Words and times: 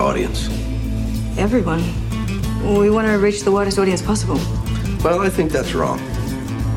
your 0.00 0.08
audience? 0.08 0.48
Everyone. 1.38 1.82
We 2.78 2.90
want 2.90 3.06
to 3.06 3.18
reach 3.18 3.42
the 3.42 3.52
widest 3.52 3.78
audience 3.78 4.02
possible. 4.02 4.36
Well, 5.04 5.20
I 5.20 5.28
think 5.28 5.52
that's 5.52 5.74
wrong. 5.74 6.00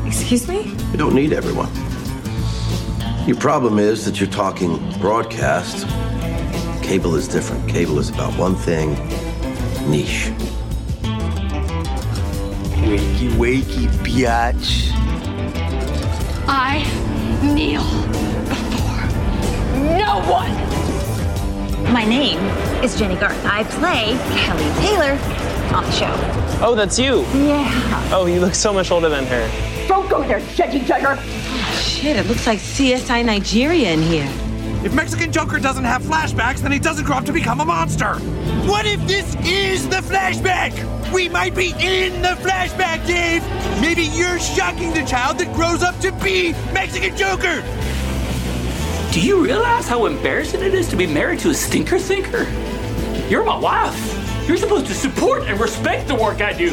Excuse 0.06 0.46
me? 0.48 0.74
You 0.92 0.98
don't 0.98 1.14
need 1.14 1.32
everyone. 1.32 1.70
Your 3.26 3.36
problem 3.36 3.78
is 3.78 4.04
that 4.04 4.20
you're 4.20 4.30
talking 4.30 4.78
broadcast. 5.00 5.86
Cable 6.82 7.14
is 7.14 7.26
different. 7.26 7.68
Cable 7.68 7.98
is 7.98 8.10
about 8.10 8.36
one 8.38 8.54
thing 8.54 8.92
niche. 9.88 10.30
Wakey, 12.84 13.30
wakey, 13.38 13.86
biatch. 14.04 14.90
I 16.46 16.84
kneel 17.42 17.84
before 18.48 19.96
no 19.96 20.20
one. 20.30 20.63
My 21.92 22.04
name 22.04 22.38
is 22.82 22.98
Jenny 22.98 23.14
Garth. 23.16 23.44
I 23.44 23.62
play 23.64 24.16
Kelly 24.36 24.64
Taylor 24.80 25.12
on 25.74 25.84
the 25.84 25.90
show. 25.92 26.12
Oh, 26.64 26.74
that's 26.74 26.98
you. 26.98 27.20
Yeah. 27.34 28.10
Oh, 28.12 28.26
you 28.26 28.40
look 28.40 28.54
so 28.54 28.72
much 28.72 28.90
older 28.90 29.08
than 29.08 29.26
her. 29.26 29.86
Don't 29.86 30.08
go 30.08 30.22
there, 30.22 30.40
Jenny 30.54 30.84
Tiger. 30.84 31.16
Shit, 31.76 32.16
it 32.16 32.26
looks 32.26 32.46
like 32.46 32.58
CSI 32.58 33.24
Nigeria 33.24 33.92
in 33.92 34.02
here. 34.02 34.28
If 34.84 34.92
Mexican 34.94 35.32
Joker 35.32 35.58
doesn't 35.58 35.84
have 35.84 36.02
flashbacks, 36.02 36.58
then 36.58 36.72
he 36.72 36.78
doesn't 36.78 37.04
grow 37.04 37.16
up 37.16 37.24
to 37.26 37.32
become 37.32 37.60
a 37.60 37.64
monster. 37.64 38.14
What 38.66 38.86
if 38.86 39.00
this 39.06 39.34
is 39.44 39.88
the 39.88 39.96
flashback? 39.96 40.72
We 41.12 41.28
might 41.28 41.54
be 41.54 41.70
in 41.78 42.22
the 42.22 42.36
flashback, 42.40 43.06
Dave. 43.06 43.42
Maybe 43.80 44.04
you're 44.04 44.38
shocking 44.38 44.92
the 44.92 45.04
child 45.04 45.38
that 45.38 45.54
grows 45.54 45.82
up 45.82 45.98
to 46.00 46.12
be 46.12 46.52
Mexican 46.72 47.16
Joker. 47.16 47.62
Do 49.14 49.20
you 49.20 49.44
realize 49.44 49.86
how 49.86 50.06
embarrassing 50.06 50.60
it 50.60 50.74
is 50.74 50.88
to 50.88 50.96
be 50.96 51.06
married 51.06 51.38
to 51.38 51.50
a 51.50 51.54
stinker 51.54 52.00
thinker? 52.00 52.48
You're 53.28 53.44
my 53.44 53.56
wife. 53.56 54.48
You're 54.48 54.56
supposed 54.56 54.86
to 54.86 54.92
support 54.92 55.44
and 55.44 55.60
respect 55.60 56.08
the 56.08 56.16
work 56.16 56.40
I 56.40 56.52
do. 56.52 56.70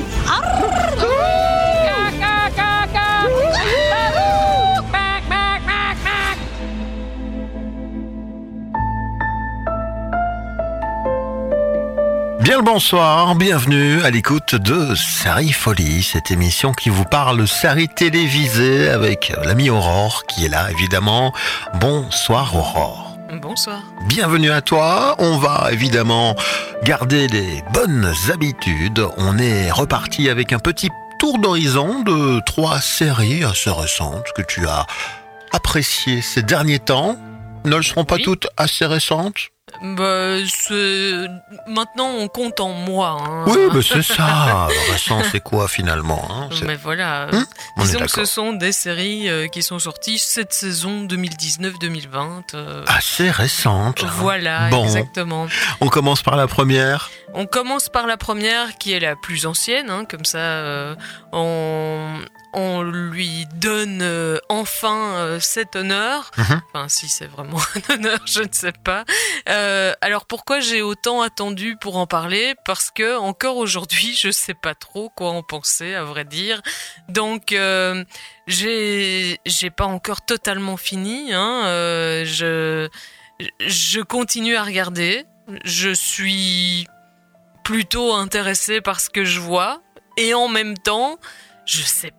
Bien 12.51 12.57
le 12.57 12.65
bonsoir, 12.65 13.35
bienvenue 13.35 14.01
à 14.01 14.09
l'écoute 14.09 14.55
de 14.55 14.93
Série 14.93 15.53
Folie, 15.53 16.03
cette 16.03 16.31
émission 16.31 16.73
qui 16.73 16.89
vous 16.89 17.05
parle 17.05 17.47
série 17.47 17.87
télévisée 17.87 18.89
avec 18.89 19.31
l'ami 19.45 19.69
Aurore 19.69 20.25
qui 20.25 20.43
est 20.43 20.49
là 20.49 20.69
évidemment. 20.69 21.31
Bonsoir 21.75 22.53
Aurore. 22.53 23.15
Bonsoir. 23.41 23.81
Bienvenue 24.09 24.51
à 24.51 24.59
toi. 24.59 25.15
On 25.19 25.37
va 25.37 25.69
évidemment 25.71 26.35
garder 26.83 27.29
les 27.29 27.63
bonnes 27.73 28.13
habitudes. 28.29 29.01
On 29.15 29.37
est 29.37 29.71
reparti 29.71 30.27
avec 30.27 30.51
un 30.51 30.59
petit 30.59 30.89
tour 31.19 31.39
d'horizon 31.39 32.01
de 32.01 32.41
trois 32.45 32.81
séries 32.81 33.45
assez 33.45 33.69
récentes 33.69 34.27
que 34.35 34.41
tu 34.41 34.67
as 34.67 34.85
appréciées 35.53 36.21
ces 36.21 36.43
derniers 36.43 36.79
temps. 36.79 37.15
Ne 37.63 37.81
seront 37.81 38.03
pas 38.03 38.15
Oui. 38.15 38.23
toutes 38.23 38.49
assez 38.57 38.85
récentes? 38.85 39.51
Bah, 39.81 40.35
maintenant 41.67 42.09
on 42.19 42.27
compte 42.27 42.59
en 42.59 42.69
mois. 42.73 43.17
hein. 43.21 43.45
Oui, 43.47 43.83
c'est 43.83 44.01
ça. 44.03 44.67
Récent, 44.91 45.21
c'est 45.31 45.39
quoi 45.39 45.67
finalement 45.67 46.27
hein 46.31 46.49
Mais 46.65 46.75
voilà. 46.75 47.27
Hum, 47.31 47.45
on 47.77 47.81
Disons 47.83 47.99
que 47.99 48.11
ce 48.11 48.25
sont 48.25 48.53
des 48.53 48.71
séries 48.71 49.29
euh, 49.29 49.47
qui 49.47 49.63
sont 49.63 49.79
sorties 49.79 50.19
cette 50.19 50.53
saison 50.53 51.05
2019-2020. 51.05 52.53
euh, 52.53 52.83
Assez 52.87 53.29
récente. 53.31 54.03
hein. 54.03 54.09
Voilà, 54.17 54.69
Bon, 54.69 54.83
exactement. 54.83 55.47
on 55.79 55.87
commence 55.87 56.21
par 56.21 56.35
la 56.35 56.47
première. 56.47 57.09
On 57.33 57.45
commence 57.45 57.89
par 57.89 58.07
la 58.07 58.17
première 58.17 58.77
qui 58.77 58.91
est 58.93 58.99
la 58.99 59.15
plus 59.15 59.45
ancienne, 59.45 59.89
hein, 59.89 60.03
comme 60.09 60.25
ça 60.25 60.37
euh, 60.37 60.95
on, 61.31 62.19
on 62.53 62.81
lui 62.81 63.45
donne 63.55 64.01
euh, 64.01 64.37
enfin 64.49 65.15
euh, 65.15 65.39
cet 65.39 65.75
honneur. 65.75 66.31
Mhm. 66.37 66.61
Enfin, 66.73 66.89
si 66.89 67.07
c'est 67.07 67.27
vraiment 67.27 67.59
un 67.89 67.93
honneur, 67.93 68.19
je 68.25 68.41
ne 68.41 68.51
sais 68.51 68.71
pas. 68.71 69.05
Euh, 69.49 69.93
alors 70.01 70.25
pourquoi 70.25 70.59
j'ai 70.59 70.81
autant 70.81 71.21
attendu 71.21 71.77
pour 71.79 71.97
en 71.97 72.07
parler? 72.07 72.55
Parce 72.65 72.91
que 72.91 73.17
encore 73.17 73.57
aujourd'hui, 73.57 74.15
je 74.19 74.31
sais 74.31 74.53
pas 74.53 74.75
trop 74.75 75.09
quoi 75.09 75.31
en 75.31 75.43
penser, 75.43 75.93
à 75.93 76.03
vrai 76.03 76.25
dire. 76.25 76.61
Donc 77.09 77.55
j'ai 78.47 79.39
j'ai 79.45 79.69
pas 79.69 79.85
encore 79.85 80.21
totalement 80.25 80.77
fini. 80.77 81.33
Hein, 81.33 81.63
je 82.25 82.89
je 83.59 84.01
continue 84.01 84.55
à 84.55 84.63
regarder. 84.63 85.25
Je 85.65 85.89
suis 85.89 86.87
plutôt 87.63 88.13
intéressé 88.13 88.81
par 88.81 88.99
ce 88.99 89.09
que 89.09 89.23
je 89.23 89.39
vois 89.39 89.81
et 90.17 90.33
en 90.33 90.47
même 90.47 90.77
temps, 90.77 91.19
je 91.65 91.81
sais 91.81 92.11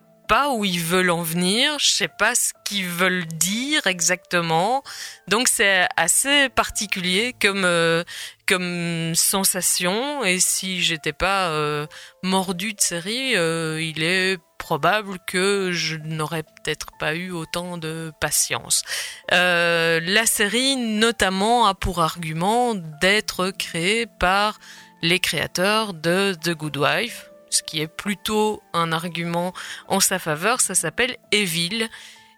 où 0.53 0.65
ils 0.65 0.79
veulent 0.79 1.11
en 1.11 1.21
venir, 1.21 1.77
je 1.79 1.87
sais 1.87 2.07
pas 2.07 2.35
ce 2.35 2.53
qu'ils 2.65 2.87
veulent 2.87 3.25
dire 3.25 3.85
exactement. 3.87 4.83
Donc 5.27 5.47
c'est 5.47 5.87
assez 5.95 6.49
particulier 6.49 7.35
comme 7.39 7.65
euh, 7.65 8.03
comme 8.47 9.13
sensation 9.15 10.23
et 10.23 10.39
si 10.39 10.81
j'étais 10.81 11.13
pas 11.13 11.49
euh, 11.49 11.85
mordu 12.23 12.73
de 12.73 12.81
série, 12.81 13.35
euh, 13.35 13.81
il 13.81 14.03
est 14.03 14.37
probable 14.57 15.19
que 15.27 15.71
je 15.71 15.97
n'aurais 15.97 16.43
peut-être 16.43 16.87
pas 16.99 17.15
eu 17.15 17.31
autant 17.31 17.77
de 17.77 18.11
patience. 18.19 18.83
La 19.29 20.25
série 20.25 20.75
notamment 20.77 21.67
a 21.67 21.75
pour 21.75 22.01
argument 22.01 22.73
d'être 23.01 23.51
créée 23.51 24.07
par 24.19 24.59
les 25.01 25.19
créateurs 25.19 25.93
de 25.93 26.33
The 26.41 26.51
Good 26.51 26.77
Wife, 26.77 27.29
ce 27.53 27.63
qui 27.63 27.81
est 27.81 27.87
plutôt 27.87 28.61
un 28.73 28.91
argument 28.91 29.53
en 29.87 29.99
sa 29.99 30.19
faveur. 30.19 30.61
Ça 30.61 30.75
s'appelle 30.75 31.17
Evil. 31.31 31.87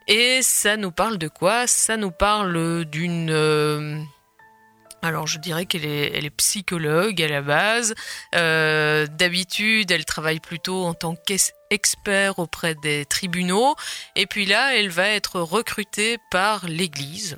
Et 0.08 0.42
ça 0.44 0.78
nous 0.78 0.92
parle 0.92 1.18
de 1.18 1.28
quoi? 1.28 1.66
Ça 1.68 1.98
nous 1.98 2.12
parle 2.12 2.86
d'une... 2.86 3.31
euh, 3.31 4.00
alors 5.02 5.28
je 5.28 5.38
dirais 5.38 5.68
qu'elle 5.68 5.86
est, 5.86 6.12
elle 6.16 6.26
est 6.26 6.31
psychologue 6.31 7.22
à 7.22 7.28
la 7.28 7.42
base. 7.42 7.94
Euh, 8.34 9.06
D'habitude, 9.08 9.92
elle 9.92 10.06
travaille 10.06 10.40
plutôt 10.40 10.84
en 10.84 10.94
tant 10.94 11.16
qu'expert 11.16 12.40
auprès 12.40 12.74
des 12.76 13.06
tribunaux. 13.06 13.76
Et 14.16 14.26
puis 14.26 14.46
là, 14.46 14.76
elle 14.76 14.90
va 14.90 15.08
être 15.09 15.40
recrutée 15.40 16.18
par 16.32 16.66
l'Église. 16.68 17.38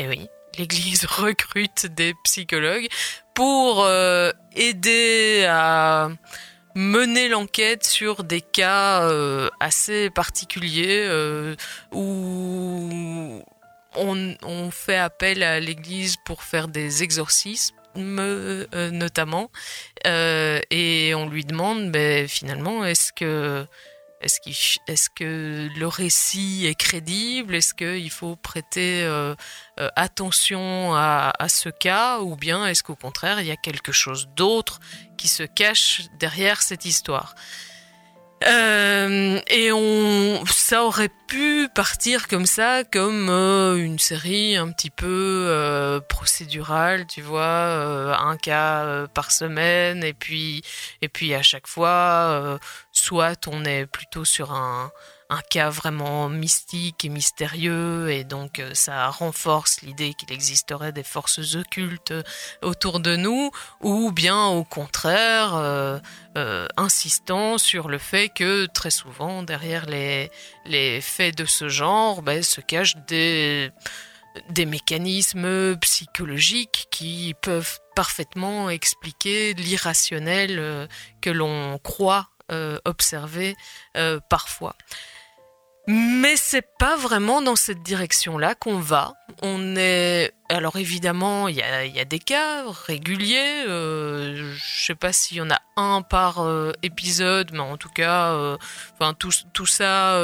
Et 0.00 0.08
oui, 0.08 0.26
l'Église 0.58 1.04
recrute 1.08 1.86
des 1.86 2.14
psychologues 2.24 2.88
pour 3.34 3.84
euh, 3.84 4.32
aider 4.56 5.46
à 5.48 6.08
mener 6.78 7.28
l'enquête 7.28 7.84
sur 7.84 8.22
des 8.22 8.40
cas 8.40 9.02
euh, 9.02 9.48
assez 9.58 10.10
particuliers 10.10 11.02
euh, 11.08 11.56
où 11.92 13.42
on, 13.96 14.70
fait 14.70 14.96
appel 14.96 15.42
à 15.42 15.58
l'Église 15.58 16.16
pour 16.24 16.44
faire 16.44 16.68
des 16.68 17.02
exorcismes 17.02 17.74
euh, 17.96 18.90
notamment 18.92 19.50
et 20.04 21.12
on 21.16 21.28
lui 21.28 21.44
demande 21.44 21.90
ben, 21.90 22.28
finalement 22.28 22.84
est-ce 22.84 23.12
que 23.12 23.66
est-ce, 24.20 25.10
que 25.10 25.68
le 25.76 25.86
récit 25.86 26.66
est 26.66 26.74
crédible? 26.74 27.54
Est-ce 27.54 27.72
qu'il 27.72 28.10
faut 28.10 28.34
prêter 28.34 29.04
euh, 29.04 29.34
euh, 29.78 29.88
attention 29.94 30.94
à, 30.94 31.32
ce 31.48 31.68
cas? 31.68 32.18
Ou 32.20 32.34
bien 32.34 32.66
est-ce 32.66 32.82
qu'au 32.82 32.96
contraire, 32.96 33.40
il 33.40 33.46
y 33.46 33.52
a 33.52 33.56
quelque 33.56 33.92
chose 33.92 34.28
d'autre 34.34 34.80
qui 35.16 35.28
se 35.28 35.44
cache 35.44 36.02
derrière 36.18 36.62
cette 36.62 36.84
histoire? 36.84 37.36
Euh, 38.46 39.40
et 39.48 39.72
on, 39.72 40.44
ça 40.46 40.84
aurait 40.84 41.10
pu 41.26 41.68
partir 41.74 42.28
comme 42.28 42.46
ça, 42.46 42.84
comme 42.84 43.28
une 43.28 43.98
série 43.98 44.56
un 44.56 44.70
petit 44.70 44.90
peu 44.90 46.00
procédurale, 46.08 47.06
tu 47.06 47.20
vois, 47.20 48.16
un 48.20 48.36
cas 48.36 49.06
par 49.08 49.32
semaine, 49.32 50.04
et 50.04 50.12
puis 50.12 50.62
et 51.02 51.08
puis 51.08 51.34
à 51.34 51.42
chaque 51.42 51.66
fois, 51.66 52.60
soit 52.98 53.46
on 53.48 53.64
est 53.64 53.86
plutôt 53.86 54.24
sur 54.24 54.52
un 54.52 54.90
cas 55.50 55.70
vraiment 55.70 56.28
mystique 56.28 57.04
et 57.04 57.08
mystérieux, 57.08 58.10
et 58.10 58.24
donc 58.24 58.60
euh, 58.60 58.70
ça 58.74 59.08
renforce 59.08 59.82
l'idée 59.82 60.14
qu'il 60.14 60.32
existerait 60.32 60.92
des 60.92 61.02
forces 61.02 61.54
occultes 61.54 62.14
autour 62.62 63.00
de 63.00 63.16
nous, 63.16 63.50
ou 63.80 64.10
bien 64.10 64.46
au 64.46 64.64
contraire, 64.64 65.54
euh, 65.54 65.98
euh, 66.36 66.66
insistant 66.76 67.58
sur 67.58 67.88
le 67.88 67.98
fait 67.98 68.28
que 68.28 68.66
très 68.66 68.90
souvent 68.90 69.42
derrière 69.42 69.86
les, 69.86 70.30
faits 71.00 71.36
de 71.36 71.44
ce 71.44 71.68
genre 71.68 72.22
ben, 72.22 72.42
se 72.42 72.60
cachent 72.60 72.96
des, 73.08 73.70
mécanismes 74.66 75.76
psychologiques 75.78 76.86
qui 76.90 77.34
peuvent 77.42 77.80
parfaitement 77.96 78.70
expliquer 78.70 79.54
l'irrationnel 79.54 80.60
euh, 80.60 80.86
que 81.20 81.30
l'on 81.30 81.78
croit 81.78 82.28
euh, 82.50 82.78
observer 82.86 83.56
euh, 83.96 84.20
parfois. 84.30 84.74
Mais 85.86 86.36
c'est 86.36 86.66
pas 86.78 86.96
vraiment 86.96 87.42
dans 87.42 87.56
cette 87.56 87.82
direction-là 87.82 88.54
qu'on 88.54 88.78
va. 88.78 89.14
On 89.42 89.76
est 89.76 90.32
alors 90.48 90.76
évidemment, 90.76 91.48
il 91.48 91.56
y 91.56 91.62
a, 91.62 92.04
des 92.04 92.18
cas 92.18 92.64
réguliers. 92.86 93.64
Euh, 93.66 94.54
je 94.54 94.86
sais 94.86 94.94
pas 94.94 95.12
s'il 95.12 95.38
y 95.38 95.40
en 95.42 95.50
a 95.50 95.58
un 95.76 96.00
par 96.00 96.46
épisode, 96.82 97.50
mais 97.52 97.60
en 97.60 97.76
tout 97.76 97.90
cas, 97.90 98.34
tout, 99.18 99.66
ça 99.66 100.16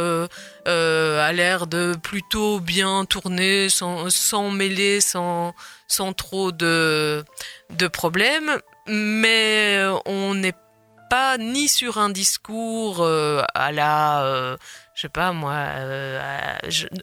a 0.66 1.32
l'air 1.32 1.66
de 1.66 1.94
plutôt 2.02 2.60
bien 2.60 3.04
tourner, 3.04 3.68
sans, 3.68 4.50
mêler, 4.50 5.00
sans, 5.00 5.54
trop 6.16 6.52
de, 6.52 7.24
de 7.70 7.86
problèmes. 7.86 8.60
Mais 8.86 9.78
on 10.04 10.34
n'est 10.34 10.54
ni 11.38 11.68
sur 11.68 11.98
un 11.98 12.10
discours 12.10 13.06
à 13.06 13.72
la 13.72 14.56
je 14.94 15.02
sais 15.02 15.08
pas 15.08 15.32
moi, 15.32 15.54
euh, 15.54 16.58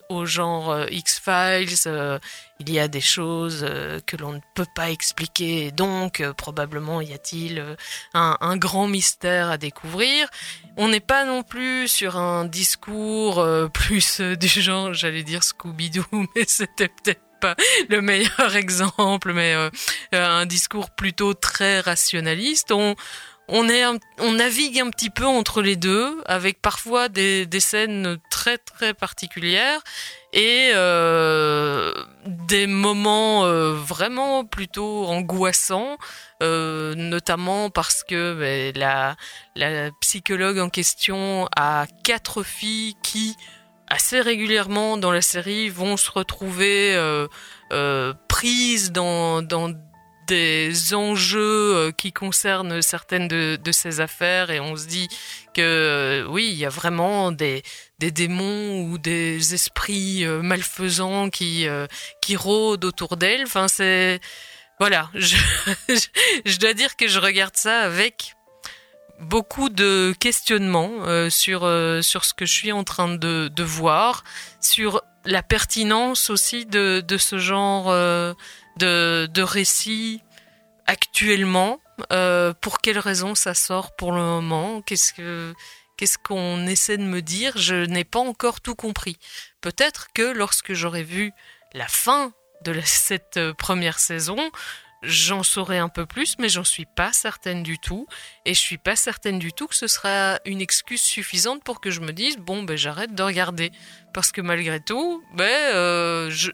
au 0.10 0.26
genre 0.26 0.72
euh, 0.72 0.86
X-Files, 0.90 1.76
euh, 1.88 2.20
il 2.60 2.72
y 2.72 2.80
a 2.80 2.88
des 2.88 3.02
choses 3.02 3.66
euh, 3.68 4.00
que 4.06 4.16
l'on 4.16 4.32
ne 4.32 4.40
peut 4.56 4.66
pas 4.76 4.92
expliquer, 4.92 5.72
donc 5.72 6.22
euh, 6.22 6.32
probablement 6.32 7.02
y 7.02 7.14
a-t-il 7.14 7.76
un, 8.14 8.38
un, 8.40 8.58
grand 8.58 8.88
mystère 8.88 9.50
à 9.50 9.58
découvrir. 9.58 10.30
On 10.78 10.88
n'est 10.88 11.02
pas 11.02 11.26
non 11.26 11.44
plus 11.44 11.90
sur 11.90 12.16
un 12.16 12.46
discours 12.46 13.46
plus 13.74 14.22
du 14.22 14.48
genre, 14.48 14.94
j'allais 14.94 15.24
dire 15.24 15.44
Scooby-Doo, 15.44 16.06
mais 16.36 16.46
c'était 16.48 16.88
peut-être 16.88 17.22
pas 17.42 17.56
le 17.90 18.02
meilleur 18.02 18.56
exemple, 18.56 19.34
mais 19.34 19.54
un 20.14 20.46
discours 20.46 20.92
plutôt 20.92 21.34
très 21.34 21.82
rationaliste. 21.82 22.72
On, 22.72 22.96
on, 23.48 23.68
est 23.68 23.84
on 24.20 24.32
navigue 24.34 24.80
un 24.80 24.90
petit 24.90 25.10
peu 25.10 25.26
entre 25.26 25.62
les 25.62 25.76
deux, 25.76 26.22
avec 26.26 26.62
parfois 26.62 27.10
des, 27.10 27.46
des 27.46 27.60
scènes 27.60 28.18
très 28.30 28.58
très 28.58 28.94
particulières 28.94 29.82
et 30.34 30.72
euh, 30.74 31.94
des 32.26 32.68
moments 32.68 33.46
euh, 33.46 33.74
vraiment 33.74 34.46
plutôt 34.46 35.06
angoissants, 35.06 35.98
euh, 36.42 36.96
notamment 36.96 37.70
parce 37.70 38.04
que 38.04 38.36
ben, 38.40 38.74
la, 38.76 39.16
la 39.56 39.92
psychologue 40.00 40.60
en 40.60 40.70
question 40.70 41.48
a 41.58 41.86
quatre 42.04 42.44
filles 42.44 42.96
qui 43.04 43.36
assez 43.92 44.22
régulièrement 44.22 44.96
dans 44.96 45.12
la 45.12 45.22
série 45.22 45.70
vont 45.70 45.98
se 45.98 46.10
retrouver 46.10 46.96
euh, 46.96 47.28
euh, 47.74 48.14
prises 48.30 48.92
dans, 48.92 49.42
dans 49.42 49.74
des 50.32 50.94
enjeux 50.94 51.76
euh, 51.76 51.92
qui 51.92 52.14
concernent 52.14 52.82
certaines 52.82 53.28
de, 53.28 53.60
de, 53.62 53.72
ces 53.74 54.00
affaires 54.00 54.50
et 54.50 54.62
on 54.62 54.78
se 54.78 54.86
dit 54.86 55.10
que 55.54 55.62
euh, 55.62 56.26
oui, 56.30 56.48
il 56.50 56.58
y 56.58 56.66
a 56.66 56.70
vraiment 56.70 57.34
des, 57.34 57.64
des 58.00 58.12
démons 58.12 58.84
ou 58.84 58.98
des 58.98 59.54
esprits 59.54 60.24
euh, 60.24 60.42
malfaisants 60.42 61.30
qui, 61.30 61.68
qui 62.22 62.38
rôdent 62.38 62.86
autour 62.86 63.18
d'elle. 63.18 63.44
Enfin, 63.44 63.68
c'est 63.68 64.22
voilà, 64.80 65.10
je, 65.16 66.58
dois 66.60 66.74
dire 66.74 66.96
que 66.96 67.10
je 67.10 67.20
regarde 67.20 67.58
ça 67.58 67.82
avec 67.82 68.36
beaucoup 69.20 69.68
de 69.68 70.16
questionnements 70.18 71.30
sur 71.30 71.60
sur 72.02 72.24
ce 72.24 72.34
que 72.34 72.46
je 72.46 72.54
suis 72.54 72.72
en 72.72 72.86
train 72.86 73.10
de, 73.10 73.64
voir, 73.64 74.24
sur 74.62 75.02
la 75.26 75.44
pertinence 75.44 76.30
aussi 76.30 76.66
de, 76.66 77.04
de 77.06 77.18
ce 77.18 77.38
genre 77.38 77.94
de, 78.78 79.28
de 79.32 79.42
récit 79.42 80.22
actuellement. 80.88 81.80
pour 82.62 82.80
quelles 82.82 83.00
raisons 83.00 83.36
ça 83.36 83.54
sort 83.54 83.96
pour 83.96 84.12
le 84.12 84.22
moment? 84.22 84.82
Qu'est-ce 84.82 85.14
que 85.14 85.54
qu'est-ce 85.98 86.18
qu'on 86.18 86.66
essaie 86.66 86.98
de 86.98 87.04
me 87.04 87.22
dire? 87.22 87.54
Je 87.58 87.86
n'ai 87.86 88.04
pas 88.04 88.20
encore 88.20 88.60
tout 88.62 88.76
compris. 88.76 89.18
Peut-être 89.62 90.08
que 90.14 90.24
lorsque 90.24 90.74
j'aurai 90.74 91.04
vu 91.04 91.32
la 91.74 91.88
fin 91.88 92.34
de 92.64 92.80
cette 92.86 93.40
première 93.54 94.00
saison, 94.00 94.52
j'en 95.04 95.44
saurai 95.44 95.78
un 95.78 95.90
peu 95.90 96.06
plus, 96.06 96.38
mais 96.40 96.50
j'en 96.50 96.64
suis 96.64 96.86
pas 96.86 97.12
certaine 97.14 97.64
du 97.64 97.80
tout. 97.80 98.08
Et 98.46 98.54
je 98.54 98.60
suis 98.60 98.78
pas 98.78 98.96
certaine 98.96 99.40
du 99.40 99.52
tout 99.54 99.68
que 99.68 99.76
ce 99.76 99.88
sera 99.88 100.40
une 100.46 100.62
excuse 100.62 101.02
suffisante 101.02 101.64
pour 101.64 101.82
que 101.82 101.92
je 101.92 102.02
me 102.02 102.14
dise 102.14 102.38
bon 102.38 102.64
ben 102.64 102.78
j'arrête 102.78 103.14
de 103.16 103.24
regarder. 103.24 103.72
Parce 104.14 104.32
que 104.32 104.42
malgré 104.42 104.80
tout, 104.80 105.24
ben 105.34 105.46
euh, 105.76 106.30
je 106.30 106.52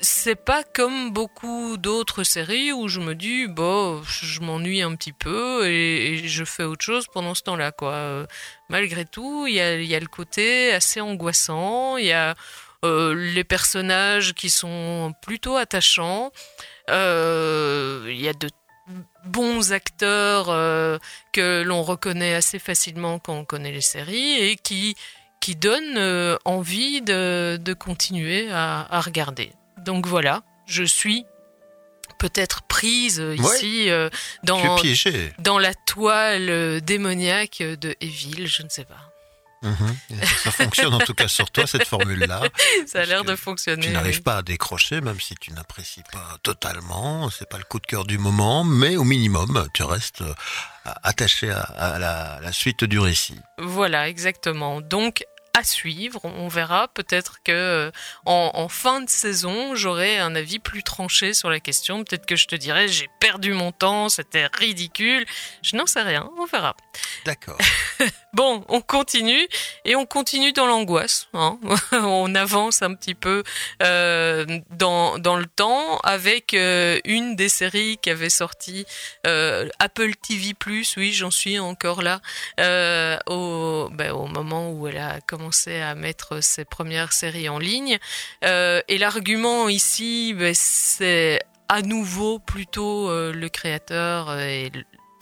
c'est 0.00 0.34
pas 0.34 0.64
comme 0.64 1.12
beaucoup 1.12 1.76
d'autres 1.76 2.24
séries 2.24 2.72
où 2.72 2.88
je 2.88 2.98
me 2.98 3.14
dis 3.14 3.46
bon 3.46 4.02
je 4.02 4.40
m'ennuie 4.40 4.82
un 4.82 4.96
petit 4.96 5.12
peu 5.12 5.64
et, 5.68 6.26
je 6.26 6.44
fais 6.44 6.64
autre 6.64 6.84
chose 6.84 7.06
pendant 7.12 7.34
ce 7.34 7.42
temps-là 7.42 7.70
quoi. 7.72 7.92
Euh, 7.92 8.26
malgré 8.68 9.04
tout, 9.04 9.46
il 9.46 9.54
y 9.54 9.60
a, 9.60 10.00
le 10.00 10.06
côté 10.06 10.72
assez 10.72 11.00
angoissant, 11.00 11.96
il 11.98 12.06
y 12.06 12.12
a 12.12 12.34
euh, 12.84 13.14
les 13.14 13.44
personnages 13.44 14.34
qui 14.34 14.50
sont 14.50 15.14
plutôt 15.22 15.56
attachants. 15.56 16.32
Il 16.88 16.94
euh, 16.94 18.12
y 18.12 18.28
a 18.28 18.32
de 18.32 18.48
bons 19.24 19.72
acteurs 19.72 20.46
que 21.32 21.62
l'on 21.62 21.82
reconnaît 21.82 22.34
assez 22.34 22.58
facilement 22.58 23.18
quand 23.18 23.34
on 23.34 23.44
connaît 23.44 23.72
les 23.72 23.80
séries 23.80 24.34
et 24.34 24.56
qui, 24.56 24.96
qui 25.40 25.56
donnent 25.56 26.38
envie 26.44 27.02
de, 27.02 27.56
de 27.60 27.72
continuer 27.72 28.48
à, 28.50 29.00
regarder. 29.00 29.52
Donc 29.78 30.06
voilà, 30.06 30.42
je 30.66 30.82
suis 30.82 31.24
peut-être 32.18 32.62
prise 32.62 33.22
ici 33.34 33.88
ouais, 33.90 34.10
dans, 34.42 34.78
dans 35.38 35.58
la 35.58 35.74
toile 35.74 36.80
démoniaque 36.80 37.58
de 37.58 37.94
Evil, 38.00 38.46
je 38.46 38.62
ne 38.62 38.68
sais 38.68 38.84
pas. 38.84 39.12
Mmh. 39.62 39.74
Ça 40.44 40.50
fonctionne 40.50 40.94
en 40.94 40.98
tout 40.98 41.14
cas 41.14 41.28
sur 41.28 41.50
toi, 41.50 41.66
cette 41.66 41.86
formule-là. 41.86 42.42
Ça 42.86 43.00
a 43.00 43.04
l'air 43.04 43.24
de 43.24 43.34
fonctionner. 43.34 43.86
Tu 43.86 43.92
n'arrives 43.92 44.16
oui. 44.16 44.22
pas 44.22 44.38
à 44.38 44.42
décrocher, 44.42 45.00
même 45.00 45.20
si 45.20 45.34
tu 45.34 45.52
n'apprécies 45.52 46.02
pas 46.12 46.36
totalement. 46.42 47.30
C'est 47.30 47.48
pas 47.48 47.58
le 47.58 47.64
coup 47.64 47.80
de 47.80 47.86
cœur 47.86 48.04
du 48.04 48.18
moment, 48.18 48.64
mais 48.64 48.96
au 48.96 49.04
minimum, 49.04 49.66
tu 49.72 49.82
restes 49.82 50.22
attaché 50.84 51.50
à, 51.50 51.98
la, 51.98 52.34
à 52.34 52.40
la 52.40 52.52
suite 52.52 52.84
du 52.84 52.98
récit. 52.98 53.40
Voilà, 53.58 54.08
exactement. 54.08 54.80
Donc, 54.80 55.24
à 55.56 55.64
suivre. 55.64 56.20
On 56.22 56.48
verra 56.48 56.88
peut-être 56.88 57.42
que 57.42 57.50
euh, 57.50 57.90
en, 58.26 58.50
en, 58.52 58.68
fin 58.68 59.00
de 59.00 59.08
saison, 59.08 59.74
j'aurai 59.74 60.18
un 60.18 60.34
avis 60.34 60.58
plus 60.58 60.82
tranché 60.82 61.32
sur 61.32 61.48
la 61.48 61.60
question. 61.60 62.04
Peut-être 62.04 62.26
que 62.26 62.36
je 62.36 62.46
te 62.46 62.54
dirai 62.54 62.88
j'ai 62.88 63.08
perdu 63.20 63.54
mon 63.54 63.72
temps, 63.72 64.10
c'était 64.10 64.48
ridicule. 64.58 65.24
Je 65.62 65.76
n'en 65.76 65.86
sais 65.86 66.02
rien, 66.02 66.28
on 66.38 66.44
verra. 66.44 66.76
D'accord. 67.24 67.58
bon, 68.36 68.62
on 68.68 68.82
continue 68.82 69.48
et 69.86 69.96
on 69.96 70.04
continue 70.04 70.52
dans 70.52 70.66
l'angoisse. 70.66 71.28
Hein. 71.32 71.58
on 71.92 72.34
avance 72.34 72.82
un 72.82 72.94
petit 72.94 73.14
peu 73.14 73.42
euh, 73.82 74.44
dans, 74.70 75.16
le 75.16 75.46
temps 75.46 75.98
avec 76.04 76.52
euh, 76.52 77.00
une 77.04 77.34
des 77.34 77.48
séries 77.48 77.98
qui 78.00 78.10
avait 78.10 78.30
sorti 78.30 78.86
euh, 79.26 79.68
Apple 79.78 80.14
TV+. 80.16 80.54
Oui, 80.96 81.12
j'en 81.12 81.30
suis 81.30 81.58
encore 81.58 82.02
là 82.02 82.20
au, 83.26 83.88
ben, 83.92 84.12
au 84.12 84.26
moment 84.26 84.70
où 84.70 84.86
elle 84.86 84.98
a 84.98 85.20
commencé 85.22 85.80
à 85.80 85.94
mettre 85.94 86.42
ses 86.42 86.66
premières 86.66 87.12
séries 87.12 87.48
en 87.48 87.58
ligne. 87.58 87.98
Et 88.42 88.98
l'argument 88.98 89.68
ici, 89.68 90.34
ben, 90.34 90.52
c'est 90.54 91.40
à 91.68 91.80
nouveau 91.80 92.38
plutôt 92.38 93.08
le 93.10 93.48
créateur 93.48 94.38
et 94.38 94.70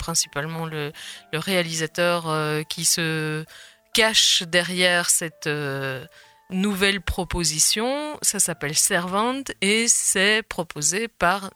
principalement 0.05 0.67
le, 0.67 0.91
réalisateur 1.33 2.29
euh, 2.29 2.61
qui 2.61 2.85
se 2.85 3.43
cache 3.95 4.43
derrière 4.43 5.09
cette 5.09 5.47
euh, 5.47 6.05
nouvelle 6.51 7.01
proposition. 7.01 8.19
Ça 8.21 8.39
s'appelle 8.39 8.75
Servant 8.75 9.41
et 9.61 9.87
c'est 9.87 10.43
proposé 10.47 11.07
par 11.07 11.49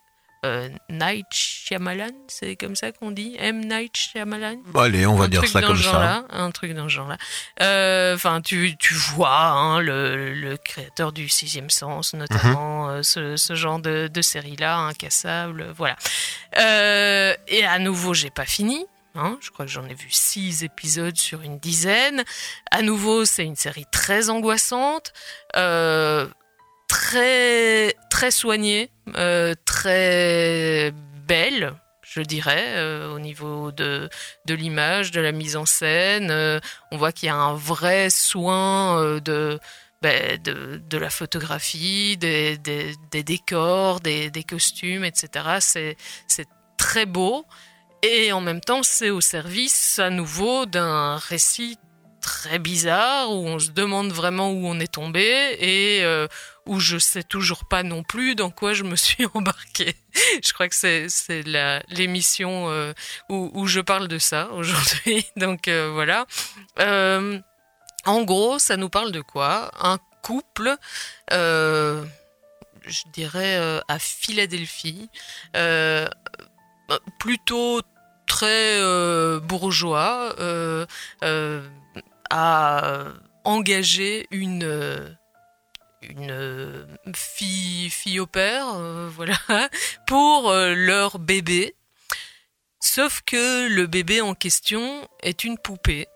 euh, 0.45 0.69
Night 0.89 1.27
Shyamalan, 1.31 2.11
c'est 2.27 2.55
comme 2.55 2.75
ça 2.75 2.91
qu'on 2.91 3.11
dit? 3.11 3.35
M 3.39 3.61
Night 3.61 3.95
Shyamalan? 3.95 4.57
Bon, 4.67 4.79
allez, 4.79 5.05
on 5.05 5.15
va 5.15 5.25
un 5.25 5.27
dire 5.27 5.45
ça 5.45 5.61
comme 5.61 5.75
ça. 5.75 5.99
Là, 5.99 6.25
un 6.29 6.51
truc 6.51 6.73
dans 6.73 6.85
ce 6.85 6.93
genre-là. 6.93 7.17
Enfin, 8.13 8.37
euh, 8.37 8.41
tu, 8.41 8.77
tu 8.77 8.93
vois 8.93 9.35
hein, 9.35 9.81
le, 9.81 10.33
le, 10.33 10.57
créateur 10.57 11.11
du 11.11 11.27
Sixième 11.27 11.69
Sens, 11.69 12.13
notamment 12.13 12.87
mm 12.87 12.89
-hmm. 12.89 12.99
euh, 12.99 13.03
ce, 13.03 13.35
ce, 13.35 13.55
genre 13.55 13.79
de, 13.79 14.07
de 14.07 14.21
série-là, 14.21 14.77
incassable, 14.77 15.73
voilà. 15.75 15.97
Et 17.47 17.65
à 17.65 17.79
nouveau, 17.79 18.13
j'ai 18.13 18.29
pas 18.29 18.45
fini. 18.45 18.85
Hein, 19.15 19.37
je 19.41 19.49
crois 19.49 19.65
que 19.65 19.71
j'en 19.71 19.85
ai 19.85 19.95
vu 19.95 20.07
six 20.09 20.63
épisodes 20.63 21.17
sur 21.17 21.41
une 21.41 21.57
dizaine. 21.57 22.23
À 22.71 22.81
nouveau, 22.81 23.25
c'est 23.25 23.43
une 23.43 23.55
série 23.55 23.85
très 23.91 24.29
angoissante. 24.29 25.13
Euh, 25.55 26.27
très 26.89 27.95
très 28.09 28.31
soignée, 28.31 28.91
euh, 29.15 29.53
très 29.63 30.91
belle, 31.25 31.73
je 32.01 32.19
dirais, 32.19 32.73
euh, 32.75 33.13
au 33.13 33.19
niveau 33.19 33.71
de, 33.71 34.09
de 34.45 34.53
l'image, 34.53 35.11
de 35.11 35.21
la 35.21 35.31
mise 35.31 35.55
en 35.55 35.65
scène. 35.65 36.31
Euh, 36.31 36.59
on 36.91 36.97
voit 36.97 37.13
qu'il 37.13 37.27
y 37.27 37.29
a 37.29 37.35
un 37.35 37.53
vrai 37.53 38.09
soin 38.09 39.19
de, 39.21 39.59
ben, 40.01 40.41
de, 40.43 40.81
de, 40.89 40.97
la 40.97 41.09
photographie, 41.09 42.17
des, 42.17 42.57
des, 42.57 42.93
des 43.11 43.23
décors, 43.23 44.01
des, 44.01 44.31
des, 44.31 44.43
costumes, 44.43 45.05
etc. 45.05 45.95
C'est 46.27 46.47
très 46.77 47.05
beau. 47.05 47.45
Et 48.01 48.31
en 48.31 48.41
même 48.41 48.61
temps, 48.61 48.81
c'est 48.81 49.09
au 49.11 49.21
service 49.21 49.99
à 49.99 50.09
nouveau 50.09 50.65
d'un 50.65 51.17
récit 51.17 51.77
très 52.29 52.59
bizarre, 52.59 53.31
où 53.31 53.47
on 53.47 53.57
se 53.57 53.71
demande 53.71 54.11
vraiment 54.11 54.51
où 54.51 54.67
on 54.67 54.79
est 54.79 54.93
tombé 54.93 55.57
et 55.59 56.03
euh, 56.03 56.27
où 56.67 56.79
je 56.79 56.99
sais 56.99 57.23
toujours 57.23 57.65
pas 57.65 57.81
non 57.81 58.03
plus 58.03 58.35
dans 58.35 58.51
quoi 58.51 58.73
je 58.73 58.83
me 58.83 58.95
suis 58.95 59.25
embarqué. 59.33 59.95
je 60.45 60.53
crois 60.53 60.69
que 60.69 60.75
c'est 60.75 61.09
c'est 61.09 61.41
la 61.41 61.81
l'émission 61.87 62.69
euh, 62.69 62.93
où, 63.29 63.65
je 63.65 63.81
parle 63.81 64.07
de 64.07 64.19
ça 64.19 64.49
aujourd'hui. 64.51 65.25
Donc 65.37 65.67
euh, 65.67 65.89
voilà. 65.91 66.27
En 68.05 68.23
gros, 68.23 68.59
ça 68.59 68.77
nous 68.77 68.89
parle 68.89 69.11
de 69.11 69.21
quoi? 69.21 69.71
Un 69.81 69.97
couple. 70.21 70.75
Je 71.31 73.03
dirais 73.11 73.81
à 73.87 73.97
Philadelphie, 73.97 75.09
plutôt 77.19 77.81
très 78.27 78.79
bourgeois, 79.41 80.35
euh, 82.31 82.35
euh, 82.35 83.13
a 83.13 83.13
engagé 83.43 84.27
une 84.31 84.63
euh, 84.63 85.09
euh, 86.29 86.85
fille 87.15 87.89
fille 87.89 88.19
au 88.19 88.27
père, 88.27 88.65
voilà, 89.09 89.37
pour 90.07 90.51
leur 90.51 91.19
bébé. 91.19 91.75
Sauf 92.79 93.21
que 93.25 93.67
le 93.67 93.87
bébé 93.87 94.21
en 94.21 94.33
question 94.33 95.07
est 95.21 95.43
une 95.43 95.57
poupée, 95.57 96.07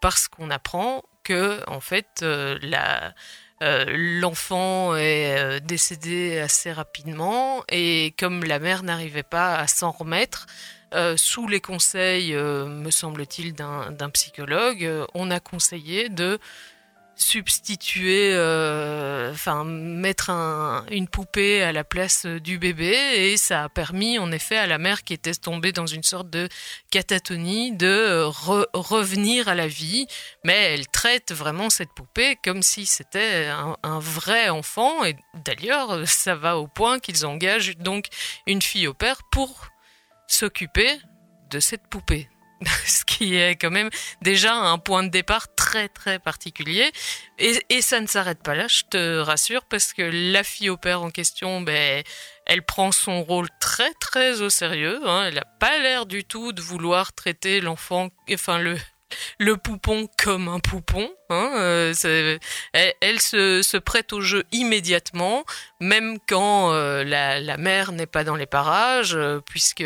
parce 0.00 0.28
qu'on 0.28 0.50
apprend 0.50 1.02
que 1.24 1.62
en 1.68 1.80
fait 1.80 2.22
la 2.22 3.14
l'enfant 3.60 4.96
est 4.96 5.60
décédé 5.60 6.38
assez 6.38 6.72
rapidement 6.72 7.64
et 7.68 8.14
comme 8.16 8.44
la 8.44 8.60
mère 8.60 8.84
n'arrivait 8.84 9.24
pas 9.24 9.56
à 9.56 9.66
s'en 9.66 9.90
remettre, 9.90 10.46
euh, 10.94 11.16
sous 11.16 11.46
les 11.48 11.60
conseils, 11.60 12.34
euh, 12.34 12.66
me 12.66 12.90
semble-t-il, 12.90 13.54
d'un 13.54 14.10
psychologue, 14.10 14.84
euh, 14.84 15.06
on 15.14 15.30
a 15.30 15.40
conseillé 15.40 16.08
de 16.08 16.38
substituer, 17.20 18.32
enfin 19.32 19.64
mettre 19.64 20.30
un- 20.30 20.86
une 20.92 21.08
poupée 21.08 21.62
à 21.64 21.72
la 21.72 21.82
place 21.82 22.26
du 22.26 22.58
bébé 22.58 22.96
et 23.16 23.36
ça 23.36 23.64
a 23.64 23.68
permis 23.68 24.20
en 24.20 24.30
effet 24.30 24.56
à 24.56 24.68
la 24.68 24.78
mère 24.78 25.02
qui 25.02 25.14
était 25.14 25.34
tombée 25.34 25.72
dans 25.72 25.86
une 25.86 26.04
sorte 26.04 26.30
de 26.30 26.48
catatonie 26.92 27.72
de 27.76 28.22
re- 28.24 28.66
revenir 28.72 29.48
à 29.48 29.56
la 29.56 29.66
vie, 29.66 30.06
mais 30.44 30.74
elle 30.74 30.86
traite 30.86 31.32
vraiment 31.32 31.70
cette 31.70 31.92
poupée 31.92 32.36
comme 32.44 32.62
si 32.62 32.86
c'était 32.86 33.46
un, 33.46 33.76
un 33.82 33.98
vrai 33.98 34.48
enfant 34.48 35.04
et 35.04 35.16
d'ailleurs 35.44 36.06
ça 36.06 36.36
va 36.36 36.56
au 36.56 36.68
point 36.68 37.00
qu'ils 37.00 37.26
engagent 37.26 37.76
donc 37.78 38.06
une 38.46 38.62
fille 38.62 38.86
au 38.86 38.94
père 38.94 39.18
pour 39.32 39.66
s'occuper 40.28 40.98
de 41.50 41.58
cette 41.58 41.88
poupée. 41.88 42.28
Ce 42.86 43.04
qui 43.04 43.36
est 43.36 43.56
quand 43.56 43.70
même 43.70 43.90
déjà 44.22 44.54
un 44.54 44.78
point 44.78 45.02
de 45.02 45.08
départ 45.08 45.54
très 45.54 45.88
très 45.88 46.18
particulier. 46.18 46.90
Et, 47.38 47.58
et 47.70 47.82
ça 47.82 48.00
ne 48.00 48.06
s'arrête 48.06 48.42
pas 48.42 48.54
là, 48.54 48.66
je 48.68 48.82
te 48.90 49.18
rassure, 49.18 49.64
parce 49.64 49.92
que 49.92 50.02
la 50.02 50.42
fille 50.42 50.70
au 50.70 50.76
père 50.76 51.02
en 51.02 51.10
question, 51.10 51.60
ben, 51.60 52.02
elle 52.46 52.62
prend 52.62 52.92
son 52.92 53.22
rôle 53.22 53.48
très 53.60 53.92
très 53.94 54.40
au 54.40 54.50
sérieux. 54.50 55.00
Hein. 55.06 55.26
Elle 55.26 55.34
n'a 55.34 55.44
pas 55.44 55.78
l'air 55.78 56.06
du 56.06 56.24
tout 56.24 56.52
de 56.52 56.60
vouloir 56.60 57.12
traiter 57.12 57.60
l'enfant, 57.60 58.08
enfin 58.32 58.58
le 58.58 58.76
le 59.38 59.56
poupon 59.56 60.08
comme 60.22 60.48
un 60.48 60.60
poupon. 60.60 61.10
Hein, 61.30 61.52
euh, 61.56 62.38
elle, 62.72 63.20
se, 63.20 63.60
se 63.62 63.76
prête 63.76 64.14
au 64.14 64.22
jeu 64.22 64.44
immédiatement, 64.50 65.44
même 65.78 66.18
quand 66.26 66.72
euh, 66.72 67.04
la, 67.04 67.38
la 67.38 67.56
mère 67.58 67.92
n'est 67.92 68.06
pas 68.06 68.24
dans 68.24 68.34
les 68.34 68.46
parages, 68.46 69.14
euh, 69.14 69.40
puisque 69.44 69.84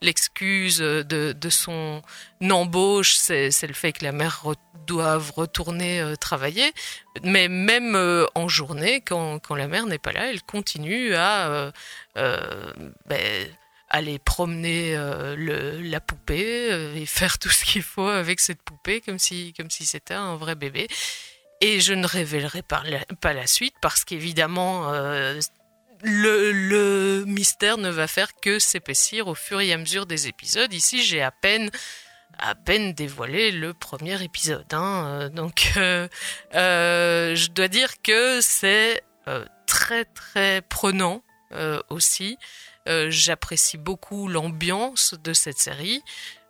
l'excuse 0.00 0.78
de, 0.78 1.32
de 1.32 1.50
son 1.50 2.02
embauche, 2.48 3.16
c'est 3.16 3.66
le 3.66 3.74
fait 3.74 3.92
que 3.92 4.04
la 4.04 4.12
mère 4.12 4.42
re- 4.44 4.54
doive 4.86 5.32
retourner 5.32 6.14
travailler. 6.20 6.72
Mais 7.24 7.48
même 7.48 7.96
en 8.36 8.48
journée, 8.48 9.00
quand, 9.00 9.40
quand 9.40 9.56
la 9.56 9.66
mère 9.66 9.86
n'est 9.86 9.98
pas 9.98 10.12
là, 10.12 10.30
elle 10.30 10.42
continue 10.42 11.14
à 11.16 11.72
ben, 12.14 13.48
aller 13.90 14.18
promener 14.18 14.94
euh, 14.96 15.78
la 15.82 16.00
poupée 16.00 16.70
euh, 16.72 16.94
et 16.94 17.06
faire 17.06 17.38
tout 17.38 17.48
ce 17.48 17.64
qu'il 17.64 17.82
faut 17.82 18.08
avec 18.08 18.40
cette 18.40 18.62
poupée 18.62 19.00
comme 19.00 19.18
si 19.18 19.52
comme 19.54 19.70
si 19.70 19.86
c'était 19.86 20.14
un 20.14 20.36
vrai 20.36 20.54
bébé. 20.54 20.88
Et 21.60 21.80
je 21.80 21.92
ne 21.92 22.06
révélerai 22.06 22.62
pas 22.62 22.84
la, 22.84 23.46
suite 23.46 23.74
parce 23.82 24.04
qu'évidemment 24.04 24.92
euh, 24.92 25.40
le, 26.02 27.24
mystère 27.26 27.78
ne 27.78 27.88
va 27.88 28.06
faire 28.06 28.28
que 28.40 28.60
s'épaissir 28.60 29.26
au 29.26 29.34
fur 29.34 29.60
et 29.60 29.72
à 29.72 29.76
mesure 29.76 30.06
des 30.06 30.28
épisodes. 30.28 30.72
Ici, 30.72 31.02
j'ai 31.02 31.22
à 31.22 31.32
peine 31.32 31.70
à 32.38 32.54
peine 32.54 32.92
dévoilé 32.92 33.50
le 33.50 33.74
premier 33.74 34.22
épisode. 34.22 34.72
hein. 34.72 35.28
Donc, 35.30 35.72
je 35.74 37.50
dois 37.50 37.66
dire 37.66 38.00
que 38.02 38.40
c'est 38.40 39.02
très 39.66 40.04
très 40.04 40.62
prenant 40.62 41.24
aussi. 41.88 42.38
Euh, 42.88 43.08
J'apprécie 43.10 43.78
beaucoup 43.78 44.28
l'ambiance 44.28 45.14
de 45.22 45.32
cette 45.32 45.58
série. 45.58 46.02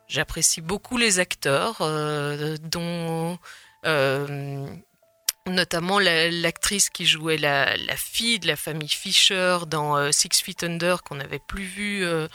J'apprécie 0.07 0.61
beaucoup 0.61 0.97
les 0.97 1.19
acteurs, 1.19 1.77
euh, 1.81 2.57
dont 2.63 3.37
euh, 3.85 4.67
notamment 5.45 5.99
la- 5.99 6.31
l'actrice 6.31 6.89
qui 6.89 7.05
jouait 7.05 7.37
la, 7.37 7.75
fille 7.95 8.39
de 8.39 8.47
la 8.47 8.55
famille 8.55 8.89
Fisher 8.89 9.59
dans 9.67 10.11
Six 10.11 10.41
Feet 10.41 10.63
Under, 10.63 11.03
qu'on 11.03 11.15
n'avait 11.15 11.41
plus 11.47 11.63
vu, 11.63 12.03
euh, 12.03 12.27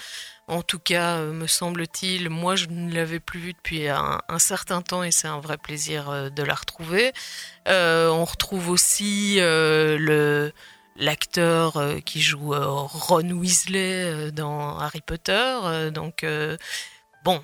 en 0.46 0.62
tout 0.62 0.78
cas, 0.78 1.20
me 1.23 1.46
semble-t-il. 1.46 2.28
Moi, 2.28 2.54
je 2.54 2.66
ne 2.66 2.92
l'avais 2.94 3.20
plus 3.20 3.40
vue 3.40 3.52
depuis 3.54 3.88
un, 3.88 4.20
certain 4.38 4.82
temps 4.82 5.02
et 5.02 5.11
c'est 5.11 5.28
un 5.28 5.40
vrai 5.40 5.56
plaisir 5.58 6.30
de 6.30 6.42
la 6.42 6.54
retrouver. 6.54 7.12
On 7.66 8.25
retrouve 8.25 8.68
aussi 8.68 9.37
le 9.38 10.52
l'acteur 10.96 11.76
euh, 11.76 12.00
qui 12.00 12.20
joue 12.20 12.54
euh, 12.54 12.66
Ron 12.66 13.30
Weasley 13.30 14.04
euh, 14.04 14.30
dans 14.30 14.78
Harry 14.78 15.00
Potter. 15.00 15.90
donc, 15.92 16.24
bon, 17.24 17.42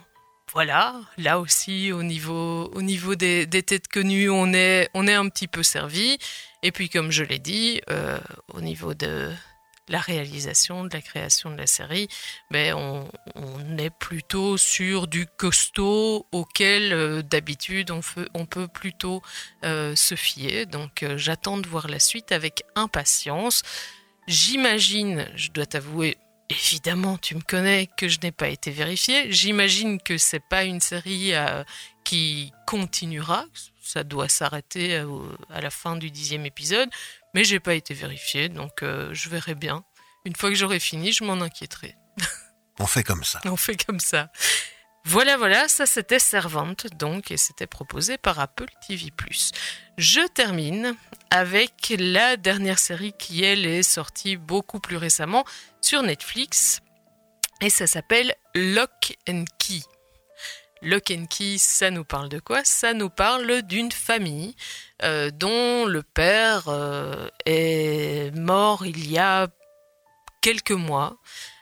voilà, 0.52 1.00
là 1.19 1.38
aussi 1.40 1.92
au 1.92 2.02
niveau 2.02 2.71
au 2.75 2.83
niveau 2.83 3.14
des, 3.14 3.47
des 3.47 3.62
têtes 3.62 3.88
connues, 3.88 4.30
on 4.30 4.52
est 4.52 4.88
on 4.95 5.07
est 5.07 5.14
un 5.14 5.28
petit 5.28 5.49
peu 5.49 5.62
servi. 5.62 6.19
Et 6.62 6.73
puis 6.73 6.88
comme 6.88 7.11
je 7.11 7.25
l'ai 7.25 7.38
dit, 7.38 7.80
au 8.52 8.61
niveau 8.61 8.95
de 8.95 9.30
la 9.91 9.99
réalisation, 9.99 10.85
de 10.85 10.95
la 10.95 11.03
création 11.03 11.51
de 11.51 11.57
la 11.57 11.67
série, 11.67 12.09
ben 12.51 12.75
on, 12.75 13.77
est 13.77 13.91
plutôt 13.91 14.57
sur 14.57 15.09
du 15.09 15.27
costaud 15.27 16.27
auquel 16.33 16.93
euh, 16.93 17.23
d'habitude 17.23 17.91
on, 17.91 18.47
peut 18.47 18.69
plutôt 18.69 19.23
euh, 19.65 19.97
se 19.97 20.15
fier. 20.15 20.67
Donc 20.67 21.03
euh, 21.03 21.17
j'attends 21.17 21.59
de 21.59 21.69
voir 21.69 21.89
la 21.89 21.99
suite 21.99 22.31
avec 22.31 22.63
impatience. 22.77 23.63
J'imagine, 24.29 25.29
je 25.35 25.51
dois 25.51 25.67
t'avouer, 25.67 26.19
évidemment, 26.51 27.19
tu 27.19 27.35
me 27.35 27.41
connais, 27.41 27.89
que 27.97 28.07
je 28.07 28.19
n'ai 28.23 28.33
pas 28.33 28.49
été 28.49 28.71
vérifié. 28.71 29.33
J'imagine 29.33 30.01
que 30.01 30.19
c'est 30.19 30.45
pas 30.49 30.65
une 30.65 30.81
série 30.81 31.33
qui 32.05 32.53
continuera. 32.67 33.45
Ça 33.83 34.05
doit 34.05 34.29
s'arrêter 34.29 35.03
à 35.49 35.61
la 35.61 35.71
fin 35.71 35.97
du 35.97 36.13
dixième 36.13 36.47
épisode, 36.47 36.89
mais 37.35 37.45
j'ai 37.45 37.61
pas 37.61 37.75
été 37.75 37.95
vérifié, 37.95 38.49
donc 38.49 38.83
euh, 38.83 39.11
je 39.13 39.29
verrai 39.29 39.55
bien. 39.55 39.85
Une 40.25 40.37
fois 40.37 40.51
que 40.51 40.57
j'aurai 40.57 40.81
fini, 40.81 41.13
je 41.13 41.25
m'en 41.25 41.41
inquiéterai. 41.41 41.95
On 42.79 42.87
fait 42.87 43.05
comme 43.05 43.25
ça. 43.25 43.41
On 43.45 43.57
fait 43.57 43.85
comme 43.85 44.01
ça. 44.01 44.31
Voilà, 45.05 45.37
voilà, 45.39 45.67
ça 45.69 45.87
c'était 45.87 46.19
Servante, 46.19 46.87
donc, 46.99 47.31
et 47.31 47.37
c'était 47.37 47.67
proposé 47.67 48.19
par 48.19 48.39
Apple 48.39 48.69
TV+. 48.87 49.11
Je 49.97 50.27
termine 50.29 50.95
avec 51.31 51.95
la 51.99 52.37
dernière 52.37 52.79
série 52.79 53.15
qui, 53.19 53.43
elle, 53.43 53.65
est 53.65 53.83
sortie 53.83 54.37
beaucoup 54.37 54.79
plus 54.79 54.97
récemment 54.97 55.45
sur 55.81 56.03
Netflix, 56.03 56.81
et 57.63 57.71
ça 57.71 57.87
s'appelle 57.87 58.35
Lock 58.55 59.17
and 59.29 59.45
Key. 59.59 59.81
And 60.83 61.27
Key, 61.27 61.59
ça 61.59 61.91
nous 61.91 62.05
parle 62.05 62.29
de 62.31 62.39
quoi? 62.39 62.61
Ça 62.65 62.95
nous 62.95 63.11
parle 63.11 63.63
d'une 63.63 63.93
famille 63.93 64.57
euh, 65.03 65.31
dont 65.31 65.85
le 65.85 66.03
père 66.03 66.65
euh, 66.69 67.29
est 67.45 68.35
mort 68.35 68.87
il 68.87 69.11
y 69.11 69.19
a 69.19 69.49
quelques 70.41 70.71
mois, 70.71 71.19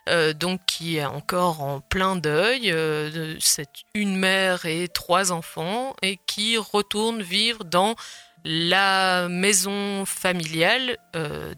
euh, 0.09 0.33
donc 0.33 0.61
qui 0.67 0.99
est 0.99 1.05
encore 1.05 1.63
en 1.63 1.81
plein 1.81 2.15
deuil. 2.15 2.71
De- 2.71 3.37
c'est 3.41 3.69
une 3.95 4.17
mère 4.17 4.67
et 4.67 4.87
trois 4.87 5.33
enfants 5.33 5.97
et 6.01 6.19
qui 6.27 6.57
retourne 6.57 7.21
vivre 7.21 7.65
dans 7.65 7.97
la 8.45 9.29
maison 9.29 10.05
familiale 10.07 10.97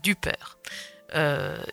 du 0.02 0.14
père. 0.14 0.56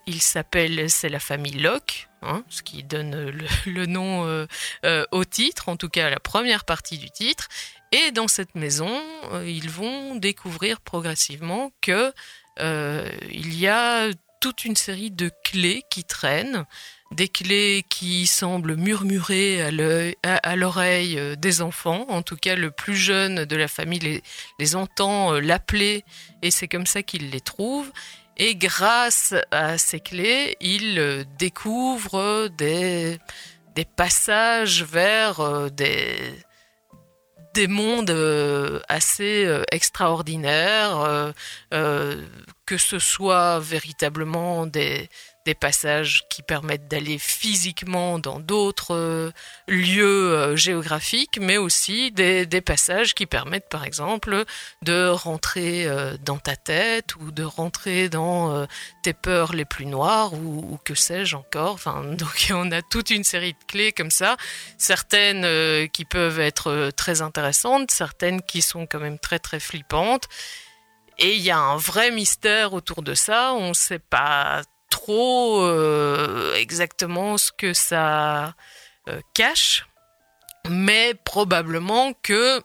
Il 0.06 0.20
s'appelle, 0.20 0.90
c'est 0.90 1.08
la 1.08 1.20
famille 1.20 1.58
Locke, 1.58 2.07
hein, 2.22 2.44
ce 2.48 2.62
qui 2.62 2.82
donne 2.82 3.30
le, 3.30 3.46
le 3.70 3.86
nom 3.86 4.26
euh, 4.26 4.46
euh, 4.84 5.04
au 5.12 5.24
titre, 5.24 5.68
en 5.68 5.76
tout 5.76 5.88
cas 5.88 6.06
à 6.06 6.10
la 6.10 6.20
première 6.20 6.64
partie 6.64 6.98
du 6.98 7.10
titre. 7.10 7.48
Et 7.92 8.10
dans 8.12 8.28
cette 8.28 8.54
maison, 8.54 8.90
euh, 9.32 9.48
ils 9.48 9.70
vont 9.70 10.16
découvrir 10.16 10.80
progressivement 10.80 11.72
que 11.80 12.12
euh, 12.60 13.08
il 13.30 13.58
y 13.58 13.66
a 13.66 14.08
toute 14.40 14.64
une 14.64 14.76
série 14.76 15.10
de 15.10 15.30
clés 15.44 15.82
qui 15.90 16.04
traînent 16.04 16.64
des 17.10 17.28
clés 17.28 17.86
qui 17.88 18.26
semblent 18.26 18.76
murmurer 18.76 19.62
à 19.62 20.56
l'oreille 20.56 21.18
des 21.38 21.62
enfants. 21.62 22.04
En 22.10 22.20
tout 22.20 22.36
cas, 22.36 22.54
le 22.54 22.70
plus 22.70 22.96
jeune 22.96 23.46
de 23.46 23.56
la 23.56 23.66
famille 23.66 23.98
les, 23.98 24.22
les 24.58 24.76
entend 24.76 25.32
l'appeler 25.32 26.04
et 26.42 26.50
c'est 26.50 26.68
comme 26.68 26.84
ça 26.84 27.02
qu'il 27.02 27.30
les 27.30 27.40
trouve. 27.40 27.90
Et 28.38 28.54
grâce 28.54 29.34
à 29.50 29.78
ces 29.78 30.00
clés, 30.00 30.56
il 30.60 31.26
découvre 31.38 32.48
des, 32.56 33.18
passages 33.96 34.84
vers 34.84 35.70
des, 35.70 36.16
des 37.58 37.66
mondes 37.66 38.10
euh, 38.10 38.80
assez 38.88 39.44
euh, 39.44 39.64
extraordinaires, 39.72 41.32
euh, 41.74 42.24
que 42.66 42.76
ce 42.76 43.00
soit 43.00 43.58
véritablement 43.58 44.66
des, 44.66 45.08
des 45.48 45.54
passages 45.54 46.24
qui 46.28 46.42
permettent 46.42 46.88
d'aller 46.88 47.16
physiquement 47.16 48.18
dans 48.18 48.38
d'autres 48.38 48.94
euh, 48.94 49.30
lieux 49.66 50.34
euh, 50.34 50.56
géographiques, 50.56 51.38
mais 51.40 51.56
aussi 51.56 52.12
des, 52.12 52.46
passages 52.60 53.14
qui 53.14 53.24
permettent 53.24 53.70
par 53.70 53.84
exemple 53.84 54.44
de 54.82 55.08
rentrer 55.08 55.86
euh, 55.86 56.18
dans 56.22 56.36
ta 56.36 56.54
tête 56.54 57.16
ou 57.16 57.30
de 57.30 57.44
rentrer 57.44 58.10
dans 58.10 58.66
tes 59.02 59.14
peurs 59.14 59.54
les 59.54 59.64
plus 59.64 59.86
noires 59.86 60.34
ou, 60.34 60.78
que 60.84 60.94
sais-je 60.94 61.34
encore. 61.34 61.72
Enfin, 61.72 62.04
donc 62.18 62.48
on 62.50 62.70
a 62.70 62.82
toute 62.82 63.08
une 63.08 63.24
série 63.24 63.54
de 63.54 63.64
clés 63.66 63.92
comme 63.92 64.10
ça, 64.10 64.36
certaines 64.76 65.88
qui 65.88 66.04
peuvent 66.04 66.40
être 66.40 66.90
très 66.94 67.22
intéressantes, 67.22 67.90
certaines 67.90 68.42
qui 68.42 68.60
sont 68.60 68.86
quand 68.86 69.00
même 69.00 69.18
très 69.18 69.38
très 69.38 69.60
flippantes. 69.60 70.28
Et 71.18 71.36
il 71.36 71.40
y 71.40 71.50
a 71.50 71.58
un 71.58 71.78
vrai 71.78 72.10
mystère 72.10 72.74
autour 72.74 73.02
de 73.02 73.14
ça. 73.14 73.54
On 73.54 73.70
ne 73.70 73.74
sait 73.74 73.98
pas 73.98 74.62
euh, 75.12 76.54
exactement 76.56 77.38
ce 77.38 77.52
que 77.52 77.72
ça 77.72 78.54
euh, 79.08 79.20
cache, 79.34 79.86
mais 80.68 81.14
probablement 81.24 82.12
que 82.22 82.60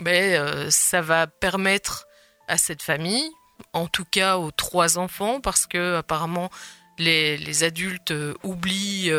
ben, 0.00 0.34
euh, 0.34 0.70
ça 0.70 1.00
va 1.00 1.26
permettre 1.26 2.06
à 2.46 2.56
cette 2.56 2.82
famille, 2.82 3.28
en 3.72 3.86
tout 3.86 4.04
cas 4.04 4.36
aux 4.36 4.50
trois 4.50 4.98
enfants, 4.98 5.40
parce 5.40 5.66
que 5.66 5.96
apparemment 5.96 6.50
les, 6.98 7.64
adultes 7.64 8.14
oublient 8.42 9.10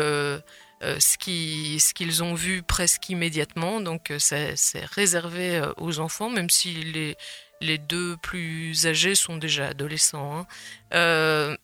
ce 0.80 1.16
qu'ils 1.94 2.22
ont 2.22 2.34
vu 2.34 2.62
presque 2.62 3.08
immédiatement, 3.08 3.80
donc 3.80 4.12
c'est 4.18 4.54
réservé 4.92 5.62
aux 5.76 5.98
enfants, 5.98 6.28
même 6.28 6.50
si 6.50 6.72
les, 6.74 7.16
les 7.60 7.78
deux 7.78 8.16
plus 8.16 8.86
âgés 8.86 9.14
sont 9.14 9.36
déjà 9.36 9.68
adolescents. 9.68 10.46
Hein 10.92 11.56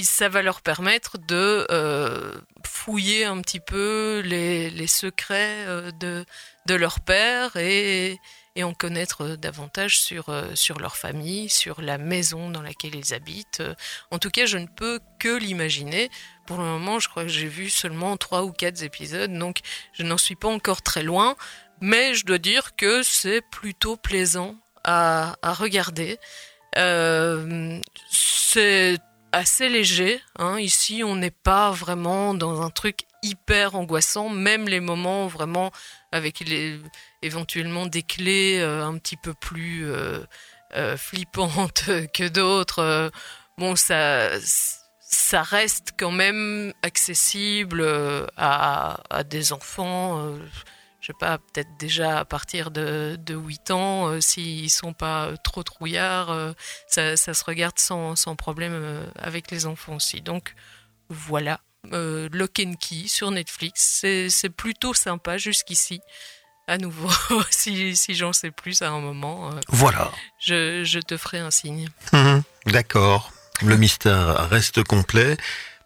ça 0.00 0.28
va 0.28 0.40
leur 0.40 0.62
permettre 0.62 1.18
de 1.18 1.66
euh, 1.70 2.34
fouiller 2.64 3.26
un 3.26 3.40
petit 3.42 3.60
peu 3.60 4.22
les, 4.24 4.86
secrets 4.86 5.66
euh, 5.66 5.90
de, 5.92 6.24
de 6.66 6.74
leur 6.74 7.00
père 7.00 7.56
et, 7.56 8.18
et 8.56 8.64
en 8.64 8.72
connaître 8.72 9.36
davantage 9.36 10.00
sur, 10.00 10.30
euh, 10.30 10.54
sur 10.54 10.78
leur 10.78 10.96
famille, 10.96 11.50
sur 11.50 11.82
la 11.82 11.98
maison 11.98 12.48
dans 12.48 12.62
laquelle 12.62 12.94
ils 12.94 13.12
habitent. 13.12 13.62
En 14.10 14.18
tout 14.18 14.30
cas, 14.30 14.46
je 14.46 14.56
ne 14.56 14.66
peux 14.66 14.98
que 15.18 15.36
l'imaginer. 15.36 16.10
Pour 16.46 16.56
le 16.56 16.64
moment, 16.64 16.98
je 16.98 17.08
crois 17.10 17.24
que 17.24 17.28
j'ai 17.28 17.48
vu 17.48 17.68
seulement 17.68 18.16
trois 18.16 18.44
ou 18.44 18.52
quatre 18.52 18.82
épisodes, 18.82 19.32
donc 19.32 19.58
je 19.92 20.04
n'en 20.04 20.18
suis 20.18 20.36
pas 20.36 20.48
encore 20.48 20.80
très 20.80 21.02
loin. 21.02 21.36
Mais 21.82 22.14
je 22.14 22.24
dois 22.24 22.38
dire 22.38 22.76
que 22.76 23.02
c'est 23.02 23.42
plutôt 23.42 23.96
plaisant 23.96 24.54
à, 24.84 25.36
à 25.42 25.52
regarder. 25.52 26.18
c'est 28.10 28.98
assez 29.32 29.68
léger. 29.68 30.20
Hein. 30.38 30.58
Ici, 30.58 31.02
on 31.04 31.16
n'est 31.16 31.30
pas 31.30 31.70
vraiment 31.70 32.34
dans 32.34 32.62
un 32.62 32.70
truc 32.70 33.00
hyper 33.22 33.74
angoissant, 33.74 34.28
même 34.28 34.68
les 34.68 34.80
moments 34.80 35.26
vraiment 35.26 35.70
avec 36.10 36.40
les, 36.40 36.78
éventuellement 37.22 37.86
des 37.86 38.02
clés 38.02 38.58
euh, 38.60 38.84
un 38.84 38.98
petit 38.98 39.16
peu 39.16 39.32
plus 39.34 39.90
euh, 39.90 40.18
euh, 40.76 40.96
flippantes 40.96 41.84
que 42.14 42.28
d'autres. 42.28 43.10
bon, 43.58 43.76
ça, 43.76 44.30
ça 45.00 45.42
reste 45.42 45.92
quand 45.98 46.10
même 46.10 46.72
accessible 46.82 47.86
à, 48.36 49.00
à 49.10 49.24
des 49.24 49.52
enfants 49.52 50.34
je 51.02 51.08
sais 51.08 51.18
pas, 51.18 51.38
peut-être 51.38 51.76
déjà 51.78 52.20
à 52.20 52.24
partir 52.24 52.70
de, 52.70 53.18
de 53.18 53.34
8 53.34 53.72
ans, 53.72 54.06
euh, 54.06 54.20
s'ils 54.20 54.70
sont 54.70 54.92
pas 54.92 55.30
trop 55.42 55.64
trouillards, 55.64 56.30
euh, 56.30 56.52
ça, 56.86 57.16
ça, 57.16 57.34
se 57.34 57.44
regarde 57.44 57.76
sans, 57.78 58.14
sans 58.14 58.36
problème 58.36 58.72
euh, 58.72 59.04
avec 59.18 59.50
les 59.50 59.66
enfants 59.66 59.96
aussi. 59.96 60.20
Donc 60.20 60.54
voilà, 61.08 61.60
Lock 61.90 62.60
and 62.60 62.74
Key 62.80 63.08
sur 63.08 63.32
Netflix, 63.32 64.04
c'est 64.28 64.50
plutôt 64.50 64.94
sympa 64.94 65.38
jusqu'ici. 65.38 66.00
À 66.68 66.78
nouveau, 66.78 67.10
si, 67.50 67.96
si 67.96 68.14
j'en 68.14 68.32
sais 68.32 68.52
plus 68.52 68.80
à 68.82 68.90
un 68.90 69.00
moment, 69.00 69.50
voilà. 69.68 70.12
je, 70.38 70.84
je, 70.84 71.00
te 71.00 71.16
ferai 71.16 71.40
un 71.40 71.50
signe. 71.50 71.88
Mhm, 72.12 72.44
d'accord, 72.66 73.32
le 73.62 73.76
mystère 73.76 74.48
reste 74.48 74.84
complet. 74.84 75.36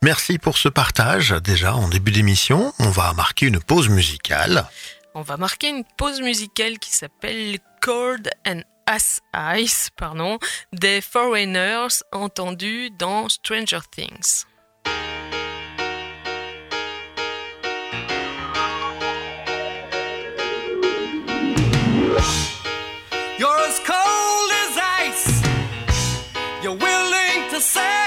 Merci 0.03 0.39
pour 0.39 0.59
ce 0.59 0.69
partage. 0.69 1.35
Déjà, 1.43 1.75
en 1.75 1.89
début 1.89 2.13
d'émission, 2.13 2.75
on 2.79 2.91
va 2.91 3.15
marquer 3.15 3.47
une 3.47 3.61
pause 3.61 3.89
musicale 3.89 4.69
on 5.17 5.23
va 5.23 5.39
marquer 5.39 5.69
une 5.71 5.83
pause 5.97 6.21
musicale 6.21 6.79
qui 6.79 6.93
s'appelle 6.93 7.59
Cold 7.81 8.31
and 8.47 8.61
As 8.87 9.21
Ice, 9.57 9.89
pardon, 9.97 10.39
des 10.75 11.01
Foreigners 11.01 12.03
entendus 12.13 12.91
dans 12.91 13.31
Stranger 13.31 13.81
Things. 13.91 14.45
You're 23.39 23.61
as 23.67 23.81
cold 23.87 24.51
as 24.65 24.79
ice. 25.01 25.43
You're 26.63 26.77
willing 26.77 27.51
to 27.53 27.61
sacrifice 27.61 28.06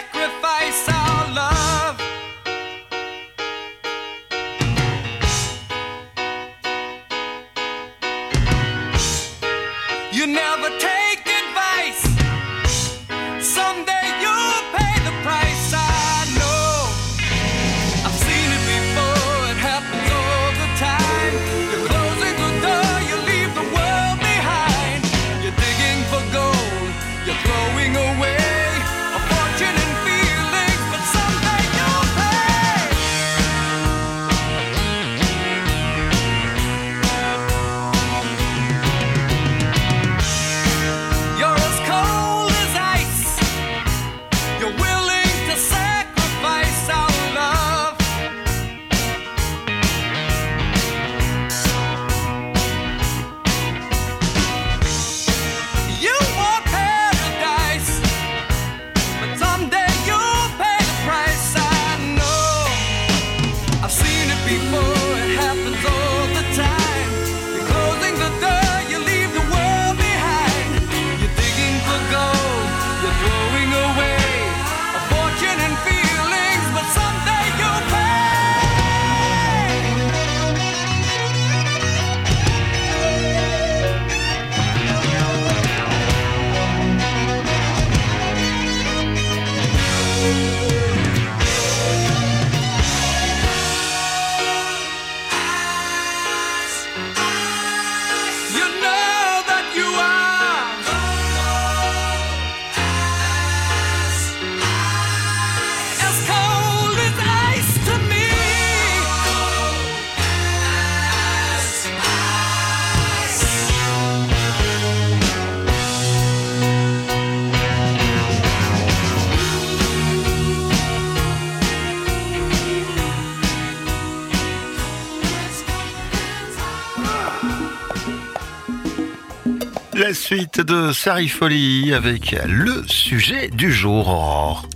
la 130.10 130.15
suite 130.15 130.60
de 130.60 130.91
Sarifoli 130.91 131.93
avec 131.93 132.36
le 132.48 132.84
sujet 132.88 133.48
du 133.50 133.72
jour, 133.72 134.08
Aurore. 134.08 134.67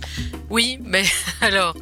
Oui, 0.48 0.78
mais 0.84 1.02
alors, 1.40 1.74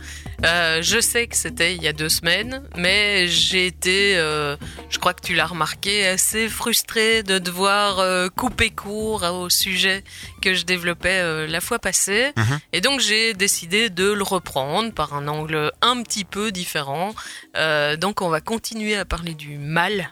euh, 0.46 0.80
je 0.80 0.98
sais 1.00 1.26
que 1.26 1.36
c'était 1.36 1.74
il 1.74 1.82
y 1.82 1.86
a 1.86 1.92
deux 1.92 2.08
semaines, 2.08 2.62
mais 2.78 3.28
j'ai 3.28 3.66
été, 3.66 4.16
euh, 4.16 4.56
je 4.88 4.98
crois 4.98 5.12
que 5.12 5.20
tu 5.20 5.34
l'as 5.34 5.44
remarqué, 5.44 6.06
assez 6.06 6.48
frustrée 6.48 7.22
de 7.22 7.38
devoir 7.38 7.98
euh, 7.98 8.30
couper 8.30 8.70
court 8.70 9.22
au 9.24 9.50
sujet 9.50 10.02
que 10.40 10.54
je 10.54 10.64
développais 10.64 11.46
la 11.46 11.60
fois 11.60 11.78
passée. 11.78 12.32
Mhm. 12.38 12.58
Et 12.72 12.80
donc 12.80 13.00
j'ai 13.00 13.34
décidé 13.34 13.90
de 13.90 14.10
le 14.10 14.22
reprendre 14.22 14.94
par 14.94 15.12
un 15.12 15.28
angle 15.28 15.72
un 15.82 16.02
petit 16.02 16.24
peu 16.24 16.52
différent. 16.52 17.14
Donc 18.00 18.22
on 18.22 18.30
va 18.30 18.40
continuer 18.40 18.96
à 18.96 19.04
parler 19.04 19.34
du 19.34 19.58
mal 19.58 20.10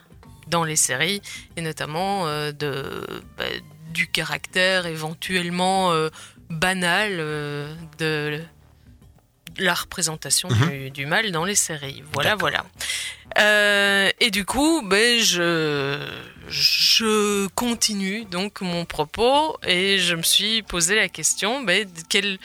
dans 0.50 0.64
les 0.64 0.76
séries, 0.76 1.22
et 1.56 1.60
notamment 1.62 2.26
euh, 2.26 2.52
de, 2.52 3.00
bah, 3.38 3.44
du 3.92 4.06
caractère 4.08 4.86
éventuellement 4.86 5.92
euh, 5.92 6.08
banal 6.50 7.12
euh, 7.18 7.72
de 7.98 8.40
la 9.58 9.74
représentation 9.74 10.48
Mhm. 10.48 10.68
du, 10.70 10.90
du 10.90 11.06
mal 11.06 11.30
dans 11.32 11.44
les 11.44 11.54
séries. 11.54 12.02
Voilà, 12.12 12.34
voilà. 12.36 12.64
Et 14.20 14.30
du 14.30 14.44
coup, 14.44 14.82
ben, 14.84 15.20
je, 15.20 15.98
je 16.48 17.46
continue 17.48 18.24
donc 18.24 18.60
mon 18.60 18.84
propos 18.84 19.56
et 19.66 19.98
je 19.98 20.14
me 20.14 20.22
suis 20.22 20.62
posé 20.62 20.94
la 20.96 21.08
question, 21.08 21.62
ben, 21.62 21.88
quel, 22.08 22.38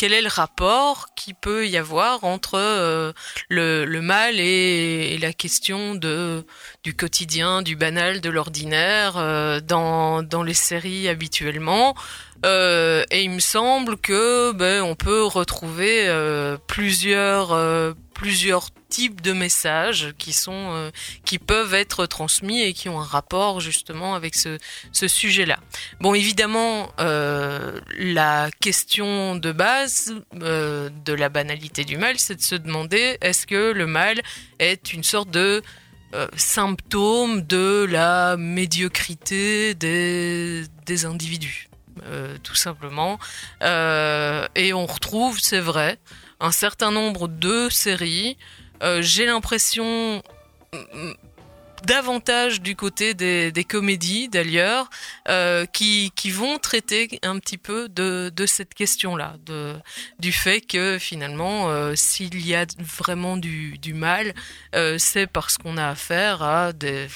quel 0.00 0.14
est 0.14 0.22
le 0.22 0.28
rapport 0.28 1.08
qui 1.14 1.34
peut 1.34 1.68
y 1.68 1.76
avoir 1.76 2.24
entre 2.24 2.54
euh, 2.54 3.12
le, 3.50 4.00
mal 4.00 4.40
et, 4.40 5.18
la 5.18 5.34
question 5.34 5.94
du 5.94 6.96
quotidien, 6.96 7.60
du 7.60 7.76
banal, 7.76 8.22
de 8.22 8.30
l'ordinaire 8.30 9.18
euh, 9.18 9.60
dans 9.60 10.42
les 10.42 10.54
séries 10.54 11.06
habituellement. 11.06 11.94
Euh, 12.46 13.04
et 13.10 13.22
il 13.22 13.30
me 13.30 13.40
semble 13.40 13.96
que 13.98 14.52
ben, 14.52 14.82
on 14.82 14.94
peut 14.94 15.24
retrouver 15.24 16.08
euh, 16.08 16.56
plusieurs 16.66 17.52
euh, 17.52 17.92
plusieurs 18.14 18.68
types 18.88 19.20
de 19.20 19.32
messages 19.32 20.12
qui 20.18 20.32
sont 20.32 20.72
euh, 20.72 20.90
qui 21.24 21.38
peuvent 21.38 21.74
être 21.74 22.06
transmis 22.06 22.60
et 22.62 22.72
qui 22.72 22.88
ont 22.88 23.00
un 23.00 23.04
rapport 23.04 23.60
justement 23.60 24.14
avec 24.14 24.34
ce, 24.34 24.58
ce 24.92 25.08
sujet-là. 25.08 25.58
Bon, 26.00 26.12
évidemment, 26.12 26.90
euh, 27.00 27.80
la 27.98 28.50
question 28.60 29.36
de 29.36 29.52
base 29.52 30.14
euh, 30.42 30.90
de 31.04 31.12
la 31.12 31.28
banalité 31.28 31.84
du 31.84 31.96
mal, 31.96 32.18
c'est 32.18 32.36
de 32.36 32.42
se 32.42 32.56
demander 32.56 33.16
est-ce 33.20 33.46
que 33.46 33.72
le 33.72 33.86
mal 33.86 34.20
est 34.58 34.92
une 34.92 35.04
sorte 35.04 35.30
de 35.30 35.62
euh, 36.14 36.26
symptôme 36.36 37.42
de 37.42 37.86
la 37.88 38.36
médiocrité 38.36 39.74
des, 39.74 40.64
des 40.84 41.04
individus? 41.04 41.69
Euh, 42.04 42.36
tout 42.42 42.54
simplement. 42.54 43.18
Euh, 43.62 44.46
et 44.54 44.72
on 44.72 44.86
retrouve, 44.86 45.38
c'est 45.40 45.60
vrai, 45.60 45.98
un 46.40 46.52
certain 46.52 46.90
nombre 46.90 47.28
de 47.28 47.68
séries. 47.68 48.36
Euh, 48.82 49.02
J'ai 49.02 49.26
l'impression 49.26 50.22
mm, 50.72 51.12
davantage 51.84 52.60
du 52.60 52.76
côté 52.76 53.14
des, 53.14 53.64
comédies 53.66 54.28
d'ailleurs 54.28 54.90
qui, 55.72 56.12
qui 56.14 56.30
vont 56.30 56.58
traiter 56.58 57.18
un 57.22 57.38
petit 57.38 57.56
peu 57.56 57.88
de, 57.88 58.30
de 58.34 58.44
cette 58.44 58.74
question-là, 58.74 59.36
du 60.18 60.30
fait 60.30 60.60
que 60.60 60.98
finalement 60.98 61.70
s'il 61.96 62.46
y 62.46 62.54
a 62.54 62.66
vraiment 62.78 63.38
du, 63.38 63.78
du 63.78 63.94
mal, 63.94 64.34
c'est 64.98 65.26
parce 65.26 65.56
qu'on 65.56 65.78
a 65.78 65.88
affaire 65.88 66.42
à 66.42 66.74
des, 66.74 67.08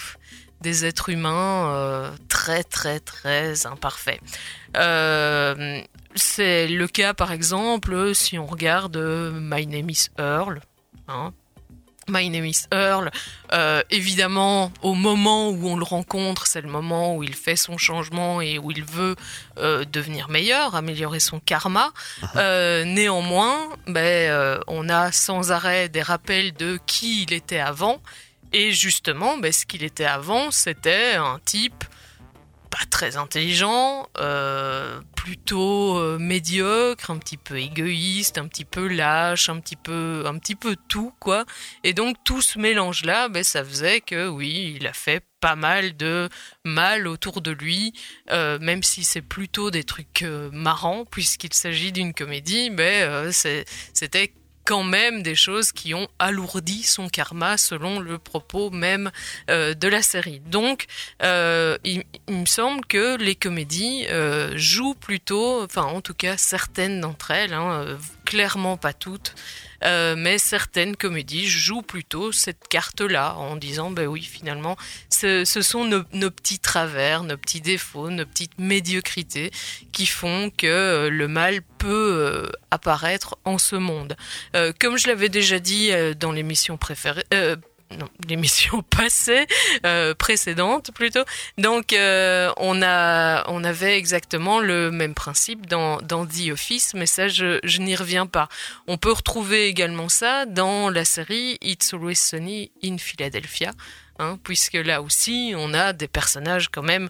des 0.65 0.87
êtres 0.87 1.11
humains 1.11 1.69
euh, 1.69 2.11
très 2.29 2.65
très 2.65 2.99
très 2.99 3.67
imparfaits. 3.67 4.21
Euh, 4.77 5.81
c'est 6.17 6.67
le 6.67 6.89
cas 6.89 7.13
par 7.13 7.31
exemple 7.33 8.15
si 8.15 8.39
on 8.39 8.47
regarde 8.47 8.97
euh, 8.97 9.31
My 9.35 9.67
Name 9.67 9.91
is 9.91 10.09
Earl. 10.19 10.61
Hein, 11.07 11.35
My 12.09 12.29
Name 12.31 12.47
is 12.47 12.67
Earl. 12.73 13.11
Euh, 13.53 13.83
évidemment, 13.91 14.73
au 14.83 14.95
moment 14.95 15.51
où 15.51 15.69
on 15.69 15.77
le 15.77 15.85
rencontre, 15.85 16.47
c'est 16.47 16.61
le 16.61 16.69
moment 16.69 17.17
où 17.17 17.23
il 17.23 17.35
fait 17.35 17.57
son 17.57 17.79
changement 17.79 18.41
et 18.41 18.59
où 18.59 18.71
il 18.71 18.85
veut 18.85 19.17
euh, 19.59 19.85
devenir 19.85 20.29
meilleur, 20.29 20.75
améliorer 20.75 21.21
son 21.21 21.41
karma. 21.41 21.93
Euh, 22.37 22.85
néanmoins, 22.85 23.59
ben, 23.87 24.61
on 24.67 24.89
a 24.89 25.13
sans 25.13 25.53
arrêt 25.53 25.89
des 25.89 26.03
rappels 26.03 26.53
de 26.53 26.79
qui 26.87 27.23
il 27.23 27.33
était 27.33 27.61
avant. 27.61 28.01
Et 28.55 28.71
justement, 28.71 29.37
ben, 29.37 29.53
ce 29.53 29.67
qu'il 29.67 29.83
était 29.83 30.05
avant, 30.05 30.53
c'était 30.53 31.15
un 31.15 31.41
type 31.45 31.83
pas 32.71 32.87
très 32.89 33.17
intelligent, 33.17 34.09
euh, 34.19 35.01
plutôt 35.17 35.99
euh, 35.99 36.19
médiocre, 36.19 37.11
un 37.11 37.19
petit 37.19 37.37
peu 37.37 37.59
égoïste, 37.59 38.39
un 38.39 38.47
petit 38.47 38.65
peu 38.65 38.87
lâche, 38.87 39.49
un 39.49 39.59
petit 39.59 39.75
peu, 39.77 40.23
un 40.27 40.39
petit 40.39 40.55
peu 40.55 40.77
tout 40.89 41.13
quoi. 41.19 41.45
Et 41.83 41.95
donc 41.95 42.17
tout 42.25 42.43
ce 42.43 42.61
mélange 42.61 43.05
là, 43.05 43.29
ben 43.29 43.43
ça 43.43 43.65
faisait 43.65 44.01
que 44.01 44.29
oui, 44.29 44.75
il 44.77 44.87
a 44.87 44.93
fait 44.93 45.25
pas 45.41 45.57
mal 45.57 45.97
de 45.97 46.29
mal 46.65 47.09
autour 47.09 47.43
de 47.43 47.51
lui, 47.51 47.93
euh, 48.31 48.59
même 48.61 48.85
si 48.85 49.03
c'est 49.03 49.23
plutôt 49.23 49.73
des 49.73 49.85
trucs 49.85 50.25
marrants 50.53 51.05
puisqu'il 51.05 51.53
s'agit 51.55 51.91
d'une 51.93 52.15
comédie, 52.15 52.71
mais 52.71 53.05
c'est- 53.33 53.67
c'était 53.93 54.33
quand 54.65 54.83
même 54.83 55.23
des 55.23 55.35
choses 55.35 55.73
qui 55.73 55.95
ont 55.95 56.09
alourdi 56.19 56.83
son 56.83 57.09
karma 57.09 57.57
selon 57.57 58.01
le 58.01 58.19
propos 58.19 58.71
même 58.71 59.11
euh, 59.51 59.75
de 59.75 59.89
la 59.89 60.03
série. 60.03 60.41
Donc, 60.41 60.87
euh, 61.23 61.77
il, 61.85 62.05
me 62.29 62.47
semble 62.47 62.85
que 62.87 63.17
les 63.17 63.35
comédies 63.35 64.07
euh, 64.09 64.53
jouent 64.57 64.95
plutôt, 64.95 65.63
enfin 65.63 65.83
en 65.83 66.01
tout 66.01 66.15
cas 66.15 66.37
certaines 66.37 67.01
d'entre 67.01 67.31
elles, 67.31 67.53
hein, 67.53 67.99
clairement 68.25 68.77
pas 68.77 68.93
toutes, 68.93 69.35
euh, 69.85 70.15
mais 70.17 70.39
certaines 70.39 70.97
comédies 70.97 71.47
jouent 71.47 71.83
plutôt 71.83 72.33
cette 72.33 72.69
carte-là 72.69 73.35
en 73.37 73.57
disant, 73.57 73.91
ben 73.91 74.07
oui, 74.07 74.23
finalement, 74.23 74.77
ce, 75.11 75.45
sont 75.45 75.85
nos, 75.85 76.31
petits 76.31 76.59
travers, 76.59 77.23
nos 77.23 77.37
petits 77.37 77.61
défauts, 77.61 78.11
nos 78.11 78.27
petites 78.27 78.59
médiocrités 78.59 79.51
qui 79.93 80.07
font 80.07 80.51
que 80.51 80.67
euh, 80.67 81.11
le 81.11 81.29
mal 81.29 81.61
peut 81.79 82.17
euh, 82.19 82.51
apparaître 82.71 83.37
en 83.45 83.59
ce 83.59 83.77
monde. 83.77 84.17
Comme 84.81 84.97
je 84.97 85.09
l'avais 85.09 85.29
déjà 85.29 85.59
dit 85.59 85.91
dans 86.19 86.33
l'émission 86.33 86.77
préférée. 86.77 87.25
L'émission 88.29 88.83
passée, 88.91 89.47
euh, 89.85 90.15
précédente 90.15 90.91
plutôt. 90.95 91.25
Donc, 91.59 91.93
euh, 91.93 92.53
on 92.57 92.83
a, 92.83 93.49
on 93.51 93.65
avait 93.65 93.97
exactement 93.97 94.61
le 94.61 94.91
même 94.91 95.15
principe 95.15 95.67
dans, 95.67 95.99
dans 95.99 96.27
The 96.27 96.51
Office, 96.53 96.95
mais 96.95 97.07
ça, 97.07 97.29
je, 97.29 97.61
je 97.63 97.81
n'y 97.81 97.97
reviens 97.97 98.27
pas. 98.27 98.49
On 98.87 98.97
peut 98.97 99.13
retrouver 99.13 99.67
également 99.67 100.09
ça 100.09 100.47
dans 100.47 100.91
la 100.91 101.05
série 101.05 101.59
It's 101.61 101.93
Always 101.93 102.17
Sunny 102.17 102.71
in 102.83 102.99
Philadelphia, 102.99 103.73
hein, 104.19 104.39
puisque 104.43 104.75
là 104.75 105.03
aussi, 105.03 105.55
on 105.57 105.75
a 105.75 105.93
des 105.93 106.09
personnages 106.09 106.69
quand 106.71 106.83
même 106.83 107.09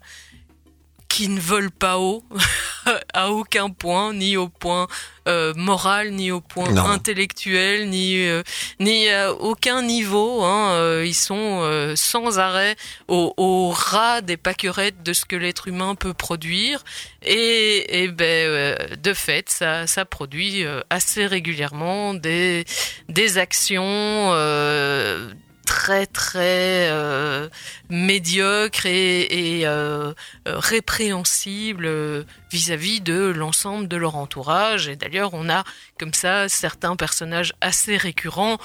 qui 1.15 1.29
ne 1.29 1.39
volent 1.39 1.71
pas 1.79 1.99
haut 1.99 2.25
à 3.15 3.31
aucun 3.31 3.71
point, 3.71 4.13
ni 4.13 4.37
au 4.37 4.49
point 4.49 4.89
euh, 5.29 5.55
moral, 5.55 6.11
ni 6.11 6.33
au 6.33 6.41
point 6.41 6.73
Non. 6.73 6.87
intellectuel, 6.87 7.89
ni 7.89 8.27
euh, 8.27 8.43
ni 8.81 9.09
à 9.09 9.33
aucun 9.33 9.83
niveau. 9.83 10.43
Hein, 10.43 10.73
euh, 10.73 11.05
ils 11.07 11.15
sont 11.15 11.63
sans 11.95 12.41
arrêt 12.41 12.75
au, 13.07 13.33
au 13.37 13.71
ras 13.71 14.23
des 14.23 14.37
pâquerettes 14.37 15.05
de 15.05 15.13
ce 15.13 15.25
que 15.25 15.37
l'être 15.37 15.69
humain 15.69 15.95
peut 15.95 16.15
produire, 16.15 16.83
et, 17.23 18.03
et 18.03 18.09
ben 18.09 18.77
de 19.01 19.15
fait, 19.15 19.49
ça 19.51 19.87
ça 19.87 20.05
produit 20.05 20.65
assez 20.91 21.27
régulièrement 21.29 22.15
des 22.15 22.65
des 23.09 23.39
actions. 23.39 24.33
Très 25.65 26.07
très 26.07 26.89
euh, 26.91 27.49
médiocre 27.89 28.87
et, 28.87 29.63
euh, 29.65 30.13
euh, 30.47 30.59
répréhensible 30.59 32.25
vis-à-vis 32.51 33.01
de 33.01 33.33
l'ensemble 33.35 33.89
de 33.89 33.97
leur 33.97 34.17
entourage. 34.17 34.89
Et 34.89 34.97
d'ailleurs, 34.97 35.35
on 35.35 35.49
a 35.49 35.65
comme 35.99 36.15
ça 36.15 36.49
certains 36.49 36.97
personnages 36.97 37.53
assez 37.61 37.97
récurrents 37.97 38.59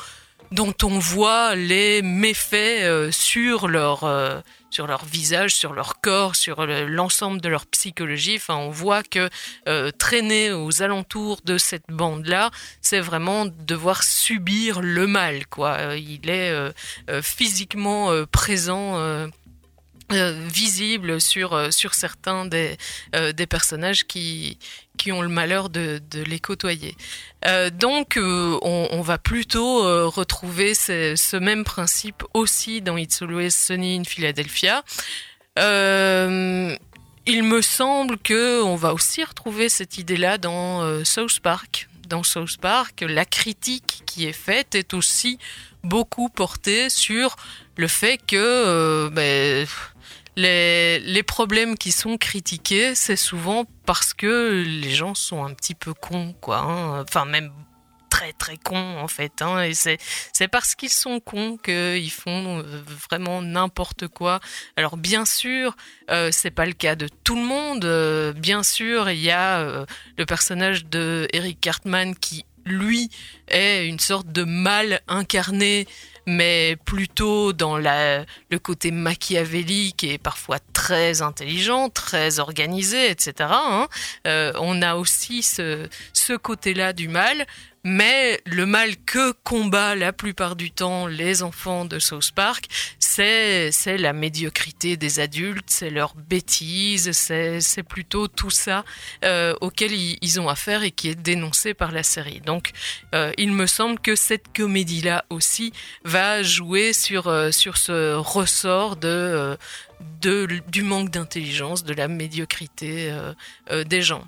dont 0.51 0.73
on 0.83 0.99
voit 0.99 1.55
les 1.55 2.01
méfaits 2.01 3.12
sur 3.12 3.67
leur 3.67 4.03
sur 4.69 4.88
leur 4.88 5.03
visage, 5.05 5.55
sur 5.55 5.73
leur 5.73 5.99
corps, 6.01 6.36
sur 6.36 6.65
le- 6.65 6.86
l'ensemble 6.88 7.41
de 7.41 7.49
leur 7.49 7.65
psychologie. 7.67 8.36
Enfin, 8.38 8.55
on 8.55 8.69
voit 8.69 9.03
que 9.03 9.29
euh, 9.67 9.91
traîner 9.91 10.51
aux 10.51 10.82
alentours 10.82 11.41
de 11.43 11.58
cette 11.58 11.88
bande-là, 11.89 12.51
c'est 12.82 12.99
vraiment 12.99 13.45
devoir 13.45 14.03
subir 14.03 14.82
le 14.82 15.08
mal. 15.08 15.47
Quoi, 15.47 15.71
Euh, 15.79 15.97
il 15.97 16.29
est 16.29 16.51
euh, 16.51 17.21
physiquement 17.21 18.12
présent. 18.32 18.95
Euh, 20.12 20.34
visible 20.52 21.22
sur 21.22 21.54
euh, 21.54 21.69
sur 21.69 21.93
certains 21.93 22.45
des 22.45 22.78
euh, 23.15 23.32
des 23.32 23.45
personnages 23.45 24.08
qui 24.08 24.58
qui 24.98 25.12
ont 25.12 25.22
le 25.22 25.30
malheur 25.30 25.69
de, 25.69 26.02
de 26.10 26.24
les 26.24 26.39
côtoyer. 26.39 26.95
Donc, 27.74 28.19
on, 28.19 29.02
va 29.02 29.17
plutôt 29.17 30.10
retrouver 30.10 30.74
ce, 30.74 31.38
même 31.38 31.63
principe 31.63 32.26
aussi 32.34 32.82
dans 32.82 32.98
It's 32.98 33.22
Always 33.22 33.52
Sunny 33.52 33.98
in 33.98 34.04
Philadelphia. 34.04 34.84
Il 35.56 37.43
me 37.43 37.62
semble 37.62 38.17
que 38.17 38.62
on 38.62 38.76
va 38.76 38.93
aussi 38.93 39.24
retrouver 39.24 39.69
cette 39.69 39.98
idée-là 39.98 40.38
dans 40.38 41.06
South 41.06 41.39
Park. 41.39 41.88
Dans 42.10 42.24
South 42.24 42.58
Park, 42.58 43.06
la 43.08 43.24
critique 43.24 44.04
qui 44.06 44.26
est 44.26 44.34
faite 44.34 44.76
est 44.76 44.93
aussi 44.93 45.39
beaucoup 45.86 46.28
portée 46.28 46.89
sur 46.89 47.38
le 47.78 47.88
fait 47.88 48.17
que 48.17 49.08
ben, 49.13 49.65
les, 50.39 51.23
problèmes 51.23 51.78
qui 51.78 51.91
sont 51.91 52.17
critiqués, 52.17 52.95
c'est 52.95 53.15
souvent 53.15 53.65
parce 53.86 54.13
que 54.13 54.63
les 54.65 54.91
gens 54.91 55.15
sont 55.15 55.43
un 55.43 55.54
petit 55.54 55.75
peu 55.75 55.93
cons, 55.93 56.34
quoi. 56.41 56.58
hein. 56.60 57.02
Enfin, 57.04 57.25
même 57.25 57.52
très 58.10 58.34
très 58.34 58.58
cons 58.58 58.97
en 58.97 59.08
fait 59.08 59.41
hein, 59.41 59.62
et 59.62 59.75
c'est 59.75 59.99
c'est 60.34 60.47
parce 60.47 60.73
qu'ils 60.73 60.89
sont 60.89 61.19
cons 61.19 61.58
qu'ils 61.58 62.12
font 62.12 62.60
euh, 62.60 62.82
vraiment 63.10 63.41
n'importe 63.41 64.08
quoi 64.08 64.39
alors 64.78 64.97
bien 64.97 65.25
sûr 65.25 65.75
euh, 66.10 66.30
c'est 66.32 66.49
pas 66.49 66.65
le 66.65 66.73
cas 66.73 66.95
de 66.95 67.08
tout 67.23 67.36
le 67.36 67.43
monde 67.43 67.86
Euh, 67.86 68.34
bien 68.34 68.63
sûr 68.63 69.10
il 69.12 69.19
y 69.19 69.30
a 69.32 69.60
euh, 69.60 69.86
le 70.17 70.25
personnage 70.25 70.86
de 70.86 71.28
Eric 71.34 71.62
Cartman 71.62 72.15
qui 72.15 72.45
lui 72.65 73.10
est 73.47 73.88
une 73.88 73.99
sorte 73.99 74.28
de 74.32 74.43
mal 74.43 75.02
incarné 75.08 75.88
mais 76.29 76.77
plutôt 76.85 77.53
dans 77.53 77.77
le 77.77 78.57
côté 78.57 78.91
machiavélique 78.91 80.03
et 80.03 80.17
parfois 80.17 80.59
très 80.73 81.21
intelligent, 81.21 81.89
très 81.89 82.39
organisé, 82.39 83.09
etc. 83.09 83.49
hein. 83.51 83.87
Euh, 84.27 84.53
on 84.59 84.81
a 84.81 84.95
aussi 84.95 85.43
ce 85.43 86.37
côté-là 86.37 86.93
du 86.93 87.07
mal, 87.07 87.45
mais 87.83 88.41
le 88.45 88.65
mal 88.65 88.97
que 88.97 89.31
combat 89.43 89.95
la 89.95 90.13
plupart 90.13 90.55
du 90.55 90.71
temps 90.71 91.07
les 91.07 91.43
enfants 91.43 91.85
de 91.85 91.99
South 91.99 92.31
Park, 92.31 92.65
c'est 92.99 93.97
la 93.97 94.13
médiocrité 94.13 94.97
des 94.97 95.19
adultes, 95.19 95.69
c'est 95.69 95.89
leur 95.89 96.15
bêtise, 96.15 97.11
c'est 97.11 97.83
plutôt 97.83 98.27
tout 98.27 98.49
ça 98.49 98.85
euh, 99.25 99.53
auquel 99.61 99.91
ils, 99.93 100.39
ont 100.39 100.47
affaire 100.47 100.83
et 100.83 100.91
qui 100.91 101.09
est 101.09 101.15
dénoncé 101.15 101.73
par 101.73 101.91
la 101.91 102.03
série. 102.03 102.39
Donc, 102.39 102.71
euh, 103.13 103.31
il 103.37 103.51
me 103.51 103.67
semble 103.67 103.99
que 103.99 104.15
cette 104.15 104.55
comédie-là 104.55 105.25
aussi 105.29 105.73
va 106.03 106.43
jouer 106.43 106.93
sur 106.93 107.27
euh, 107.27 107.51
sur 107.51 107.77
ce 107.77 108.13
ressort 108.15 108.95
de 108.95 109.57
de 110.21 110.47
du 110.67 110.83
manque 110.83 111.09
d'intelligence, 111.09 111.83
de 111.83 111.93
la 111.93 112.07
médiocrité 112.07 113.13
des 113.85 114.01
gens. 114.01 114.23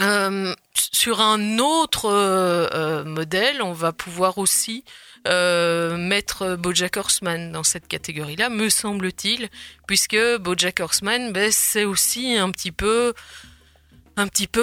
Euh, 0.00 0.54
sur 0.74 1.20
un 1.22 1.58
autre 1.58 2.06
euh, 2.06 2.68
euh, 2.74 3.04
modèle, 3.04 3.62
on 3.62 3.72
va 3.72 3.92
pouvoir 3.92 4.38
aussi 4.38 4.84
mettre 5.28 6.54
BoJack 6.54 6.98
Horseman 6.98 7.50
dans 7.50 7.64
cette 7.64 7.88
catégorie-là, 7.88 8.48
me 8.48 8.68
semble-t-il, 8.68 9.48
puisque 9.88 10.16
BoJack 10.38 10.78
Horseman, 10.78 11.32
ben, 11.32 11.50
c'est 11.50 11.84
aussi 11.84 12.36
un 12.36 12.52
petit 12.52 12.70
peu 12.70 13.12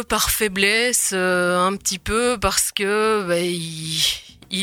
par 0.04 0.30
faiblesse, 0.30 1.12
un 1.12 1.76
petit 1.76 2.00
peu 2.00 2.38
parce 2.40 2.72
que 2.72 3.26
ben, 3.28 3.44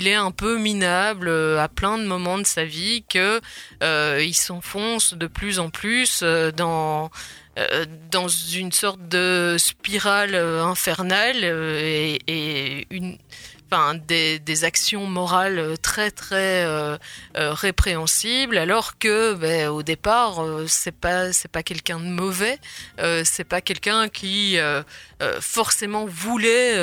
est 0.07 0.15
un 0.15 0.31
peu 0.31 0.57
minable 0.57 1.29
à 1.29 1.69
plein 1.69 1.99
de 1.99 2.05
moments 2.05 2.39
de 2.39 2.47
sa 2.47 2.65
vie, 2.65 3.05
que 3.09 3.41
euh, 3.83 4.23
il 4.25 4.35
s'enfonce 4.35 5.15
de 5.15 5.27
plus 5.27 5.59
en 5.59 5.69
plus 5.69 6.23
dans 6.57 7.11
euh, 7.59 7.85
dans 8.13 8.29
une 8.29 8.71
sorte 8.71 9.01
de 9.09 9.57
spirale 9.59 10.37
euh, 10.37 10.63
infernale 10.63 11.41
euh, 11.43 11.81
et, 11.83 12.87
une 12.91 13.19
enfin 13.73 13.95
des, 13.95 14.39
des 14.39 14.65
actions 14.65 15.07
morales 15.07 15.77
très 15.81 16.11
très 16.11 16.67
répréhensibles 17.37 18.59
alors 18.59 18.99
que 18.99 19.35
ben, 19.35 19.69
au 19.69 19.85
départ 19.85 20.45
euh, 20.45 20.67
c'est 20.67 20.95
pas 20.95 21.33
c'est 21.33 21.51
pas 21.51 21.63
quelqu'un 21.63 22.01
de 22.01 22.07
mauvais 22.07 22.59
c'est 23.25 23.45
pas 23.45 23.61
quelqu'un 23.61 24.09
qui 24.09 24.59
forcément 25.41 26.05
voulait 26.05 26.77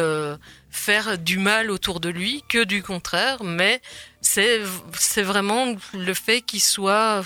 faire 0.71 1.17
du 1.17 1.39
mal 1.39 1.71
autour 1.71 1.99
de 1.99 2.07
lui 2.07 2.41
que 2.47 2.63
du 2.63 2.81
contraire 2.81 3.43
mais 3.43 3.81
c'est 4.21 4.61
c'est 4.97 5.23
vraiment 5.23 5.75
le 5.93 6.13
fait 6.13 6.41
qu'il 6.41 6.61
soit 6.61 7.21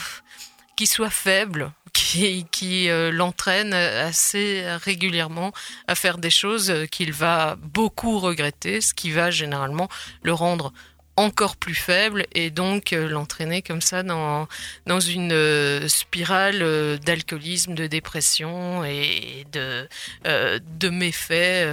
qu'il 0.76 0.88
soit 0.88 1.12
faible 1.12 1.72
qui, 1.94 2.90
euh, 2.90 3.12
l'entraîne 3.12 3.74
assez 3.74 4.64
régulièrement 4.84 5.52
à 5.88 5.96
faire 5.96 6.18
des 6.18 6.30
choses 6.30 6.74
qu'il 6.92 7.14
va 7.14 7.58
beaucoup 7.62 8.20
regretter, 8.20 8.82
ce 8.82 8.94
qui 8.94 9.12
va 9.12 9.32
généralement 9.32 9.90
le 10.24 10.34
rendre 10.34 10.74
encore 11.18 11.58
plus 11.58 11.76
faible 11.76 12.26
et 12.34 12.50
donc 12.50 12.94
euh, 12.94 13.08
l'entraîner 13.08 13.62
comme 13.62 13.82
ça 13.82 14.02
dans, 14.02 14.48
dans 14.88 15.00
une 15.00 15.34
euh, 15.34 15.88
spirale 15.88 17.00
d'alcoolisme, 17.00 17.76
de 17.76 17.88
dépression 17.88 18.84
et 18.84 19.46
de, 19.52 19.88
de 20.26 20.90
méfaits 20.90 21.68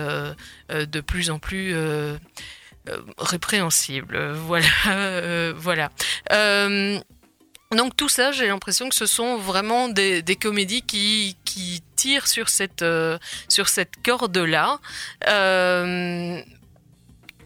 de 0.71 1.01
plus 1.01 1.31
en 1.31 1.39
plus 1.39 1.75
répréhensibles. 3.19 4.33
Voilà. 4.33 5.53
voilà. 5.57 5.91
Donc 7.77 7.95
tout 7.97 8.09
ça, 8.09 8.33
j'ai 8.33 8.47
l'impression 8.47 8.89
que 8.89 8.95
ce 8.95 9.05
sont 9.05 9.37
vraiment 9.37 9.89
des, 9.91 10.23
comédies 10.41 10.81
qui, 10.81 11.37
tirent 11.97 12.27
sur 12.27 12.49
cette, 12.49 12.81
euh, 12.81 13.19
corde-là. 14.03 14.81
Euh, 15.29 16.41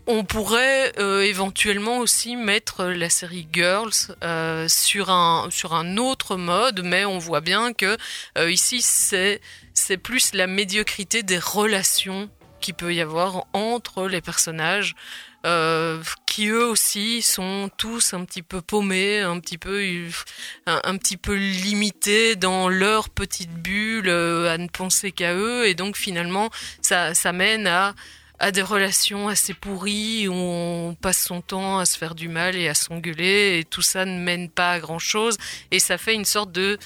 on 0.07 0.25
pourrait 0.25 0.93
euh, 0.99 1.23
éventuellement 1.23 1.99
aussi 1.99 2.37
mettre 2.37 2.85
la 2.85 3.11
série 3.11 3.49
Girls 3.53 4.15
sur 4.69 5.11
un 5.11 5.49
sur 5.51 5.75
un 5.75 5.97
autre 5.97 6.37
mode, 6.37 6.83
mais 6.85 7.05
on 7.05 7.19
voit 7.19 7.41
bien 7.41 7.73
que 7.73 7.97
ici 8.49 8.81
c'est 8.81 9.41
c'est 9.75 9.97
plus 9.97 10.35
la 10.35 10.47
médiocrité 10.47 11.23
des 11.25 11.39
relations 11.39 12.31
qu'il 12.61 12.75
peut 12.75 12.95
y 12.95 13.01
avoir 13.01 13.47
entre 13.53 14.07
les 14.07 14.21
personnages. 14.21 14.95
Euh, 15.45 16.01
qui 16.27 16.47
eux 16.47 16.67
aussi 16.67 17.21
sont 17.21 17.69
tous 17.77 18.15
un 18.15 18.25
petit 18.25 18.43
peu 18.43 18.61
paumés, 18.61 19.21
un 19.21 19.41
petit 19.41 19.59
peu 19.59 19.83
un, 20.67 20.97
petit 20.97 21.17
peu 21.17 21.35
limités 21.35 22.37
dans 22.37 22.69
leur 22.69 23.11
petite 23.11 23.53
bulle, 23.53 24.09
euh, 24.09 24.55
à 24.55 24.57
ne 24.57 24.69
penser 24.69 25.11
qu'à 25.11 25.35
eux, 25.35 25.67
et 25.67 25.75
donc 25.75 25.97
finalement 25.97 26.51
ça 26.81 27.15
ça 27.15 27.33
mène 27.33 27.67
à 27.67 27.95
à 28.39 28.51
des 28.51 28.63
relations 28.63 29.29
assez 29.29 29.55
pourries 29.55 30.27
où 30.27 30.35
on 30.35 30.97
passe 31.01 31.23
son 31.23 31.41
temps 31.41 31.79
à 31.79 31.87
se 31.87 31.97
faire 31.97 32.17
du 32.17 32.29
mal 32.29 32.57
et 32.57 32.69
à 32.69 32.75
s'engueuler. 32.75 33.61
Et 33.61 33.65
tout 33.65 33.83
ça 33.83 34.05
ne 34.05 34.19
mène 34.19 34.51
pas 34.51 34.73
à 34.73 34.81
grand 34.81 34.99
chose 34.99 35.39
et 35.71 35.79
ça 35.79 35.97
fait 35.97 36.15
une 36.15 36.25
sorte 36.25 36.51
de 36.51 36.77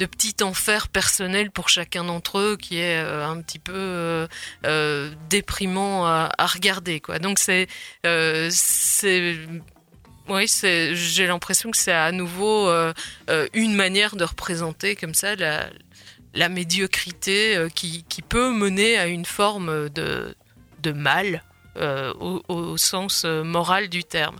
de 0.00 0.06
petit 0.06 0.42
enfer 0.42 0.88
personnel 0.88 1.50
pour 1.50 1.68
chacun 1.68 2.04
d'entre 2.04 2.38
eux 2.38 2.56
qui 2.56 2.78
est 2.78 3.04
euh, 3.04 3.28
un 3.28 3.42
petit 3.42 3.58
peu 3.58 3.74
euh, 3.76 4.26
euh, 4.64 5.10
déprimant 5.28 6.06
à, 6.06 6.30
regarder 6.38 7.00
quoi 7.00 7.18
donc 7.18 7.38
c'est 7.38 7.68
c'est 8.02 9.36
oui, 10.28 10.46
j'ai 10.92 11.26
l'impression 11.26 11.70
que 11.70 11.76
c'est 11.76 11.92
à 11.92 12.12
nouveau 12.12 12.70
une 13.52 13.74
manière 13.74 14.16
de 14.16 14.24
représenter 14.24 14.96
comme 14.96 15.14
ça 15.14 15.34
la, 15.36 16.48
médiocrité 16.48 17.66
qui, 17.74 18.22
peut 18.28 18.52
mener 18.52 18.96
à 18.96 19.06
une 19.06 19.24
forme 19.24 19.88
de, 19.90 20.34
de 20.82 20.92
mal 20.92 21.42
au, 21.76 22.76
sens 22.76 23.24
moral 23.24 23.88
du 23.88 24.04
terme. 24.04 24.38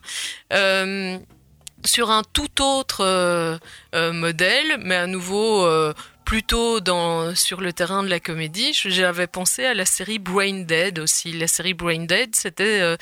Sur 1.85 2.11
un 2.11 2.23
tout 2.23 2.63
autre 2.63 3.01
euh, 3.01 3.57
euh, 3.95 4.13
modèle, 4.13 4.79
mais 4.81 4.97
à 4.97 5.07
nouveau 5.07 5.65
euh, 5.65 5.95
plutôt 6.27 6.79
sur 7.35 7.61
le 7.61 7.73
terrain 7.73 8.03
de 8.03 8.09
la 8.09 8.21
comédie, 8.21 8.73
j'avais 8.73 9.27
pensé 9.27 9.65
à 9.65 9.75
la 9.75 9.87
série 9.87 10.19
Brain 10.19 10.61
Dead 10.61 10.99
aussi. 10.99 11.33
La 11.33 11.49
série 11.49 11.75
Brain 11.75 12.05
Dead, 12.05 12.37
c'était 12.37 12.97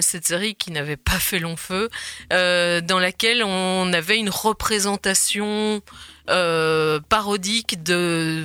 cette 0.00 0.26
série 0.26 0.56
qui 0.56 0.72
n'avait 0.72 0.96
pas 0.96 1.20
fait 1.20 1.38
long 1.38 1.56
feu, 1.56 1.90
dans 2.30 2.98
laquelle 2.98 3.44
on 3.44 3.92
avait 3.92 4.18
une 4.18 4.30
représentation 4.30 5.80
parodique 6.26 7.84
de 7.84 8.44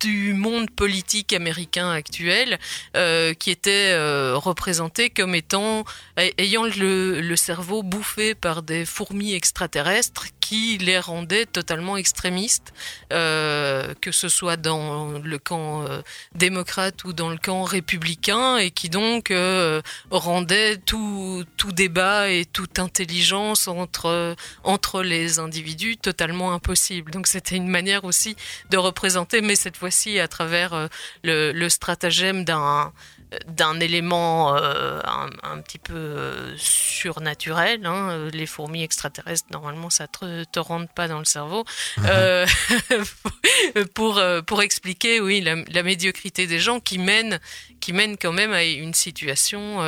du 0.00 0.32
monde 0.34 0.70
politique 0.70 1.32
américain 1.32 1.90
actuel 1.90 2.58
euh, 2.96 3.34
qui 3.34 3.50
était 3.50 3.92
euh, 3.92 4.34
représenté 4.36 5.10
comme 5.10 5.34
étant 5.34 5.84
ay- 6.16 6.34
ayant 6.38 6.64
le, 6.64 7.20
le 7.20 7.36
cerveau 7.36 7.82
bouffé 7.82 8.34
par 8.34 8.62
des 8.62 8.84
fourmis 8.86 9.34
extraterrestres 9.34 10.26
qui 10.40 10.78
les 10.78 10.98
rendaient 10.98 11.46
totalement 11.46 11.96
extrémistes 11.96 12.72
euh, 13.12 13.94
que 14.00 14.10
ce 14.10 14.28
soit 14.28 14.56
dans 14.56 15.18
le 15.18 15.38
camp 15.38 15.84
démocrate 16.34 17.04
ou 17.04 17.12
dans 17.12 17.28
le 17.30 17.36
camp 17.38 17.62
républicain 17.62 18.56
et 18.56 18.70
qui 18.70 18.88
donc 18.88 19.32
rendait 20.10 20.76
tout, 20.78 21.44
tout 21.56 21.72
débat 21.72 22.30
et 22.30 22.44
toute 22.46 22.78
intelligence 22.78 23.68
entre, 23.68 24.34
entre 24.64 25.02
les 25.02 25.38
individus 25.38 25.96
totalement 25.96 26.52
impossible. 26.52 27.12
Donc 27.12 27.26
c'était 27.26 27.56
une 27.56 27.68
manière 27.68 28.04
aussi 28.04 28.34
de 28.70 28.76
représenter, 28.76 29.40
mais 29.40 29.54
cette 29.54 29.76
fois-ci 29.90 30.20
à 30.20 30.28
travers 30.28 30.72
euh, 30.72 30.86
le, 31.24 31.52
le 31.52 31.68
stratagème 31.68 32.44
d'un 32.44 32.92
d'un 33.46 33.78
élément 33.80 34.56
euh, 34.56 35.00
un, 35.04 35.28
un 35.42 35.58
petit 35.60 35.78
peu 35.78 35.94
euh, 35.94 36.54
surnaturel. 36.56 37.86
hein. 37.86 38.10
Euh, 38.10 38.30
Les 38.30 38.46
fourmis 38.46 38.82
extraterrestres, 38.82 39.46
normalement, 39.52 39.90
ça 39.90 40.08
te, 40.08 40.44
te 40.44 40.58
rentre 40.58 40.92
pas 40.92 41.08
dans 41.08 41.18
le 41.18 41.24
cerveau. 41.24 41.64
Euh, 42.04 42.46
pour, 43.94 44.20
pour 44.46 44.62
expliquer, 44.62 45.20
oui, 45.20 45.40
la, 45.40 45.56
la 45.68 45.82
médiocrité 45.82 46.46
des 46.46 46.58
gens 46.58 46.80
qui 46.80 46.98
mènent, 46.98 47.40
qui 47.80 47.92
mènent 47.92 48.16
quand 48.16 48.32
même 48.32 48.52
à 48.52 48.64
une 48.64 48.94
situation 48.94 49.80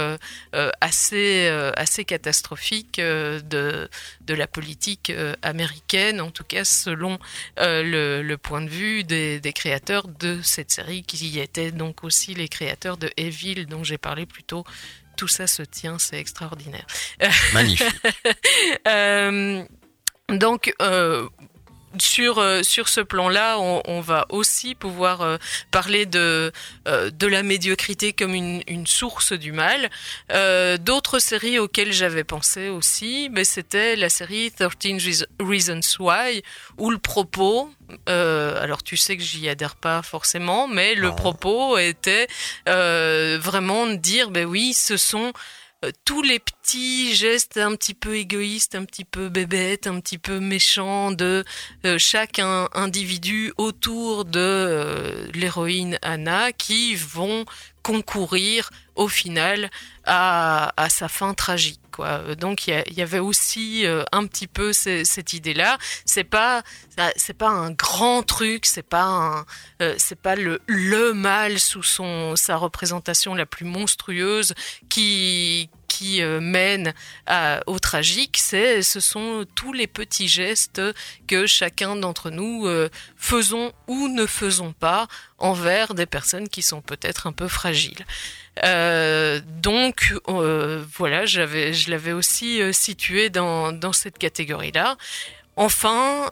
assez, 0.81 1.48
assez 1.76 2.05
catastrophique 2.05 2.98
de, 2.98 3.88
de 4.20 4.35
la 4.35 4.46
politique 4.46 5.12
américaine, 5.42 6.20
en 6.20 6.31
tout 6.31 6.44
cas 6.44 6.64
selon 6.64 7.18
le, 7.59 8.22
le 8.22 8.38
point 8.38 8.62
de 8.62 8.68
vue 8.70 9.05
des, 9.05 9.40
des 9.40 9.52
créateurs 9.52 10.09
de 10.09 10.40
cette 10.42 10.70
série, 10.70 11.02
qui 11.02 11.38
étaient 11.38 11.72
donc 11.72 12.05
aussi 12.05 12.35
les 12.35 12.48
créateurs 12.48 12.96
de 12.96 13.11
Evil, 13.33 13.66
dont 13.66 13.83
j'ai 13.85 13.99
parlé 13.99 14.27
plus 14.27 14.45
tôt. 14.45 14.64
Tout 15.16 15.29
ça 15.29 15.47
se 15.47 15.62
tient, 15.62 15.99
c'est 15.99 16.18
extraordinaire. 16.18 16.87
Magnifique. 17.53 17.87
Euh, 18.88 19.64
donc, 20.29 20.73
euh, 20.81 21.29
sur, 21.98 22.38
euh, 22.38 22.62
sur 22.62 22.88
ce 22.88 23.00
plan-là, 23.00 23.59
on, 23.59 23.83
on 23.87 24.00
va 24.00 24.26
aussi 24.31 24.74
pouvoir 24.74 25.20
euh, 25.22 25.37
parler 25.70 26.07
de, 26.07 26.52
euh, 26.88 27.11
de 27.11 27.26
la 27.26 27.42
médiocrité 27.42 28.12
comme 28.12 28.35
une, 28.35 28.62
une 28.66 28.87
source 28.87 29.33
du 29.33 29.52
mal. 29.52 29.90
Euh, 30.33 30.76
D'autres 30.78 31.18
séries 31.18 31.59
auxquelles 31.59 31.92
j'avais 31.92 32.24
pensé 32.24 32.68
aussi, 32.68 33.28
mais 33.33 33.44
c'était 33.44 33.96
la 33.96 34.09
série 34.09 34.50
13 34.52 34.70
Reas- 34.81 35.26
Reasons 35.40 35.81
Why, 35.98 36.42
où 36.78 36.90
le 36.90 36.98
propos, 36.98 37.70
euh, 38.09 38.61
alors 38.62 38.83
tu 38.83 38.96
sais 38.96 39.16
que 39.16 39.22
j'y 39.22 39.48
adhère 39.48 39.76
pas 39.76 40.02
forcément, 40.02 40.68
mais 40.68 40.94
le 40.94 41.11
propos 41.14 41.78
était 41.78 42.26
euh, 42.68 43.38
vraiment 43.40 43.87
de 43.87 43.96
dire, 43.96 44.31
ben 44.31 44.46
oui, 44.46 44.74
ce 44.74 44.96
sont 44.96 45.33
tous 46.05 46.23
les 46.23 46.38
petits 46.38 47.14
gestes 47.14 47.57
un 47.57 47.75
petit 47.75 47.95
peu 47.95 48.16
égoïstes, 48.16 48.75
un 48.75 48.85
petit 48.85 49.05
peu 49.05 49.29
bébêtes, 49.29 49.87
un 49.87 50.01
petit 50.01 50.18
peu 50.18 50.40
méchants 50.40 51.11
de 51.11 51.45
euh, 51.85 51.99
chaque 51.99 52.40
individu 52.75 53.53
autour 53.57 54.25
de 54.25 54.38
euh, 54.38 55.29
l'héroïne 55.35 55.99
Anna 56.03 56.53
qui 56.53 56.95
vont 56.95 57.45
concourir 57.83 58.71
au 58.95 59.09
final 59.09 59.71
à, 60.05 60.73
à 60.77 60.88
sa 60.88 61.09
fin 61.09 61.35
tragique. 61.35 61.82
Euh, 62.00 62.35
Donc 62.35 62.66
il 62.66 62.83
y, 62.96 63.02
avait 63.02 63.18
aussi 63.18 63.87
euh, 63.87 64.05
un 64.12 64.26
petit 64.26 64.46
peu 64.46 64.72
ce- 64.72 65.05
cette 65.05 65.33
idée-là. 65.33 65.78
C'est 66.05 66.24
pas 66.24 66.62
c'est 67.16 67.37
pas 67.37 67.48
un 67.48 67.70
grand 67.70 68.22
truc, 68.22 68.66
c'est 68.66 68.83
pas 68.83 69.44
euh, 69.81 69.94
c'est 69.98 70.20
pas 70.20 70.35
le 70.37 71.12
mal 71.14 71.59
sous 71.59 71.83
son 71.83 72.37
sa 72.37 72.57
représentation 72.57 73.35
la 73.35 73.46
plus 73.46 73.64
monstrueuse 73.64 74.55
qui 74.88 75.70
qui 75.88 76.22
mène 76.22 76.94
au 77.66 77.78
tragique, 77.78 78.38
c'est 78.38 78.81
ce 78.81 78.98
sont 78.98 79.44
tous 79.55 79.74
les 79.74 79.87
petits 79.87 80.26
gestes 80.26 80.81
que 81.26 81.46
chacun 81.46 81.96
d'entre 81.96 82.31
nous 82.31 82.66
faisons 83.16 83.72
ou 83.88 84.09
ne 84.09 84.24
faisons 84.24 84.72
pas 84.72 85.07
envers 85.37 85.92
des 85.92 86.07
personnes 86.07 86.48
qui 86.48 86.62
sont 86.62 86.81
peut-être 86.81 87.26
un 87.26 87.33
peu 87.33 87.46
fragiles. 87.46 88.07
Euh, 88.64 89.40
donc 89.62 90.14
euh, 90.28 90.84
voilà, 90.96 91.24
je 91.24 91.90
l'avais 91.90 92.12
aussi 92.12 92.60
euh, 92.60 92.72
situé 92.72 93.30
dans, 93.30 93.92
cette 93.92 94.18
catégorie-là. 94.18 94.96
Enfin, 95.54 96.30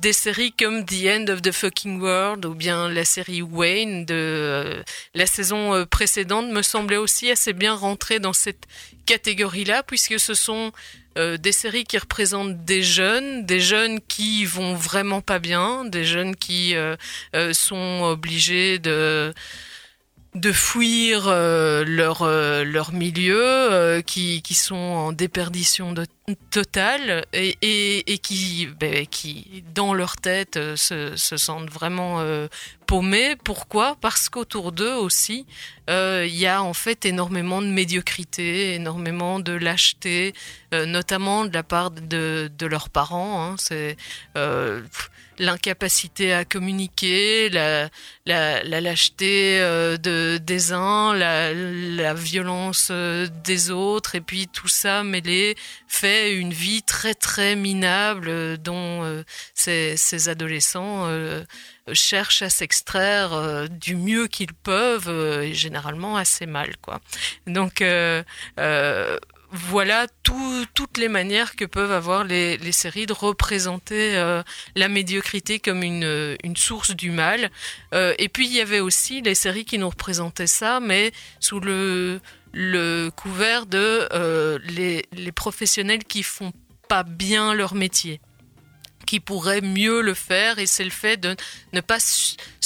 des 0.00 0.14
séries 0.14 0.52
comme 0.52 0.86
The 0.86 1.06
End 1.08 1.26
of 1.28 1.42
the 1.42 1.52
Fucking 1.52 2.00
World 2.00 2.46
ou 2.46 2.54
bien 2.54 2.88
la 2.88 3.04
série 3.04 3.42
Wayne 3.42 4.06
de 4.06 4.82
la 5.14 5.26
saison 5.26 5.84
précédente 5.84 6.48
me 6.48 6.62
semblaient 6.62 6.96
aussi 6.96 7.30
assez 7.30 7.52
bien 7.52 7.74
rentrer 7.74 8.20
dans 8.20 8.32
cette 8.32 8.66
catégorie-là 9.04 9.82
puisque 9.82 10.18
ce 10.18 10.32
sont 10.32 10.72
des 11.16 11.52
séries 11.52 11.84
qui 11.84 11.98
représentent 11.98 12.64
des 12.64 12.82
jeunes, 12.82 13.44
des 13.44 13.60
jeunes 13.60 14.00
qui 14.00 14.46
vont 14.46 14.74
vraiment 14.74 15.20
pas 15.20 15.38
bien, 15.38 15.84
des 15.84 16.06
jeunes 16.06 16.34
qui 16.34 16.74
sont 17.52 18.00
obligés 18.04 18.78
de 18.78 19.34
de 20.34 20.50
fuir 20.50 21.28
euh, 21.28 21.84
leur 21.86 22.22
euh, 22.22 22.64
leur 22.64 22.92
milieu, 22.92 23.40
euh, 23.40 24.02
qui 24.02 24.42
qui 24.42 24.54
sont 24.54 24.74
en 24.74 25.12
déperdition 25.12 25.92
de, 25.92 26.06
totale 26.50 27.24
et, 27.32 27.56
et, 27.62 28.12
et 28.12 28.18
qui 28.18 28.66
ben, 28.80 29.06
qui 29.06 29.62
dans 29.74 29.94
leur 29.94 30.16
tête 30.16 30.56
euh, 30.56 30.74
se, 30.74 31.14
se 31.16 31.36
sentent 31.36 31.70
vraiment 31.70 32.20
euh, 32.20 32.48
paumés. 32.86 33.36
Pourquoi? 33.44 33.96
Parce 34.00 34.28
qu'autour 34.28 34.72
d'eux 34.72 34.94
aussi, 34.94 35.46
euh, 35.88 36.24
il 36.26 36.34
y 36.34 36.46
a 36.46 36.62
en 36.62 36.74
fait 36.74 37.04
énormément 37.04 37.62
de 37.62 37.68
médiocrité, 37.68 38.74
énormément 38.74 39.38
de 39.38 39.52
lâcheté, 39.52 40.34
notamment 40.72 41.44
de 41.44 41.54
la 41.54 41.62
part 41.62 41.92
de, 41.92 42.50
de 42.58 42.66
leurs 42.66 42.90
parents. 42.90 43.44
Hein. 43.44 43.54
C'est 43.58 43.96
euh, 44.36 44.82
l'incapacité 45.38 46.32
à 46.32 46.44
communiquer, 46.44 47.50
la, 47.50 47.88
la, 48.26 48.62
lâcheté 48.80 49.60
euh, 49.60 49.96
de, 49.96 50.38
des 50.38 50.72
uns, 50.72 51.14
la, 51.14 52.14
violence 52.14 52.88
euh, 52.90 53.26
des 53.44 53.70
autres, 53.70 54.14
et 54.14 54.20
puis 54.20 54.48
tout 54.48 54.68
ça 54.68 55.02
mêlé 55.02 55.56
fait 55.88 56.34
une 56.34 56.52
vie 56.52 56.82
très 56.82 57.14
très 57.14 57.56
minable 57.56 58.28
euh, 58.28 58.56
dont 58.56 59.24
ces, 59.54 60.28
adolescents 60.28 61.08
cherchent 61.92 62.42
à 62.42 62.50
s'extraire 62.50 63.68
du 63.68 63.96
mieux 63.96 64.26
qu'ils 64.26 64.54
peuvent, 64.54 65.52
généralement 65.52 66.16
assez 66.16 66.46
mal. 66.46 66.76
quoi. 66.80 67.00
Donc 67.46 67.82
voilà 69.54 70.08
tout- 70.24 70.66
toutes 70.74 70.98
les 70.98 71.06
manières 71.08 71.54
que 71.54 71.64
peuvent 71.64 71.92
avoir 71.92 72.24
les, 72.24 72.58
séries 72.72 73.06
de 73.06 73.12
représenter 73.12 74.16
euh, 74.16 74.42
la 74.74 74.88
médiocrité 74.88 75.60
comme 75.60 75.84
une, 75.84 76.36
une 76.42 76.56
source 76.56 76.90
du 76.90 77.12
mal. 77.12 77.50
Euh, 77.94 78.14
et 78.18 78.28
puis 78.28 78.46
il 78.48 78.52
y 78.52 78.60
avait 78.60 78.80
aussi 78.80 79.22
les 79.22 79.36
séries 79.36 79.64
qui 79.64 79.78
nous 79.78 79.88
représentaient 79.88 80.48
ça, 80.48 80.80
mais 80.80 81.12
sous 81.38 81.60
le, 81.60 82.20
couvert 83.14 83.66
de 83.66 84.08
euh, 84.12 84.58
les, 84.64 85.04
les 85.12 85.32
professionnels 85.32 86.02
qui 86.02 86.24
font 86.24 86.52
pas 86.88 87.04
bien 87.04 87.54
leur 87.54 87.74
métier 87.74 88.20
qui 89.06 89.20
pourrait 89.20 89.60
mieux 89.60 90.00
le 90.00 90.14
faire 90.14 90.58
et 90.58 90.66
c'est 90.66 90.84
le 90.84 90.90
fait 90.90 91.18
de 91.18 91.36
ne 91.74 91.80
pas 91.80 91.98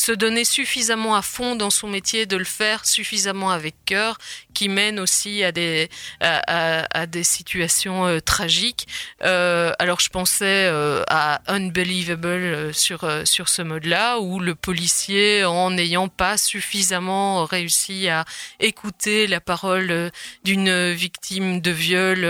se 0.09 0.13
donner 0.13 0.47
suffisamment 0.47 1.17
à 1.17 1.21
fond 1.21 1.55
dans 1.55 1.69
son 1.69 1.87
métier, 1.87 2.25
de 2.25 2.39
le 2.39 2.45
faire 2.45 2.87
suffisamment 2.87 3.51
avec 3.51 3.75
cœur, 3.85 4.17
qui 4.55 4.71
mène 4.71 4.99
aussi 4.99 5.45
à 5.45 5.53
des 5.53 5.91
à, 6.21 7.07
des 7.07 7.23
situations 7.23 8.07
euh, 8.07 8.19
tragiques. 8.19 8.89
Euh, 9.23 9.73
alors 9.79 10.01
je 10.01 10.09
pensais 10.09 10.67
euh, 10.67 11.03
à 11.09 11.43
Unbelievable 11.47 12.73
sur 12.73 13.01
sur 13.25 13.51
ce 13.51 13.61
mode-là 13.61 14.19
où 14.19 14.41
le 14.41 14.55
policier 14.55 15.45
en 15.45 15.71
n'ayant 15.71 16.09
pas 16.09 16.39
suffisamment 16.39 17.45
réussi 17.45 18.09
à 18.09 18.25
écouter 18.61 19.27
la 19.27 19.41
parole 19.41 20.11
d'une 20.43 20.93
victime 20.93 21.61
de 21.61 21.71
viol 21.71 22.25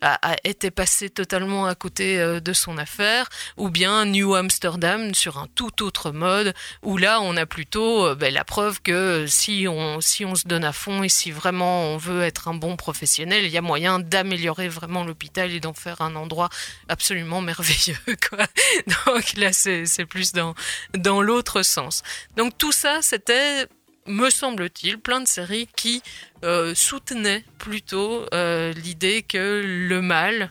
a, 0.00 0.32
a 0.32 0.36
été 0.42 0.72
passé 0.72 1.10
totalement 1.10 1.66
à 1.66 1.76
côté 1.76 2.18
de 2.18 2.52
son 2.52 2.76
affaire 2.76 3.28
ou 3.56 3.70
bien 3.70 4.04
New 4.04 4.34
Amsterdam 4.34 5.14
sur 5.14 5.38
un 5.38 5.46
tout 5.54 5.84
autre 5.84 6.10
mode 6.10 6.54
où 6.82 6.96
là 7.04 7.20
on 7.20 7.36
a 7.36 7.44
plutôt 7.44 8.06
euh, 8.06 8.14
ben, 8.14 8.32
la 8.32 8.44
preuve 8.44 8.80
que 8.80 9.26
si 9.26 9.66
on 9.68 10.00
si 10.00 10.24
on 10.24 10.34
se 10.34 10.48
donne 10.48 10.64
à 10.64 10.72
fond 10.72 11.02
et 11.02 11.08
si 11.08 11.30
vraiment 11.30 11.82
on 11.82 11.96
veut 11.98 12.22
être 12.22 12.48
un 12.48 12.54
bon 12.54 12.76
professionnel 12.76 13.44
il 13.44 13.50
y 13.50 13.58
a 13.58 13.62
moyen 13.62 13.98
d'améliorer 13.98 14.68
vraiment 14.68 15.04
l'hôpital 15.04 15.52
et 15.52 15.60
d'en 15.60 15.74
faire 15.74 16.00
un 16.00 16.16
endroit 16.16 16.48
absolument 16.88 17.42
merveilleux 17.42 17.98
donc 19.06 19.34
là 19.36 19.52
c'est 19.52 19.84
c'est 19.86 20.06
plus 20.06 20.32
dans 20.32 20.54
dans 20.96 21.20
l'autre 21.20 21.62
sens. 21.62 22.02
Donc 22.36 22.56
tout 22.56 22.72
ça 22.72 23.02
c'était 23.02 23.66
me 24.06 24.30
semble-t-il, 24.30 24.98
plein 24.98 25.20
de 25.20 25.26
séries 25.26 25.68
qui 25.76 26.02
euh, 26.44 26.74
soutenaient 26.74 27.44
plutôt 27.58 28.26
euh, 28.34 28.72
l'idée 28.72 29.22
que 29.22 29.62
le 29.64 30.02
mal 30.02 30.50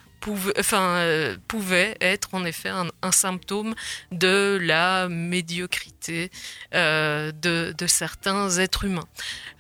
euh, 0.74 1.38
pouvait 1.48 1.98
être 2.02 2.30
en 2.34 2.46
effet 2.46 2.70
un, 2.70 3.12
symptôme 3.12 3.76
de 4.12 4.58
la 4.62 5.08
médiocrité 5.10 6.32
euh, 6.74 7.32
de, 7.32 7.88
certains 7.88 8.58
êtres 8.58 8.86
humains. 8.86 9.08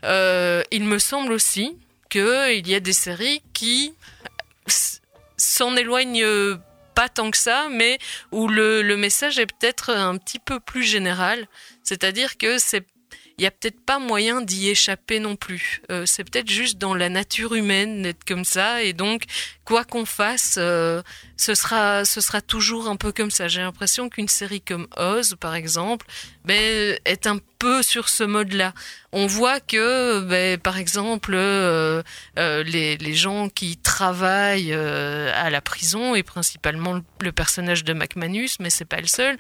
Euh, 0.04 0.64
il 0.72 0.84
me 0.86 1.00
semble 1.00 1.34
aussi 1.34 1.78
qu'il 2.10 2.68
y 2.68 2.76
a 2.76 2.80
des 2.80 2.94
séries 2.94 3.42
qui 3.54 3.94
s'en 5.38 5.76
éloignent 5.76 6.26
pas 6.96 7.10
tant 7.10 7.32
que 7.32 7.38
ça, 7.38 7.68
mais 7.72 7.98
où 8.32 8.48
le, 8.48 8.82
le 8.82 8.98
message 8.98 9.40
est 9.40 9.48
peut-être 9.48 9.90
un 9.90 10.18
petit 10.18 10.40
peu 10.40 10.60
plus 10.60 10.84
général. 10.84 11.48
C'est-à-dire 11.84 12.38
que 12.38 12.60
c'est 12.60 12.86
il 13.38 13.44
y 13.44 13.48
a 13.48 13.52
peut-être 13.52 13.84
pas 13.84 14.00
moyen 14.00 14.42
d'y 14.42 14.70
échapper 14.70 15.20
non 15.20 15.36
plus. 15.36 15.82
Euh, 15.90 16.06
c'est 16.06 16.24
peut-être 16.24 16.50
juste 16.50 16.78
dans 16.78 16.94
la 16.94 17.10
nature 17.10 17.56
humaine 17.56 18.04
d'être 18.04 18.24
comme 18.26 18.46
ça, 18.46 18.84
et 18.84 18.94
donc 18.94 19.24
quoi 19.66 19.84
qu'on 19.86 20.06
fasse, 20.06 20.56
euh, 20.58 21.02
ce 21.38 21.56
sera 21.56 22.06
ce 22.06 22.22
sera 22.22 22.42
toujours 22.42 22.88
un 22.88 22.96
peu 22.96 23.12
comme 23.12 23.32
ça. 23.32 23.48
J'ai 23.48 23.62
l'impression 23.62 24.10
qu'une 24.10 24.28
série 24.28 24.62
comme 24.62 24.88
Oz, 24.98 25.36
par 25.40 25.56
exemple, 25.56 26.06
ben, 26.46 26.98
est 27.06 27.26
un 27.26 27.40
peu 27.58 27.82
sur 27.82 28.10
ce 28.10 28.24
mode-là. 28.24 28.74
On 29.12 29.26
voit 29.26 29.60
que, 29.60 30.22
ben, 30.22 30.60
par 30.60 30.78
exemple, 30.78 31.34
euh, 31.34 32.04
les, 32.36 32.98
les 32.98 33.14
gens 33.16 33.50
qui 33.50 33.78
travaillent 33.78 34.74
à 34.74 35.50
la 35.50 35.62
prison, 35.62 36.14
et 36.14 36.24
principalement 36.24 36.94
le, 36.94 37.02
le 37.22 37.32
personnage 37.32 37.84
de 37.84 37.94
McManus, 37.94 38.58
mais 38.60 38.70
c'est 38.70 38.86
pas 38.86 39.02
le 39.02 39.08
seul, 39.08 39.38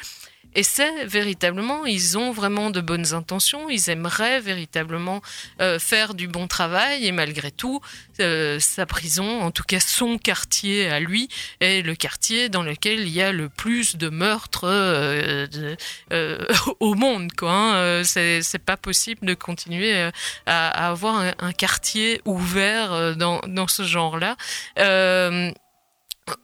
essaient 0.55 1.05
véritablement, 1.05 1.85
ils 1.85 2.17
ont 2.17 2.31
vraiment 2.31 2.69
de 2.69 2.81
bonnes 2.81 3.13
intentions, 3.13 3.69
ils 3.69 3.89
aimeraient 3.89 4.39
véritablement 4.41 5.21
euh, 5.61 5.79
faire 5.79 6.13
du 6.13 6.27
bon 6.27 6.47
travail 6.47 7.05
et 7.05 7.11
malgré 7.11 7.51
tout, 7.51 7.81
euh, 8.19 8.59
sa 8.59 8.85
prison, 8.85 9.41
en 9.41 9.51
tout 9.51 9.63
cas 9.63 9.79
son 9.79 10.17
quartier 10.17 10.87
à 10.89 10.99
lui, 10.99 11.29
est 11.59 11.81
le 11.85 11.95
quartier 11.95 12.49
dans 12.49 12.63
lequel 12.63 12.99
il 13.01 13.09
y 13.09 13.21
a 13.21 13.31
le 13.31 13.49
plus 13.49 13.95
de 13.95 14.09
meurtres 14.09 14.65
euh, 14.67 15.47
de- 15.47 15.75
euh, 16.11 16.37
au 16.79 16.93
monde. 16.95 17.31
Quoi, 17.37 17.51
hein. 17.51 17.75
Euh, 17.75 18.03
c'est, 18.03 18.41
c'est 18.41 18.59
pas 18.59 18.77
possible 18.77 19.25
de 19.27 19.33
continuer 19.33 19.95
euh, 19.95 20.11
à, 20.45 20.69
à 20.69 20.89
avoir 20.89 21.23
un, 21.39 21.51
quartier 21.53 22.21
ouvert 22.25 23.15
dans, 23.15 23.39
dans 23.47 23.67
ce 23.67 23.83
genre-là. 23.83 24.35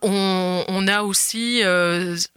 On, 0.01 0.65
on 0.67 0.87
a 0.87 1.03
aussi 1.03 1.61
c'est- 1.63 2.29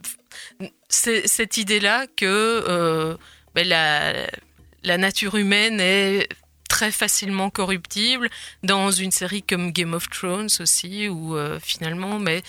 cette 0.93 1.57
idée-là 1.57 2.05
que 2.15 2.25
euh, 2.25 3.17
ben, 3.55 3.67
la, 3.67 4.97
nature 4.97 5.35
humaine 5.35 5.79
est 5.79 6.29
très 6.69 6.91
facilement 6.91 7.49
corruptible 7.49 8.29
dans 8.63 8.91
une 8.91 9.11
série 9.11 9.43
comme 9.43 9.71
Game 9.71 9.93
of 9.93 10.09
Thrones 10.09 10.49
aussi 10.59 11.07
où 11.07 11.35
euh, 11.35 11.59
finalement 11.61 12.19
mais 12.19 12.41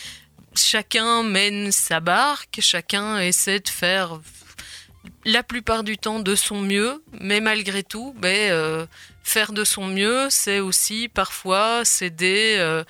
chacun 0.55 1.23
mène 1.23 1.73
sa 1.73 2.01
barque 2.01 2.59
chacun 2.61 3.19
essaie 3.19 3.61
de 3.61 3.69
faire 3.69 4.21
la 5.25 5.43
plupart 5.43 5.85
du 5.85 5.99
temps 5.99 6.21
de 6.21 6.35
son 6.35 6.61
mieux 6.61 7.03
mais 7.21 7.41
malgré 7.41 7.83
tout 7.83 8.15
ben, 8.19 8.51
euh, 8.51 8.87
faire 9.23 9.53
de 9.53 9.65
son 9.65 9.87
mieux 9.87 10.29
c'est 10.31 10.61
aussi 10.61 11.09
parfois 11.09 11.85
céder 11.85 12.83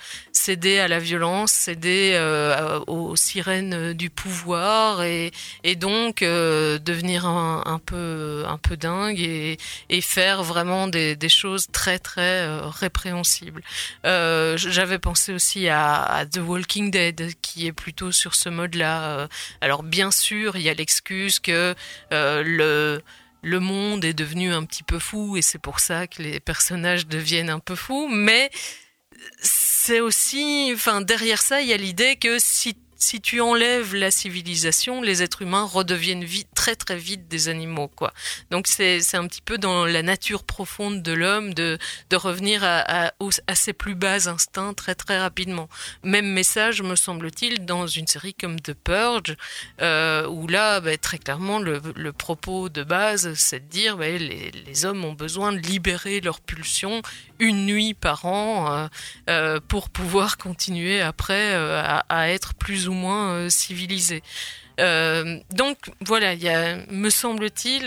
céder 0.45 0.77
à 0.77 0.87
la 0.87 0.99
violence, 0.99 1.51
céder 1.51 2.11
euh, 2.13 2.79
aux 2.85 3.15
sirènes 3.15 3.93
du 3.93 4.11
pouvoir 4.11 5.01
et, 5.01 5.31
donc 5.75 6.21
euh, 6.21 6.77
devenir 6.77 7.25
un, 7.25 7.81
peu 7.83 8.43
un 8.47 8.59
peu 8.59 8.77
dingue 8.77 9.19
et, 9.19 9.57
faire 10.01 10.43
vraiment 10.43 10.87
des, 10.87 11.17
choses 11.29 11.65
très 11.71 11.97
très 11.97 12.43
euh, 12.43 12.67
répréhensibles. 12.67 13.63
J'avais 14.03 14.99
pensé 14.99 15.33
aussi 15.33 15.67
à, 15.67 16.03
à 16.03 16.25
The 16.27 16.37
Walking 16.37 16.91
Dead 16.91 17.33
qui 17.41 17.65
est 17.65 17.73
plutôt 17.73 18.11
sur 18.11 18.35
ce 18.35 18.49
mode-là. 18.49 19.27
Alors 19.61 19.81
bien 19.81 20.11
sûr, 20.11 20.57
il 20.57 20.61
y 20.61 20.69
a 20.69 20.75
l'excuse 20.75 21.39
que 21.39 21.73
le 22.11 23.01
le 23.41 23.59
monde 23.59 24.03
est 24.05 24.15
devenu 24.15 24.51
un 24.53 24.63
petit 24.63 24.81
peu 24.81 24.97
fou 24.97 25.37
et 25.37 25.43
c'est 25.43 25.59
pour 25.59 25.79
ça 25.79 26.07
que 26.07 26.23
les 26.23 26.39
personnages 26.39 27.05
deviennent 27.05 27.51
un 27.51 27.59
peu 27.59 27.75
fous, 27.75 28.07
mais 28.11 28.49
c'est 29.85 29.99
aussi, 29.99 30.71
enfin, 30.73 31.01
derrière 31.01 31.43
ça, 31.43 31.61
il 31.61 31.67
y 31.67 31.73
a 31.73 31.77
l'idée 31.77 32.15
que 32.15 32.39
si, 32.39 32.75
si 32.95 33.21
tu 33.21 33.39
enlèves 33.39 33.93
la 33.93 34.09
civilisation, 34.09 34.99
les 35.03 35.21
êtres 35.21 35.43
humains 35.43 35.63
redeviennent 35.63 36.23
vite, 36.23 36.47
très 36.55 36.75
très 36.75 36.97
vite 36.97 37.27
des 37.27 37.49
animaux, 37.49 37.87
quoi. 37.87 38.11
Donc 38.49 38.65
c'est, 38.65 38.99
un 39.13 39.27
petit 39.27 39.43
peu 39.43 39.59
dans 39.59 39.85
la 39.85 40.01
nature 40.01 40.43
profonde 40.43 41.03
de 41.03 41.11
l'homme 41.11 41.53
de, 41.53 41.77
de 42.09 42.15
revenir 42.15 42.63
à, 42.63 43.11
à, 43.47 43.55
ses 43.55 43.73
plus 43.73 43.93
bas 43.93 44.27
instincts 44.27 44.73
très 44.73 44.95
très 44.95 45.19
rapidement. 45.19 45.69
Même 46.01 46.33
message, 46.33 46.81
me 46.81 46.95
semble-t-il, 46.95 47.63
dans 47.63 47.85
une 47.85 48.07
série 48.07 48.33
comme 48.33 48.59
The 48.59 48.73
Purge, 48.73 49.37
euh, 49.81 50.25
où 50.27 50.47
là, 50.47 50.79
bah, 50.79 50.97
très 50.97 51.19
clairement, 51.19 51.59
le, 51.59 51.79
le 51.95 52.11
propos 52.11 52.69
de 52.69 52.81
base, 52.81 53.35
c'est 53.35 53.59
de 53.59 53.69
dire, 53.69 53.97
bah, 53.97 54.09
les, 54.09 54.49
les 54.49 54.85
hommes 54.85 55.05
ont 55.05 55.13
besoin 55.13 55.53
de 55.53 55.59
libérer 55.59 56.21
leurs 56.21 56.41
pulsions 56.41 57.03
une 57.39 57.65
nuit 57.65 57.93
par 57.93 58.25
an 58.25 58.71
euh, 58.71 58.87
euh, 59.29 59.59
pour 59.67 59.89
pouvoir 59.89 60.37
continuer 60.37 61.01
après 61.01 61.53
euh, 61.53 61.81
à, 62.09 62.29
être 62.29 62.53
plus 62.53 62.87
ou 62.87 62.93
moins 62.93 63.49
civilisés. 63.49 64.23
Euh, 64.79 65.39
donc 65.51 65.77
voilà, 66.01 66.33
il 66.33 66.43
y 66.43 66.49
a, 66.49 66.77
me 66.89 67.09
semble-t-il, 67.09 67.85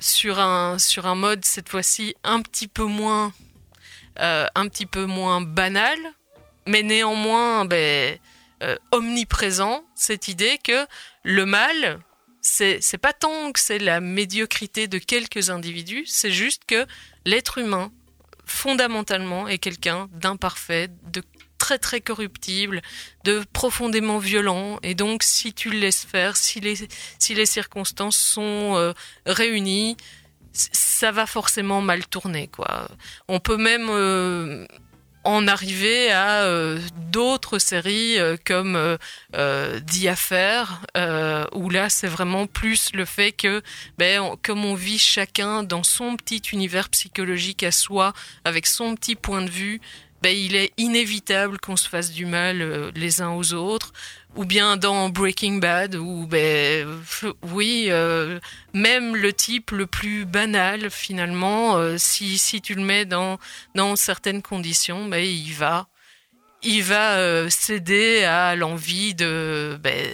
sur 0.00 0.40
un 0.40 0.78
sur 0.78 1.06
un 1.06 1.14
mode 1.14 1.44
cette 1.44 1.68
fois-ci 1.68 2.14
un 2.24 2.42
petit 2.42 2.68
peu 2.68 2.84
moins 2.84 3.32
un 4.16 4.68
petit 4.68 4.86
peu 4.86 5.06
moins 5.06 5.40
banal, 5.40 5.98
mais 6.66 6.82
néanmoins 6.82 7.64
ben, 7.64 8.18
omniprésent 8.92 9.82
cette 9.94 10.28
idée 10.28 10.58
que 10.62 10.86
le 11.24 11.46
mal 11.46 12.00
c'est 12.42 12.98
pas 13.00 13.12
tant 13.12 13.52
que 13.52 13.60
c'est 13.60 13.78
la 13.78 14.00
médiocrité 14.00 14.86
de 14.86 14.98
quelques 14.98 15.50
individus, 15.50 16.04
c'est 16.06 16.30
juste 16.30 16.62
que 16.66 16.86
l'être 17.24 17.58
humain 17.58 17.92
fondamentalement 18.44 19.48
est 19.48 19.58
quelqu'un 19.58 20.08
d'imparfait, 20.12 20.88
de 21.12 21.22
très 21.58 21.78
très 21.78 22.00
corruptible, 22.00 22.82
de 23.24 23.44
profondément 23.52 24.18
violent 24.18 24.78
et 24.82 24.94
donc 24.94 25.22
si 25.22 25.52
tu 25.52 25.70
le 25.70 25.78
laisses 25.78 26.04
faire, 26.04 26.36
si 26.36 26.60
les 26.60 26.88
si 27.18 27.34
les 27.34 27.46
circonstances 27.46 28.16
sont 28.16 28.74
euh, 28.76 28.92
réunies, 29.26 29.96
ça 30.52 31.12
va 31.12 31.26
forcément 31.26 31.80
mal 31.80 32.06
tourner 32.06 32.48
quoi. 32.48 32.88
On 33.28 33.38
peut 33.38 33.56
même 33.56 33.88
euh, 33.90 34.66
en 35.24 35.46
arriver 35.46 36.10
à 36.10 36.44
euh, 36.44 36.78
d'autres 37.10 37.58
séries 37.58 38.18
euh, 38.18 38.36
comme 38.44 38.76
euh, 38.76 38.96
euh, 39.36 39.80
The 39.80 40.08
où 41.54 41.70
là 41.70 41.90
c'est 41.90 42.06
vraiment 42.06 42.46
plus 42.46 42.90
le 42.94 43.04
fait 43.04 43.32
que, 43.32 43.62
ben, 43.98 44.36
comme 44.42 44.64
on 44.64 44.74
vit 44.74 44.98
chacun 44.98 45.62
dans 45.62 45.82
son 45.82 46.16
petit 46.16 46.42
univers 46.52 46.88
psychologique 46.88 47.62
à 47.62 47.72
soi, 47.72 48.12
avec 48.44 48.66
son 48.66 48.94
petit 48.94 49.14
point 49.14 49.42
de 49.42 49.50
vue, 49.50 49.80
ben, 50.22 50.36
il 50.36 50.54
est 50.54 50.72
inévitable 50.76 51.58
qu'on 51.58 51.76
se 51.76 51.88
fasse 51.88 52.10
du 52.12 52.26
mal 52.26 52.60
euh, 52.60 52.90
les 52.94 53.22
uns 53.22 53.30
aux 53.30 53.54
autres. 53.54 53.92
Ou 54.36 54.44
bien 54.44 54.76
dans 54.76 55.08
Breaking 55.08 55.58
Bad, 55.58 55.96
où 55.96 56.24
ben 56.24 56.86
oui, 57.42 57.86
euh, 57.88 58.38
même 58.72 59.16
le 59.16 59.32
type 59.32 59.72
le 59.72 59.86
plus 59.86 60.24
banal 60.24 60.88
finalement, 60.88 61.76
euh, 61.76 61.96
si 61.98 62.38
si 62.38 62.62
tu 62.62 62.76
le 62.76 62.82
mets 62.82 63.04
dans 63.06 63.40
dans 63.74 63.96
certaines 63.96 64.40
conditions, 64.40 65.08
ben 65.08 65.24
il 65.24 65.52
va 65.52 65.88
il 66.62 66.84
va 66.84 67.50
céder 67.50 68.22
à 68.22 68.54
l'envie 68.54 69.16
de 69.16 69.76
ben, 69.82 70.06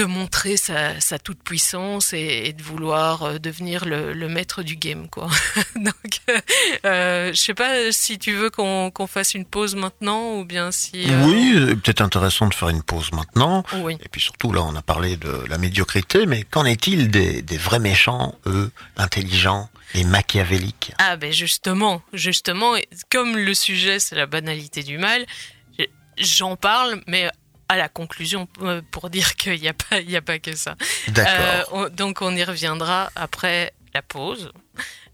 de 0.00 0.06
montrer 0.06 0.56
sa, 0.56 0.98
sa 0.98 1.18
toute 1.18 1.42
puissance 1.42 2.14
et, 2.14 2.44
et 2.46 2.52
de 2.54 2.62
vouloir 2.62 3.22
euh, 3.22 3.38
devenir 3.38 3.84
le, 3.84 4.14
le 4.14 4.28
maître 4.30 4.62
du 4.62 4.76
game 4.76 5.08
quoi. 5.10 5.28
Donc 5.76 6.20
euh, 6.30 6.40
euh, 6.86 7.32
je 7.34 7.38
sais 7.38 7.52
pas 7.52 7.92
si 7.92 8.18
tu 8.18 8.32
veux 8.32 8.48
qu'on 8.48 9.06
fasse 9.06 9.34
une 9.34 9.44
pause 9.44 9.74
maintenant 9.74 10.38
ou 10.38 10.46
bien 10.46 10.72
si 10.72 11.04
euh, 11.06 11.24
Oui, 11.26 11.76
peut-être 11.82 12.00
intéressant 12.00 12.48
de 12.48 12.54
faire 12.54 12.70
une 12.70 12.82
pause 12.82 13.12
maintenant. 13.12 13.62
Oui. 13.82 13.98
Et 14.02 14.08
puis 14.08 14.22
surtout, 14.22 14.52
là, 14.52 14.62
on 14.62 14.74
a 14.74 14.80
parlé 14.80 15.18
de 15.18 15.44
la 15.50 15.58
médiocrité, 15.58 16.24
mais 16.24 16.44
qu'en 16.44 16.64
est-il 16.64 17.10
des, 17.10 17.42
des 17.42 17.58
vrais 17.58 17.78
méchants, 17.78 18.38
eux, 18.46 18.70
intelligents 18.96 19.68
et 19.94 20.04
machiavéliques? 20.04 20.92
Ah 20.98 21.16
ben 21.16 21.30
justement, 21.30 22.00
justement, 22.14 22.72
comme 23.10 23.36
le 23.36 23.52
sujet 23.52 23.98
c'est 23.98 24.16
la 24.16 24.26
banalité 24.26 24.82
du 24.82 24.96
mal, 24.96 25.26
j'en 26.16 26.56
parle, 26.56 27.02
mais 27.06 27.30
à 27.72 27.76
la 27.76 27.88
conclusion 27.88 28.48
euh, 28.62 28.82
pour 28.90 29.10
dire 29.10 29.36
qu'il 29.36 29.60
n'y 29.60 29.68
a 29.68 29.72
pas, 29.72 30.00
il 30.00 30.10
y 30.10 30.16
a 30.16 30.22
pas 30.22 30.38
que 30.40 30.54
ça. 30.56 30.74
D'accord. 31.08 31.32
Euh, 31.38 31.62
on- 31.72 31.88
donc 31.88 32.20
on 32.20 32.34
y 32.34 32.42
reviendra 32.44 33.10
après 33.14 33.72
la 33.94 34.02
pause. 34.02 34.50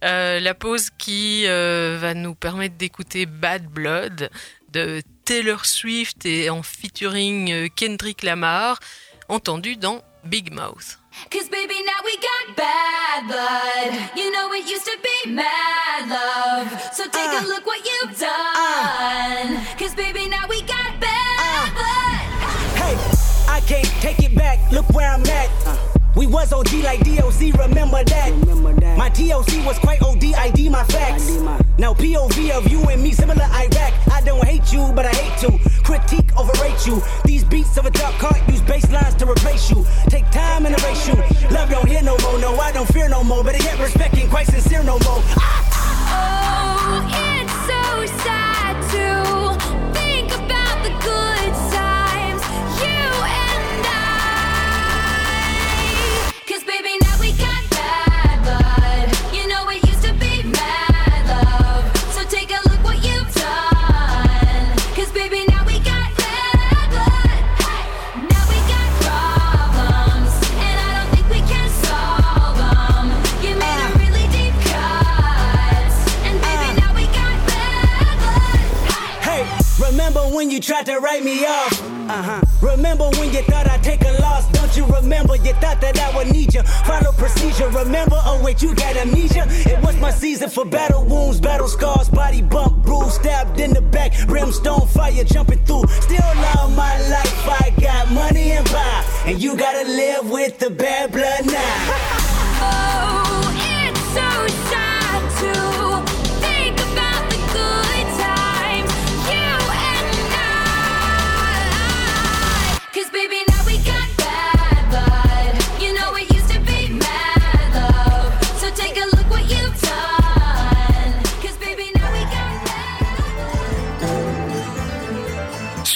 Euh, 0.05 0.41
la 0.41 0.55
pause 0.55 0.89
qui 0.99 1.45
euh, 1.47 1.99
va 2.01 2.15
nous 2.15 2.35
permettre 2.35 2.77
d'écouter 2.77 3.27
Bad 3.27 3.65
Blood 3.67 4.31
de 4.73 5.03
Taylor 5.25 5.65
Swift 5.67 6.25
et 6.27 6.49
en 6.51 6.63
featuring 6.63 7.51
euh, 7.53 7.69
Kendrick 7.75 8.23
Lamar, 8.23 8.79
entendu 9.29 9.77
dans 9.77 10.03
Big 10.25 10.53
Mouth. 10.53 10.99
Cause 11.33 11.49
baby, 11.51 11.75
now 11.83 12.01
we 12.05 12.15
got 12.21 12.57
bad 12.57 13.27
blood. 13.27 13.95
You 14.17 14.31
know 14.33 14.53
it 14.53 14.69
used 14.69 14.85
to 14.85 14.99
be 15.03 15.31
mad 15.33 16.09
love. 16.11 16.69
So 16.93 17.05
take 17.05 17.33
a 17.41 17.45
look 17.47 17.65
what 17.67 17.81
you've 17.89 18.19
done. 18.19 19.57
Cause 19.79 19.95
baby, 19.95 20.29
now 20.29 20.47
we 20.49 20.61
got 20.63 21.01
bad 21.01 21.39
blood. 21.39 21.56
Hey, 23.67 23.81
I 23.81 23.83
can't 23.83 24.03
take 24.03 24.23
it 24.23 24.35
back. 24.35 24.59
Look 24.71 24.89
where 24.91 25.11
I'm 25.11 25.25
at. 25.27 25.51
We 26.15 26.27
was 26.27 26.53
OG 26.53 26.73
like 26.83 27.01
DOC, 27.01 27.53
remember 27.59 28.03
that. 28.05 28.95
My 28.97 29.11
TOC 29.11 29.67
was 29.67 29.79
quite 29.79 30.01
OD, 30.03 30.25
ID 30.35 30.71
my 30.71 30.83
facts. 30.85 31.31
Now 31.79 31.93
POV 31.93 32.51
of 32.53 32.71
you 32.71 32.81
and 32.85 33.03
me, 33.03 33.13
similar 33.13 33.45
Iraq. 33.45 33.93
I 34.11 34.23
don't 34.25 34.43
hate 34.45 34.73
you, 34.73 34.93
but 34.95 35.05
I 35.05 35.13
hate 35.13 35.39
to 35.41 35.59
critique, 35.83 36.35
overrate 36.39 36.87
you. 36.87 37.03
These 37.25 37.45
beats 37.45 37.77
of 37.77 37.85
a 37.85 37.91
dark 37.91 38.15
cart 38.15 38.41
use 38.49 38.63
bass 38.63 38.91
lines 38.91 39.15
to 39.17 39.31
replace 39.31 39.71
you. 39.71 39.85
Take 40.09 40.31
time 40.31 40.65
and 40.65 40.79
erase 40.81 41.07
you. 41.09 41.15
Love 41.51 41.69
don't 41.69 41.87
hear 41.87 42.03
no 42.03 42.17
more, 42.23 42.39
no, 42.39 42.57
I 42.57 42.73
don't 42.73 42.89
fear 42.89 43.09
no 43.09 43.23
more. 43.23 43.45
But 43.45 43.63
yet 43.63 43.79
respect 43.79 44.17
ain't 44.17 44.31
quite 44.31 44.47
sincere 44.47 44.85
no 44.85 44.99
more. 45.01 45.21
Ah, 45.37 45.71
ah, 46.09 46.57
Oh, 46.89 47.09
it's 47.13 47.36
Remember 82.87 83.19
when 83.19 83.33
you 83.33 83.43
thought 83.43 83.69
I'd 83.69 83.83
take 83.83 84.05
a 84.05 84.13
loss? 84.23 84.49
Don't 84.53 84.77
you 84.77 84.87
remember? 84.87 85.35
You 85.35 85.53
thought 85.55 85.81
that 85.81 85.99
I 85.99 86.17
would 86.17 86.29
need 86.29 86.55
you. 86.55 86.63
Follow 86.63 87.11
procedure. 87.11 87.69
Remember? 87.69 88.15
Oh 88.25 88.41
wait, 88.45 88.63
you 88.63 88.77
got 88.77 88.97
amnesia. 88.97 89.45
It 89.69 89.83
was 89.83 89.97
my 90.01 90.13
season 90.13 90.49
for 90.49 90.65
battle 90.65 91.05
wounds, 91.05 91.41
battle 91.41 91.67
scars, 91.67 92.09
body 92.09 92.43
bump, 92.43 92.85
bruise, 92.85 93.15
stabbed 93.15 93.59
in 93.59 93.75
the 93.75 93.81
back, 93.83 94.13
brimstone 94.29 94.87
fire 94.87 95.25
jumping 95.25 95.65
through. 95.65 95.89
Still 96.01 96.31
love 96.37 96.77
my 96.77 96.97
life. 97.09 97.49
I 97.61 97.75
got 97.81 98.13
money 98.13 98.53
and 98.53 98.65
power, 98.65 99.05
and 99.27 99.43
you 99.43 99.57
gotta 99.57 99.89
live 99.89 100.31
with 100.31 100.61
the 100.61 100.71
bad 100.71 101.11
blood 101.11 101.45
now. 101.45 102.23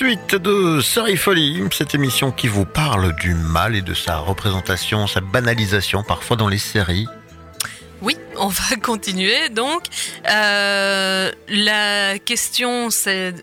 Suite 0.02 0.34
de 0.34 0.80
Série 0.80 1.18
Folie, 1.18 1.62
cette 1.72 1.94
émission 1.94 2.32
qui 2.32 2.48
vous 2.48 2.64
parle 2.64 3.14
du 3.16 3.34
mal 3.34 3.76
et 3.76 3.82
de 3.82 3.92
sa 3.92 4.16
représentation, 4.16 5.06
sa 5.06 5.20
banalisation 5.20 6.02
parfois 6.02 6.38
dans 6.38 6.48
les 6.48 6.56
séries. 6.56 7.06
Oui, 8.00 8.16
on 8.38 8.46
va 8.46 8.76
continuer. 8.82 9.50
Donc, 9.50 9.82
euh, 10.26 11.30
la 11.48 12.18
question, 12.18 12.88
c'est 12.88 13.34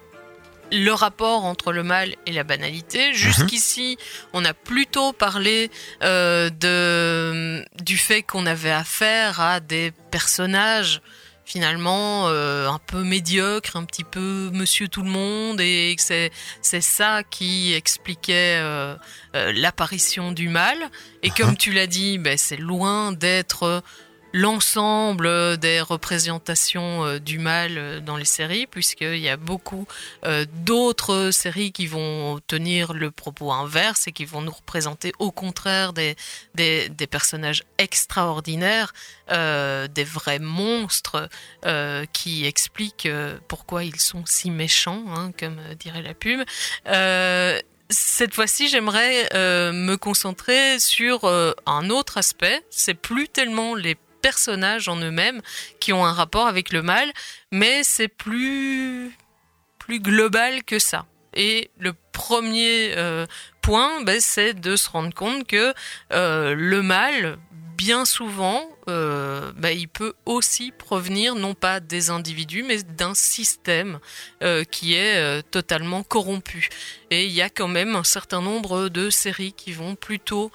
le 0.72 0.92
rapport 0.94 1.46
entre 1.46 1.72
le 1.72 1.84
mal 1.84 2.16
et 2.26 2.32
la 2.32 2.44
banalité. 2.44 3.14
Jusqu'ici, 3.14 4.00
on 4.34 4.44
a 4.44 4.56
plutôt 4.56 5.14
parlé 5.14 5.70
euh, 6.02 6.50
de, 6.50 7.64
du 7.84 8.00
fait 8.00 8.24
qu'on 8.24 8.48
avait 8.48 8.72
affaire 8.72 9.40
à 9.40 9.60
des 9.60 9.94
personnages 10.10 11.04
finalement 11.48 12.28
euh, 12.28 12.68
un 12.68 12.78
peu 12.78 13.04
médiocres, 13.04 13.78
un 13.78 13.86
petit 13.86 14.04
peu 14.04 14.50
Monsieur 14.52 14.90
Tout 14.90 15.02
le 15.02 15.10
Monde, 15.10 15.62
et 15.62 15.96
que 15.96 16.02
c'est 16.02 16.30
c'est 16.62 16.82
ça 16.82 17.24
qui 17.24 17.74
expliquait 17.74 18.60
euh, 18.62 18.96
euh, 19.34 19.54
l'apparition 19.56 20.34
du 20.34 20.50
mal. 20.50 20.78
Et 21.24 21.30
comme 21.30 21.56
tu 21.56 21.72
l'as 21.72 21.88
dit, 21.88 22.18
ben, 22.18 22.38
c'est 22.38 22.58
loin 22.58 23.14
d'être 23.14 23.82
l'ensemble 24.34 25.58
des 25.58 25.82
représentations 25.82 27.06
euh, 27.06 27.20
du 27.20 27.40
mal 27.40 27.78
euh, 27.78 28.00
dans 28.00 28.18
les 28.18 28.26
séries, 28.26 28.68
puisqu'il 28.68 29.20
y 29.20 29.30
a 29.30 29.38
beaucoup 29.38 29.88
euh, 30.26 30.46
d'autres 30.66 31.32
séries 31.32 31.72
qui 31.72 31.88
vont 31.88 32.40
tenir 32.48 32.94
le 32.94 33.12
propos 33.12 33.52
inverse 33.52 34.08
et 34.08 34.12
qui 34.12 34.26
vont 34.26 34.42
nous 34.42 34.52
représenter 34.52 35.14
au 35.20 35.32
contraire 35.32 35.94
des, 35.94 36.16
des, 36.56 36.90
personnages 37.10 37.64
extraordinaires, 37.78 38.94
des 39.30 40.04
vrais 40.04 40.40
monstres 40.40 41.30
qui 42.14 42.46
expliquent 42.46 43.08
pourquoi 43.48 43.84
ils 43.84 44.00
sont 44.00 44.24
si 44.26 44.52
méchants, 44.52 45.06
hein, 45.16 45.32
comme 45.40 45.58
dirait 45.80 46.02
la 46.02 46.14
pub. 46.14 46.42
Cette 47.90 48.34
fois-ci, 48.34 48.68
j'aimerais 48.68 49.30
me 49.34 49.96
concentrer 49.96 50.80
sur 50.80 51.26
un 51.66 51.90
autre 51.90 52.18
aspect. 52.18 52.62
C'est 52.70 52.94
plus 52.94 53.30
tellement 53.30 53.76
les 53.76 53.96
personnages 54.28 54.90
en 54.90 54.98
eux-mêmes 54.98 55.42
qui 55.80 55.94
ont 55.94 56.06
un 56.06 56.12
rapport 56.12 56.48
avec 56.48 56.74
le 56.74 56.82
mal, 56.82 57.08
mais 57.50 57.76
c'est 57.84 58.10
plus 58.10 59.16
global 59.90 60.66
que 60.66 60.80
ça. 60.80 61.06
Et 61.34 61.72
le 61.80 61.94
premier 62.12 62.94
euh, 62.98 63.26
point, 63.62 64.04
ben, 64.04 64.20
c'est 64.20 64.54
de 64.54 64.76
se 64.76 64.90
rendre 64.90 65.14
compte 65.14 65.48
que 65.48 65.74
euh, 66.12 66.54
le 66.58 66.82
mal, 66.82 67.38
bien 67.78 68.04
souvent, 68.04 68.68
euh, 68.90 69.52
ben, 69.58 69.78
il 69.78 69.90
peut 69.90 70.14
aussi 70.26 70.72
provenir 70.72 71.36
non 71.36 71.54
pas 71.54 71.82
des 71.82 72.10
individus, 72.10 72.64
mais 72.64 72.84
d'un 72.84 73.14
système 73.14 74.00
euh, 74.42 74.64
qui 74.64 74.94
est 74.94 75.18
euh, 75.18 75.42
totalement 75.42 76.04
corrompu. 76.04 76.70
Et 77.12 77.26
il 77.26 77.32
y 77.32 77.42
a 77.42 77.50
quand 77.50 77.68
même 77.68 77.96
un 77.96 78.06
certain 78.06 78.42
nombre 78.42 78.88
de 78.88 79.10
séries 79.10 79.54
qui 79.54 79.72
vont 79.74 79.96
plutôt 79.96 80.52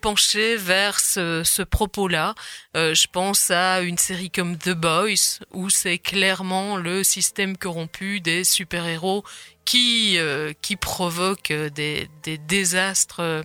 pencher 0.00 0.56
vers 0.56 1.00
ce, 1.00 1.62
propos-là. 1.62 2.34
Je 2.74 3.06
pense 3.08 3.50
à 3.50 3.80
une 3.80 3.98
série 3.98 4.30
comme 4.30 4.56
The 4.56 4.70
Boys, 4.70 5.40
où 5.52 5.68
c'est 5.68 5.98
clairement 5.98 6.76
le 6.76 7.04
système 7.04 7.58
corrompu 7.58 8.20
des 8.20 8.44
super-héros 8.44 9.22
qui, 9.66 10.18
qui 10.62 10.76
provoque 10.76 11.52
des, 11.52 12.08
désastres 12.24 13.42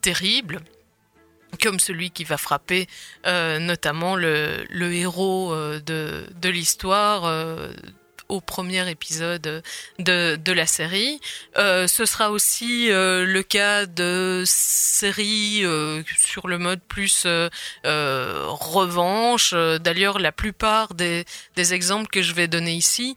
terribles 0.00 0.62
comme 1.56 1.80
celui 1.80 2.10
qui 2.10 2.24
va 2.24 2.36
frapper 2.36 2.86
euh, 3.26 3.58
notamment 3.58 4.16
le, 4.16 4.66
héros 4.92 5.52
euh, 5.52 5.80
de, 5.80 6.48
l'histoire 6.48 7.24
euh, 7.24 7.72
au 8.28 8.40
premier 8.40 8.88
épisode 8.90 9.62
de, 9.98 10.52
la 10.52 10.66
série. 10.66 11.20
Ce 11.56 12.04
sera 12.06 12.30
aussi 12.30 12.88
le 12.88 13.42
cas 13.42 13.86
de 13.86 14.44
séries 14.46 15.64
sur 16.16 16.48
le 16.48 16.58
mode 16.58 16.80
plus 16.80 17.26
revanche. 17.84 19.54
D'ailleurs, 19.54 20.18
la 20.18 20.32
plupart 20.32 20.94
des, 20.94 21.24
exemples 21.56 22.08
que 22.08 22.22
je 22.22 22.32
vais 22.34 22.48
donner 22.48 22.74
ici 22.74 23.16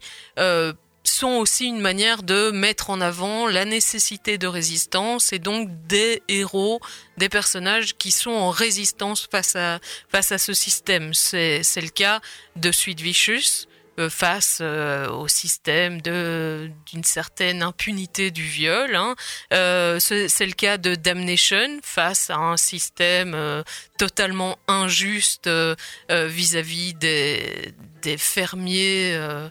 sont 1.08 1.32
aussi 1.32 1.66
une 1.66 1.80
manière 1.80 2.22
de 2.22 2.50
mettre 2.50 2.90
en 2.90 3.00
avant 3.00 3.46
la 3.48 3.64
nécessité 3.64 4.38
de 4.38 4.46
résistance 4.46 5.32
et 5.32 5.38
donc 5.38 5.68
des 5.86 6.22
héros, 6.28 6.80
des 7.16 7.28
personnages 7.28 7.96
qui 7.96 8.10
sont 8.10 8.30
en 8.30 8.50
résistance 8.50 9.28
face 9.30 9.56
à, 9.56 9.80
face 10.08 10.32
à 10.32 10.38
ce 10.38 10.52
système. 10.52 11.14
C'est 11.14 11.62
le 11.76 11.90
cas 11.90 12.20
de 12.56 12.70
Sweet 12.72 13.00
Vicious 13.00 13.66
euh, 13.98 14.10
face 14.10 14.58
euh, 14.60 15.08
au 15.08 15.26
système 15.26 16.00
d'une 16.00 17.04
certaine 17.04 17.62
impunité 17.64 18.30
du 18.30 18.44
viol. 18.44 18.94
Hein. 18.94 19.16
Euh, 19.52 19.98
c'est 19.98 20.46
le 20.46 20.52
cas 20.52 20.78
de 20.78 20.94
Damnation 20.94 21.80
face 21.82 22.30
à 22.30 22.36
un 22.36 22.56
système 22.56 23.64
totalement 23.98 24.58
injuste 24.68 25.48
euh, 25.48 25.74
euh, 26.10 26.28
vis-à-vis 26.28 26.94
des, 26.94 27.74
des 28.00 28.16
fermiers 28.16 29.12
euh, 29.12 29.50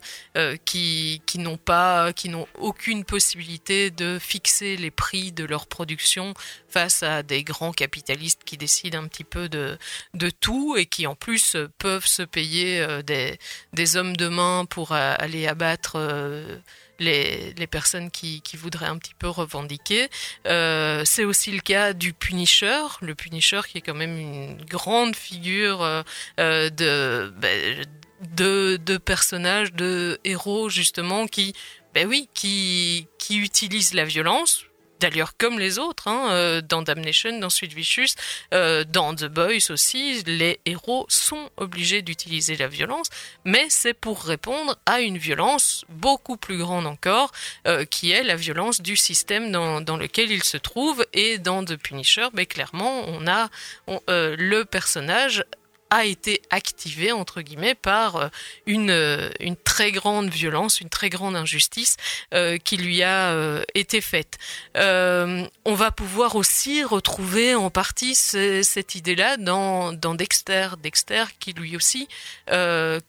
qui, 0.65 1.21
qui 1.25 1.37
n'ont 1.37 1.57
pas, 1.57 2.13
qui 2.13 2.29
n'ont 2.29 2.47
aucune 2.57 3.03
possibilité 3.03 3.91
de 3.91 4.17
fixer 4.19 4.77
les 4.77 4.89
prix 4.89 5.33
de 5.33 5.43
leur 5.43 5.67
production 5.67 6.33
face 6.69 7.03
à 7.03 7.23
des 7.23 7.43
grands 7.43 7.73
capitalistes 7.73 8.41
qui 8.45 8.57
décident 8.57 9.03
un 9.03 9.07
petit 9.07 9.25
peu 9.25 9.49
de, 9.49 9.77
de 10.13 10.29
tout 10.29 10.77
et 10.77 10.85
qui 10.85 11.05
en 11.07 11.15
plus 11.15 11.57
peuvent 11.77 12.07
se 12.07 12.23
payer 12.23 12.85
des, 13.03 13.37
des 13.73 13.97
hommes 13.97 14.15
de 14.15 14.29
main 14.29 14.65
pour 14.65 14.93
aller 14.93 15.45
abattre 15.47 15.97
les, 16.99 17.53
les 17.53 17.67
personnes 17.67 18.11
qui, 18.11 18.41
qui 18.41 18.57
voudraient 18.57 18.87
un 18.87 18.97
petit 18.97 19.13
peu 19.13 19.27
revendiquer. 19.27 20.09
Euh, 20.47 21.03
c'est 21.05 21.23
aussi 21.23 21.51
le 21.51 21.59
cas 21.59 21.93
du 21.93 22.13
Punisher, 22.13 22.81
le 23.01 23.15
Punisher 23.15 23.61
qui 23.67 23.77
est 23.77 23.81
quand 23.81 23.95
même 23.95 24.17
une 24.17 24.65
grande 24.65 25.15
figure 25.15 25.81
euh, 25.81 26.01
euh, 26.39 26.69
de, 26.69 27.33
ben, 27.37 27.85
de, 28.35 28.77
de 28.83 28.97
personnages, 28.97 29.73
de 29.73 30.19
héros 30.23 30.69
justement 30.69 31.27
qui, 31.27 31.53
ben 31.93 32.07
oui, 32.07 32.29
qui, 32.33 33.07
qui 33.17 33.37
utilisent 33.37 33.93
la 33.93 34.05
violence 34.05 34.63
D'ailleurs, 34.99 35.37
comme 35.37 35.59
les 35.59 35.77
autres, 35.79 36.07
hein, 36.07 36.29
euh, 36.31 36.61
dans 36.61 36.81
Damnation, 36.81 37.39
dans 37.39 37.49
Sweet 37.49 37.73
Vicious, 37.73 38.15
euh, 38.53 38.83
dans 38.83 39.13
The 39.13 39.25
Boys 39.25 39.69
aussi, 39.69 40.23
les 40.23 40.59
héros 40.65 41.05
sont 41.09 41.49
obligés 41.57 42.01
d'utiliser 42.01 42.55
la 42.55 42.67
violence, 42.67 43.07
mais 43.45 43.65
c'est 43.69 43.93
pour 43.93 44.23
répondre 44.23 44.77
à 44.85 45.01
une 45.01 45.17
violence 45.17 45.85
beaucoup 45.89 46.37
plus 46.37 46.57
grande 46.57 46.87
encore, 46.87 47.31
euh, 47.67 47.85
qui 47.85 48.11
est 48.11 48.23
la 48.23 48.35
violence 48.35 48.81
du 48.81 48.95
système 48.95 49.51
dans, 49.51 49.97
lequel 49.97 50.31
ils 50.31 50.43
se 50.43 50.57
trouvent. 50.57 51.05
Et 51.13 51.37
dans 51.37 51.63
The 51.63 51.75
Punisher, 51.75 52.27
ben, 52.33 52.45
clairement, 52.45 53.03
on 53.07 53.27
a 53.27 53.49
le 54.07 54.63
personnage 54.63 55.43
a 55.89 56.05
été 56.05 56.41
activé 56.49 57.11
entre 57.11 57.41
guillemets 57.41 57.75
par 57.75 58.15
euh, 58.17 58.27
une, 58.65 58.89
euh, 58.89 59.29
une 59.39 59.55
très 59.55 59.91
grande 59.91 60.29
violence, 60.29 60.81
une 60.81 60.89
très 60.89 61.09
grande 61.09 61.35
injustice 61.35 61.97
euh, 62.33 62.57
qui 62.57 62.77
lui 62.77 63.03
a 63.03 63.35
été 63.75 64.01
faite. 64.01 64.37
On 64.75 65.73
va 65.75 65.91
pouvoir 65.91 66.35
aussi 66.35 66.83
retrouver 66.83 67.55
en 67.55 67.69
partie 67.69 68.15
ce- 68.15 68.63
cette 68.63 68.95
idée-là 68.95 69.37
dans, 69.37 69.93
dans 69.93 70.15
Dexter, 70.15 70.69
Dexter 70.81 71.25
qui 71.39 71.53
lui 71.53 71.75
aussi 71.75 72.07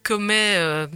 commet 0.02 0.86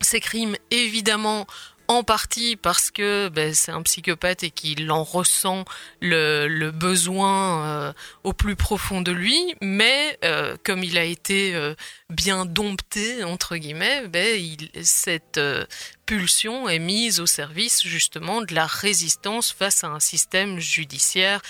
ces 0.00 0.20
crimes 0.20 0.56
évidemment 0.70 1.46
en 1.88 2.02
partie 2.02 2.56
parce 2.56 2.90
que 2.90 3.28
ben, 3.28 3.54
c'est 3.54 3.72
un 3.72 3.82
psychopathe 3.82 4.42
et 4.42 4.50
qu'il 4.50 4.90
en 4.90 5.04
ressent 5.04 5.64
le, 6.00 6.70
besoin 6.70 7.66
euh, 7.66 7.92
au 8.24 8.32
plus 8.32 8.56
profond 8.56 9.00
de 9.00 9.12
lui, 9.12 9.54
mais 9.60 10.18
euh, 10.24 10.56
comme 10.64 10.82
il 10.82 10.98
a 10.98 11.04
été 11.04 11.54
euh, 11.54 11.74
bien 12.10 12.44
dompté 12.44 13.24
entre 13.24 13.56
guillemets, 13.56 14.06
ben, 14.08 14.40
cette 14.82 15.40
pulsion 16.06 16.68
est 16.68 16.78
mise 16.78 17.20
au 17.20 17.26
service 17.26 17.82
justement 17.82 18.42
de 18.42 18.54
la 18.54 18.66
résistance 18.66 19.52
face 19.52 19.82
à 19.82 19.88
un 19.88 19.98
système 19.98 20.60
judiciaire 20.60 21.40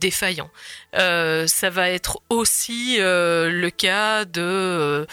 défaillant. 0.00 0.50
Ça 0.92 1.70
va 1.70 1.90
être 1.90 2.18
aussi 2.28 2.96
le 2.98 3.68
cas 3.70 4.24
de 4.24 5.06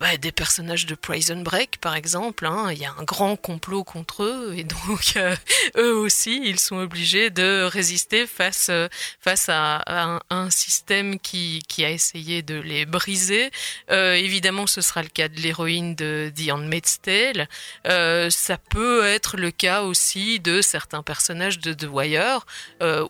bah, 0.00 0.16
des 0.16 0.32
personnages 0.32 0.86
de 0.86 0.94
Prison 0.94 1.40
Break, 1.40 1.78
par 1.78 1.94
exemple. 1.94 2.46
hein. 2.46 2.70
Il 2.72 2.78
y 2.78 2.84
a 2.84 2.94
un 2.98 3.04
grand 3.04 3.36
complot 3.36 3.84
contre 3.84 4.24
eux 4.24 4.54
et 4.56 4.64
donc 4.64 5.14
euh, 5.16 5.34
eux 5.76 5.94
aussi, 5.94 6.40
ils 6.44 6.58
sont 6.58 6.76
obligés 6.76 7.30
de 7.30 7.62
résister 7.62 8.26
face 8.26 8.68
euh, 8.70 8.88
face 9.20 9.48
à, 9.48 10.20
un, 10.30 10.50
système 10.50 11.18
qui 11.18 11.62
qui 11.68 11.84
a 11.84 11.90
essayé 11.90 12.42
de 12.42 12.60
les 12.60 12.84
briser. 12.86 13.50
Euh, 13.90 14.14
évidemment, 14.14 14.66
ce 14.66 14.80
sera 14.80 15.02
le 15.02 15.08
cas 15.08 15.28
de 15.28 15.40
l'héroïne 15.40 15.94
de 15.94 16.30
The 16.36 16.50
Handmaid's 16.50 17.00
Tale. 17.00 17.48
Euh, 17.86 18.30
ça 18.30 18.58
peut 18.58 19.04
être 19.06 19.36
le 19.36 19.50
cas 19.50 19.82
aussi 19.82 20.38
de 20.40 20.60
certains 20.60 21.02
personnages 21.02 21.58
de 21.60 21.72
The 21.72 21.88
Wire, 21.90 22.46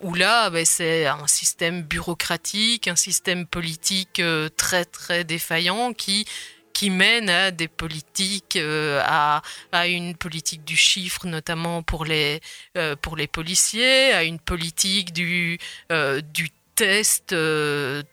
où 0.01 0.15
là, 0.15 0.51
ben, 0.51 0.65
c'est 0.65 1.07
un 1.07 1.27
système 1.27 1.83
bureaucratique, 1.83 2.89
un 2.89 2.97
système 2.97 3.47
politique 3.47 4.23
très 4.57 4.85
très 4.85 5.25
défaillant 5.25 5.93
qui 5.93 6.27
qui 6.75 6.91
mène 6.91 7.31
à 7.31 7.51
des 7.51 7.69
politiques, 7.69 8.57
euh, 8.57 9.01
à, 9.05 9.41
à 9.73 9.87
une 9.87 10.15
politique 10.17 10.65
du 10.65 10.77
chiffre 10.77 11.27
notamment 11.27 11.83
pour 11.83 12.05
les 12.05 12.41
euh, 12.77 12.97
pour 13.01 13.17
les 13.17 13.27
policiers, 13.29 14.13
à 14.13 14.23
une 14.25 14.39
politique 14.41 15.13
du 15.15 15.59
euh, 15.91 16.21
du 16.21 16.51
test 16.77 17.29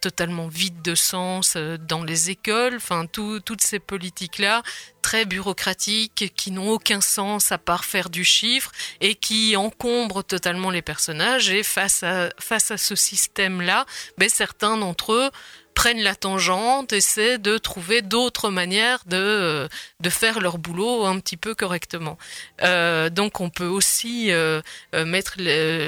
totalement 0.01 0.47
vide 0.47 0.83
de 0.83 0.93
sens 0.93 1.57
dans 1.57 2.03
les 2.03 2.29
écoles, 2.29 2.75
enfin 2.75 3.07
tout- 3.07 3.39
toutes 3.39 3.61
ces 3.61 3.79
politiques 3.79 4.37
là 4.37 4.61
très 5.01 5.25
bureaucratiques 5.25 6.31
qui 6.35 6.51
n'ont 6.51 6.69
aucun 6.69 7.01
sens 7.01 7.51
à 7.51 7.57
part 7.57 7.85
faire 7.85 8.11
du 8.11 8.23
chiffre 8.23 8.71
et 8.99 9.15
qui 9.15 9.55
encombrent 9.55 10.23
totalement 10.23 10.69
les 10.69 10.83
personnages. 10.83 11.49
Et 11.49 11.63
face 11.63 12.03
à 12.03 12.29
face 12.39 12.69
à 12.69 12.77
ce 12.77 12.95
système 12.95 13.61
là, 13.61 13.87
ben 14.19 14.29
certains 14.29 14.77
d'entre 14.77 15.13
eux 15.13 15.31
prennent 15.73 16.01
la 16.01 16.15
tangente, 16.15 16.93
essaient 16.93 17.37
de 17.37 17.57
trouver 17.57 18.01
d'autres 18.01 18.49
manières 18.49 18.99
de, 19.05 19.17
euh, 19.17 19.67
de 19.99 20.09
faire 20.09 20.39
leur 20.39 20.57
boulot 20.57 21.05
un 21.05 21.19
petit 21.19 21.37
peu 21.37 21.55
correctement. 21.55 22.17
Euh, 22.61 23.09
donc 23.09 23.39
on 23.39 23.49
peut 23.49 23.65
aussi 23.65 24.31
euh, 24.31 24.61
mettre 24.93 25.37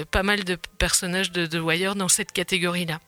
pas 0.06 0.24
mal 0.24 0.44
de 0.44 0.58
personnages 0.78 1.32
de 1.32 1.46
The 1.46 1.56
Wire 1.62 1.96
dans 1.96 2.10
cette 2.10 2.32
catégorie-là. 2.32 3.00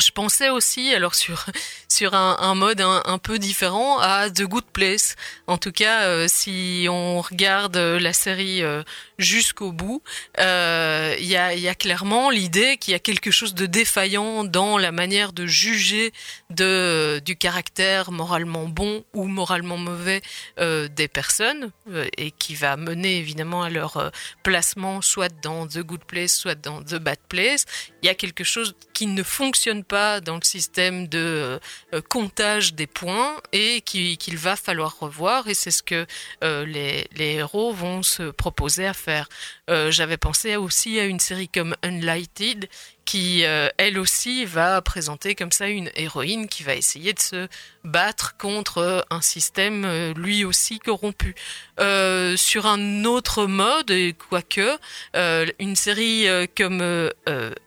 Je 0.00 0.10
pensais 0.12 0.48
aussi, 0.48 0.94
alors 0.94 1.14
sur 1.14 1.46
sur 1.90 2.14
un, 2.14 2.54
mode 2.54 2.80
un, 2.80 3.18
peu 3.18 3.38
différent, 3.38 3.98
à 3.98 4.30
The 4.30 4.44
Good 4.44 4.64
Place. 4.72 5.16
En 5.46 5.58
tout 5.58 5.72
cas, 5.72 6.04
euh, 6.04 6.26
si 6.28 6.86
on 6.88 7.20
regarde 7.20 7.76
euh, 7.76 7.98
la 7.98 8.12
série 8.12 8.62
euh, 8.62 8.82
jusqu'au 9.18 9.72
bout, 9.72 10.02
il 10.38 11.26
y, 11.26 11.36
a, 11.36 11.74
clairement 11.74 12.30
l'idée 12.30 12.76
qu'il 12.78 12.92
y 12.92 12.94
a 12.94 13.00
quelque 13.00 13.30
chose 13.30 13.54
de 13.54 13.66
défaillant 13.66 14.44
dans 14.44 14.78
la 14.78 14.92
manière 14.92 15.32
de 15.32 15.46
juger 15.46 16.12
du 16.50 17.36
caractère 17.38 18.12
moralement 18.12 18.64
bon 18.64 19.04
ou 19.12 19.26
moralement 19.26 19.76
mauvais 19.76 20.22
des 20.58 21.08
personnes 21.08 21.70
et 22.16 22.30
qui 22.30 22.54
va 22.54 22.76
mener 22.76 23.18
évidemment 23.18 23.62
à 23.62 23.70
leur 23.70 24.10
placement 24.42 25.02
soit 25.02 25.32
dans 25.42 25.66
The 25.66 25.78
Good 25.78 26.04
Place, 26.04 26.34
soit 26.34 26.54
dans 26.54 26.82
The 26.82 26.96
Bad 26.96 27.18
Place. 27.28 27.66
Il 28.02 28.06
y 28.06 28.08
a 28.08 28.14
quelque 28.14 28.44
chose 28.44 28.74
qui 28.94 29.06
ne 29.06 29.22
fonctionne 29.22 29.84
pas 29.84 29.89
dans 29.90 30.36
le 30.36 30.44
système 30.44 31.08
de 31.08 31.58
euh, 31.94 32.00
comptage 32.08 32.74
des 32.74 32.86
points 32.86 33.36
et 33.52 33.80
qui- 33.80 34.16
qu'il 34.16 34.38
va 34.38 34.54
falloir 34.56 34.98
revoir 35.00 35.48
et 35.48 35.54
c'est 35.54 35.70
ce 35.72 35.82
que 35.82 36.06
euh, 36.44 36.64
les, 36.64 37.08
les 37.16 37.32
héros 37.34 37.72
vont 37.72 38.02
se 38.02 38.30
proposer 38.30 38.86
à 38.86 38.94
faire. 38.94 39.28
Euh, 39.68 39.90
J'avais 39.90 40.16
pensé 40.16 40.56
aussi 40.56 41.00
à 41.00 41.04
une 41.04 41.20
série 41.20 41.48
comme 41.48 41.74
Unlighted 41.82 42.68
qui, 43.04 43.44
euh, 43.44 43.68
elle 43.78 43.98
aussi, 43.98 44.44
va 44.44 44.80
présenter 44.82 45.34
comme 45.34 45.50
ça 45.50 45.66
une 45.68 45.90
héroïne 45.96 46.46
qui 46.48 46.62
va 46.62 46.74
essayer 46.76 47.12
de 47.12 47.18
se 47.18 47.48
battre 47.84 48.36
contre 48.36 49.06
un 49.10 49.20
système 49.20 49.84
euh, 49.84 50.12
lui 50.14 50.44
aussi 50.44 50.78
corrompu. 50.78 51.34
Euh, 51.78 52.36
sur 52.36 52.66
un 52.66 53.04
autre 53.04 53.46
mode, 53.46 53.92
quoique, 54.28 54.76
euh, 55.16 55.46
une 55.58 55.76
série 55.76 56.26
comme 56.56 56.82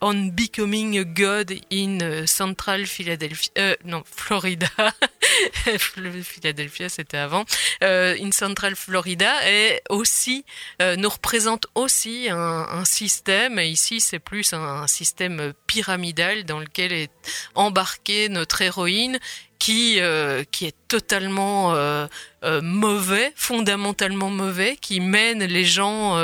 On 0.02 0.14
Becoming 0.14 1.00
a 1.00 1.04
God 1.04 1.54
in 1.72 2.26
Central 2.28 2.86
Philadelphia, 2.86 3.76
non, 3.86 4.04
Florida, 4.06 4.68
Philadelphia 5.78 6.90
c'était 6.90 7.18
avant, 7.18 7.46
in 7.82 8.32
Central 8.32 8.76
Florida, 8.76 9.32
est 9.50 9.82
aussi, 9.90 10.46
nous 10.80 11.10
représente 11.10 11.66
aussi 11.74 12.28
un, 12.30 12.86
système, 12.86 13.58
et 13.58 13.68
ici 13.68 14.00
c'est 14.00 14.20
plus 14.20 14.54
un 14.54 14.86
système 14.88 15.54
pyramidal 15.66 16.44
dans 16.44 16.60
lequel 16.60 16.94
est 16.94 17.12
embarquée 17.56 18.30
notre 18.30 18.62
héroïne 18.62 19.20
qui 19.64 20.02
euh, 20.02 20.44
qui 20.52 20.66
est 20.66 20.76
totalement 20.90 21.74
euh, 21.74 22.06
euh, 22.44 22.62
mauvais, 22.62 23.32
fondamentalement 23.34 24.30
mauvais, 24.30 24.76
qui 24.76 25.00
mène 25.00 25.42
les 25.42 25.64
gens 25.64 26.18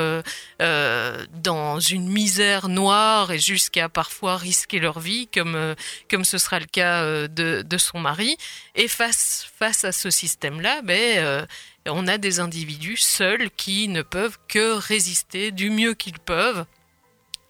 dans 0.58 1.80
une 1.80 2.06
misère 2.06 2.68
noire 2.68 3.32
et 3.32 3.38
jusqu'à 3.38 3.88
parfois 3.88 4.36
risquer 4.36 4.78
leur 4.78 5.00
vie, 5.00 5.26
comme 5.28 5.74
comme 6.10 6.24
ce 6.24 6.36
sera 6.36 6.60
le 6.60 6.66
cas 6.66 7.02
de 7.28 7.62
de 7.62 7.78
son 7.78 7.98
mari. 7.98 8.36
Et 8.74 8.88
face 8.88 9.46
face 9.58 9.84
à 9.84 9.92
ce 9.92 10.10
système-là, 10.10 10.82
ben 10.82 11.46
on 11.86 12.06
a 12.08 12.18
des 12.18 12.40
individus 12.40 12.98
seuls 12.98 13.50
qui 13.56 13.88
ne 13.88 14.02
peuvent 14.02 14.36
que 14.48 14.72
résister 14.74 15.50
du 15.50 15.70
mieux 15.70 15.94
qu'ils 15.94 16.18
peuvent 16.18 16.66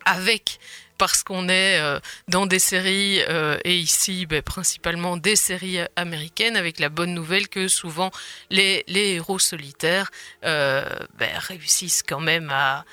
avec 0.04 0.60
parce 1.00 1.22
qu'on 1.22 1.48
est 1.48 1.80
euh, 1.80 1.98
dans 2.28 2.44
des 2.44 2.58
séries 2.58 3.22
euh, 3.30 3.58
et 3.64 3.74
ici 3.74 4.26
ben, 4.26 4.42
principalement 4.42 5.16
des 5.16 5.34
séries 5.34 5.78
américaines 5.96 6.58
avec 6.58 6.78
la 6.78 6.90
bonne 6.90 7.14
nouvelle 7.14 7.48
que 7.48 7.68
souvent 7.68 8.10
les, 8.50 8.84
héros 8.86 9.38
solitaires 9.38 10.10
euh, 10.44 10.84
ben, 11.18 11.30
réussissent 11.38 12.02
quand 12.06 12.20
même 12.20 12.52
à, 12.52 12.84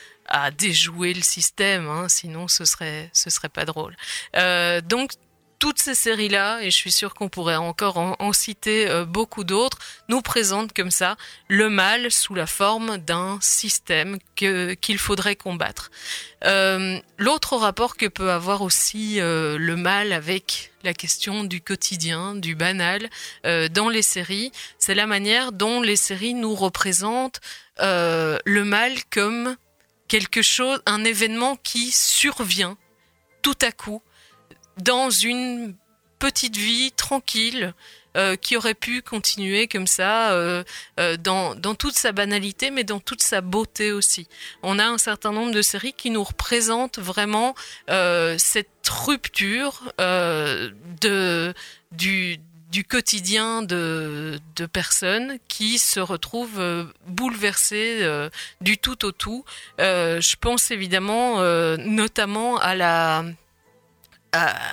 déjouer 0.57 1.13
le 1.13 1.21
système 1.21 1.87
hein, 1.89 2.07
sinon 2.09 2.47
ce 2.47 2.63
serait 2.65 3.09
serait 3.13 3.49
pas 3.49 3.65
drôle. 3.65 3.95
Donc 4.83 5.11
toutes 5.59 5.79
ces 5.79 5.95
séries-là, 5.95 6.61
et 6.61 6.69
je 6.69 6.75
suis 6.75 6.91
sûre 6.91 7.13
qu'on 7.13 7.29
pourrait 7.29 7.55
encore 7.55 7.97
en, 7.97 8.33
citer 8.33 8.87
euh, 8.87 9.05
beaucoup 9.05 9.43
d'autres, 9.43 9.79
nous 10.07 10.21
présentent 10.21 10.73
comme 10.73 10.91
ça 10.91 11.17
le 11.47 11.69
mal 11.69 12.11
sous 12.11 12.35
la 12.35 12.45
forme 12.45 12.97
d'un 12.97 13.39
système 13.41 14.17
que 14.35 14.73
qu'il 14.75 14.97
faudrait 14.97 15.35
combattre. 15.35 15.89
Euh, 16.45 16.99
L'autre 17.17 17.57
rapport 17.57 17.97
que 17.97 18.05
peut 18.05 18.31
avoir 18.31 18.61
aussi 18.61 19.19
euh, 19.19 19.57
le 19.57 19.75
mal 19.75 20.13
avec 20.13 20.71
la 20.83 20.93
question 20.93 21.43
du 21.43 21.61
quotidien, 21.61 22.35
du 22.35 22.55
banal 22.55 23.09
dans 23.43 23.89
les 23.89 24.03
séries, 24.03 24.51
c'est 24.77 24.95
la 24.95 25.07
manière 25.07 25.51
dont 25.51 25.81
les 25.81 25.95
séries 25.95 26.35
nous 26.35 26.53
représentent 26.53 27.41
le 27.79 28.63
mal 28.63 28.93
comme 29.09 29.57
quelque 30.07 30.41
chose, 30.41 30.81
un 30.85 31.03
événement 31.03 31.57
qui 31.57 31.91
survient 31.91 32.77
tout 33.41 33.57
à 33.61 33.71
coup 33.71 34.01
dans 34.77 35.09
une 35.09 35.75
petite 36.19 36.57
vie 36.57 36.91
tranquille 36.91 37.73
euh, 38.15 38.35
qui 38.35 38.57
aurait 38.57 38.73
pu 38.73 39.03
continuer 39.03 39.67
comme 39.67 39.85
ça 39.85 40.31
euh, 40.31 40.63
euh, 40.99 41.17
dans, 41.17 41.53
dans 41.53 41.75
toute 41.75 41.93
sa 41.93 42.11
banalité, 42.11 42.71
mais 42.71 42.83
dans 42.83 42.99
toute 42.99 43.21
sa 43.21 43.41
beauté 43.41 43.91
aussi. 43.91 44.27
On 44.63 44.79
a 44.79 44.85
un 44.85 44.97
certain 44.97 45.31
nombre 45.31 45.51
de 45.51 45.61
séries 45.61 45.93
qui 45.93 46.09
nous 46.09 46.23
représentent 46.23 46.97
vraiment 46.97 47.53
euh, 47.89 48.35
cette 48.39 48.87
rupture 48.89 49.93
euh, 50.01 50.71
de 51.01 51.53
du 51.91 52.39
du 52.71 52.83
quotidien 52.83 53.61
de, 53.63 54.39
de 54.57 54.65
personnes 54.65 55.37
qui 55.47 55.79
se 55.79 55.99
retrouvent 55.99 56.59
euh, 56.59 56.83
bouleversées 57.07 57.99
euh, 58.01 58.29
du 58.59 58.77
tout 58.77 59.05
au 59.05 59.11
tout. 59.11 59.45
Euh, 59.79 60.19
je 60.19 60.35
pense 60.35 60.71
évidemment 60.71 61.41
notamment 61.77 62.57
à 62.57 62.75
la 62.75 63.23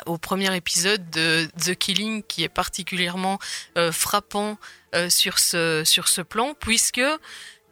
au 0.06 0.18
premier 0.18 0.54
épisode 0.56 1.08
de 1.10 1.48
The 1.62 1.74
Killing 1.74 2.22
qui 2.22 2.44
est 2.44 2.48
particulièrement 2.48 3.38
euh, 3.76 3.92
frappant 3.92 4.58
euh, 4.94 5.08
sur 5.10 5.38
ce 5.38 5.82
sur 5.84 6.08
ce 6.08 6.20
plan 6.20 6.54
puisque 6.58 7.02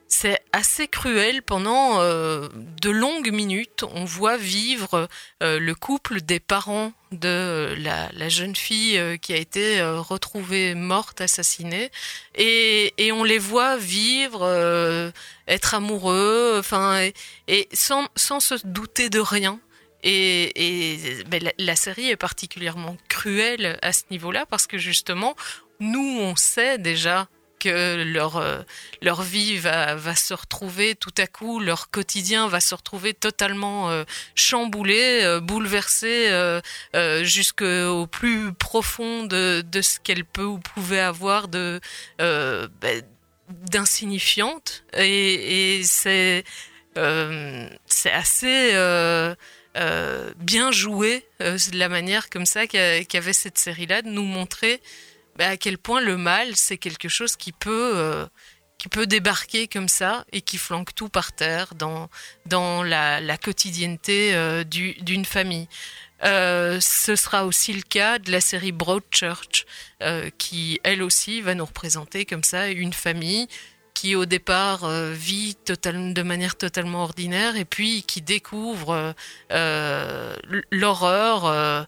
c'est 0.08 0.40
assez 0.52 0.88
cruel 0.88 1.42
pendant 1.42 2.00
euh, 2.00 2.48
de 2.54 2.90
longues 2.90 3.32
minutes. 3.32 3.82
On 3.94 4.04
voit 4.04 4.36
vivre 4.36 5.08
le 5.40 5.72
couple 5.72 6.20
des 6.20 6.38
parents 6.38 6.92
de 7.12 7.74
la, 7.78 8.28
jeune 8.28 8.54
fille 8.54 9.00
qui 9.20 9.32
a 9.32 9.36
été 9.36 9.80
retrouvée 9.82 10.74
morte, 10.74 11.22
assassinée, 11.22 11.90
et, 12.34 12.92
et 12.98 13.10
on 13.10 13.24
les 13.24 13.38
voit 13.38 13.78
vivre, 13.78 15.12
être 15.48 15.74
amoureux, 15.74 16.56
enfin, 16.58 17.00
et, 17.00 17.14
et 17.48 17.68
sans, 17.72 18.06
sans 18.14 18.40
se 18.40 18.54
douter 18.66 19.08
de 19.08 19.18
rien. 19.18 19.58
Et, 20.02 21.22
ben, 21.28 21.50
la, 21.58 21.76
série 21.76 22.08
est 22.08 22.16
particulièrement 22.16 22.96
cruelle 23.08 23.78
à 23.82 23.92
ce 23.92 24.02
niveau-là 24.10 24.46
parce 24.46 24.66
que 24.66 24.78
justement, 24.78 25.36
nous, 25.80 26.18
on 26.20 26.36
sait 26.36 26.78
déjà 26.78 27.28
que 27.62 28.02
leur, 28.02 28.38
euh, 28.38 28.62
leur 29.02 29.22
vie 29.22 29.56
va, 29.58 29.94
va 29.94 30.16
se 30.16 30.34
retrouver 30.34 30.96
tout 30.96 31.14
à 31.16 31.26
coup, 31.28 31.60
leur 31.60 31.90
quotidien 31.90 32.48
va 32.48 32.58
se 32.60 32.74
retrouver 32.74 33.14
totalement 33.14 33.88
euh, 33.90 34.02
chamboulé, 34.34 35.20
euh, 35.22 35.40
bouleversé 35.40 36.28
euh, 36.30 36.60
jusqu'au 37.22 38.06
plus 38.08 38.52
profond 38.52 39.24
de, 39.24 39.62
de 39.64 39.80
ce 39.80 40.00
qu'elle 40.00 40.24
peut 40.24 40.44
ou 40.44 40.58
pouvait 40.58 41.00
avoir 41.00 41.46
de 41.46 41.80
ben, 42.18 43.02
d'insignifiante. 43.48 44.84
Et, 44.96 45.78
et 45.78 45.84
c'est 45.84 46.44
c'est 46.94 48.10
assez 48.10 48.72
euh, 49.76 50.32
bien 50.36 50.70
joué 50.70 51.24
euh, 51.40 51.56
la 51.72 51.88
manière 51.88 52.28
comme 52.30 52.46
ça 52.46 52.66
qu'a- 52.66 53.04
qu'avait 53.04 53.32
cette 53.32 53.58
série-là 53.58 54.02
de 54.02 54.08
nous 54.08 54.24
montrer 54.24 54.80
bah, 55.36 55.48
à 55.48 55.56
quel 55.56 55.78
point 55.78 56.00
le 56.00 56.16
mal 56.16 56.54
c'est 56.56 56.76
quelque 56.78 57.08
chose 57.08 57.36
qui 57.36 57.52
peut 57.52 57.92
euh, 57.96 58.26
qui 58.78 58.88
peut 58.88 59.06
débarquer 59.06 59.68
comme 59.68 59.88
ça 59.88 60.24
et 60.32 60.40
qui 60.42 60.58
flanque 60.58 60.94
tout 60.94 61.08
par 61.08 61.32
terre 61.32 61.74
dans 61.74 62.10
dans 62.46 62.82
la, 62.82 63.20
la 63.20 63.36
quotidienneté 63.38 64.34
euh, 64.34 64.64
du- 64.64 64.94
d'une 65.00 65.24
famille. 65.24 65.68
Ce 66.24 67.16
sera 67.16 67.46
aussi 67.46 67.72
le 67.72 67.82
cas 67.82 68.18
de 68.20 68.30
la 68.30 68.40
série 68.40 68.70
Broadchurch, 68.70 69.64
qui 70.38 70.78
elle 70.84 71.02
aussi 71.02 71.40
va 71.40 71.54
nous 71.56 71.64
représenter 71.64 72.24
comme 72.26 72.44
ça 72.44 72.68
une 72.68 72.92
famille 72.92 73.48
qui 73.94 74.14
au 74.16 74.24
départ 74.26 74.84
euh, 74.84 75.12
vit 75.12 75.54
total- 75.54 76.14
de 76.14 76.22
manière 76.22 76.56
totalement 76.56 77.04
ordinaire 77.04 77.56
et 77.56 77.64
puis 77.64 78.02
qui 78.02 78.20
découvre 78.20 78.90
euh, 78.90 79.12
euh, 79.52 80.36
l'horreur 80.70 81.86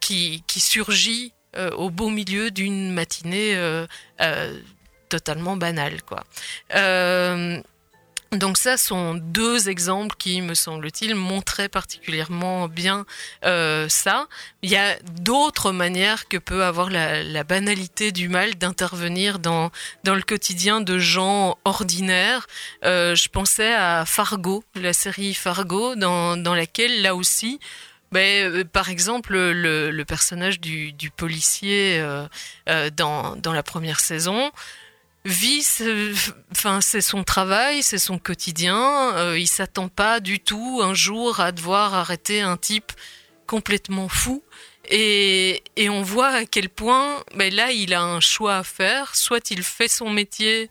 qui, 0.00 0.42
qui 0.46 0.60
surgit 0.60 1.32
au 1.76 1.88
beau 1.90 2.10
milieu 2.10 2.50
d'une 2.50 2.92
matinée 2.92 3.56
totalement 5.08 5.56
banale. 5.56 6.02
Quoi. 6.02 6.24
Donc 8.36 8.56
ça 8.56 8.76
sont 8.76 9.14
deux 9.14 9.68
exemples 9.68 10.16
qui, 10.18 10.40
me 10.40 10.54
semble-t-il, 10.54 11.14
montraient 11.14 11.68
particulièrement 11.68 12.68
bien 12.68 13.06
euh, 13.44 13.88
ça. 13.88 14.26
Il 14.62 14.70
y 14.70 14.76
a 14.76 14.96
d'autres 15.20 15.72
manières 15.72 16.28
que 16.28 16.36
peut 16.36 16.64
avoir 16.64 16.90
la, 16.90 17.44
banalité 17.44 18.10
du 18.10 18.28
mal 18.28 18.54
d'intervenir 18.54 19.38
dans, 19.38 19.70
dans 20.02 20.14
le 20.14 20.22
quotidien 20.22 20.80
de 20.80 20.98
gens 20.98 21.58
ordinaires. 21.64 22.46
Euh, 22.84 23.14
je 23.14 23.28
pensais 23.28 23.74
à 23.74 24.04
Fargo, 24.06 24.64
la 24.74 24.92
série 24.92 25.34
Fargo, 25.34 25.94
dans, 25.94 26.36
dans 26.36 26.54
laquelle, 26.54 27.02
là 27.02 27.14
aussi, 27.14 27.60
ben, 28.12 28.50
euh, 28.50 28.64
par 28.64 28.88
exemple, 28.88 29.34
le, 29.34 30.02
personnage 30.04 30.60
du, 30.60 30.94
policier 31.16 32.02
dans, 32.96 33.36
dans 33.36 33.52
la 33.52 33.62
première 33.62 34.00
saison 34.00 34.50
vit, 35.24 35.66
enfin 36.52 36.80
c'est 36.80 37.00
son 37.00 37.24
travail, 37.24 37.82
c'est 37.82 37.98
son 37.98 38.18
quotidien. 38.18 39.14
Euh, 39.16 39.38
il 39.38 39.46
s'attend 39.48 39.88
pas 39.88 40.20
du 40.20 40.40
tout 40.40 40.80
un 40.82 40.94
jour 40.94 41.40
à 41.40 41.52
devoir 41.52 41.94
arrêter 41.94 42.40
un 42.40 42.56
type 42.56 42.92
complètement 43.46 44.08
fou. 44.08 44.42
Et, 44.90 45.62
et 45.76 45.88
on 45.88 46.02
voit 46.02 46.28
à 46.28 46.44
quel 46.44 46.68
point, 46.68 47.22
ben 47.34 47.52
là, 47.54 47.72
il 47.72 47.94
a 47.94 48.02
un 48.02 48.20
choix 48.20 48.58
à 48.58 48.64
faire. 48.64 49.14
Soit 49.14 49.50
il 49.50 49.62
fait 49.62 49.88
son 49.88 50.10
métier 50.10 50.68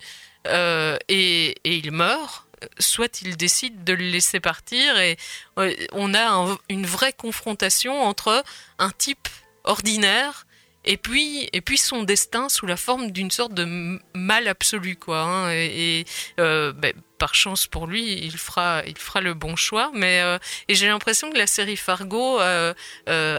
euh, 0.47 0.97
et, 1.09 1.55
et 1.63 1.77
il 1.77 1.91
meurt, 1.91 2.45
soit 2.77 3.21
il 3.21 3.37
décide 3.37 3.83
de 3.83 3.93
le 3.93 4.03
laisser 4.05 4.39
partir. 4.39 4.99
Et 4.99 5.17
euh, 5.57 5.73
on 5.93 6.13
a 6.13 6.27
un- 6.29 6.57
une 6.69 6.85
vraie 6.85 7.13
confrontation 7.13 8.03
entre 8.03 8.43
un 8.77 8.91
type 8.91 9.27
ordinaire 9.63 10.45
et 10.85 10.97
puis 10.97 11.49
et 11.53 11.61
puis 11.61 11.77
son 11.77 12.03
destin 12.03 12.49
sous 12.49 12.65
la 12.65 12.77
forme 12.77 13.11
d'une 13.11 13.31
sorte 13.31 13.53
de 13.53 13.99
mal 14.13 14.47
absolu 14.47 14.95
quoi 14.95 15.21
hein. 15.21 15.51
et, 15.51 16.05
euh, 16.39 16.73
ben, 16.73 16.93
par 17.17 17.35
chance 17.35 17.67
pour 17.67 17.87
lui 17.87 18.13
il 18.13 18.37
fera 18.37 18.83
il 18.85 18.97
fera 18.97 19.21
le 19.21 19.33
bon 19.33 19.55
choix 19.55 19.91
mais 19.93 20.21
euh, 20.21 20.37
et 20.67 20.75
j'ai 20.75 20.87
l'impression 20.87 21.31
que 21.31 21.37
la 21.37 21.47
série 21.47 21.77
Fargo 21.77 22.39
euh, 22.41 22.73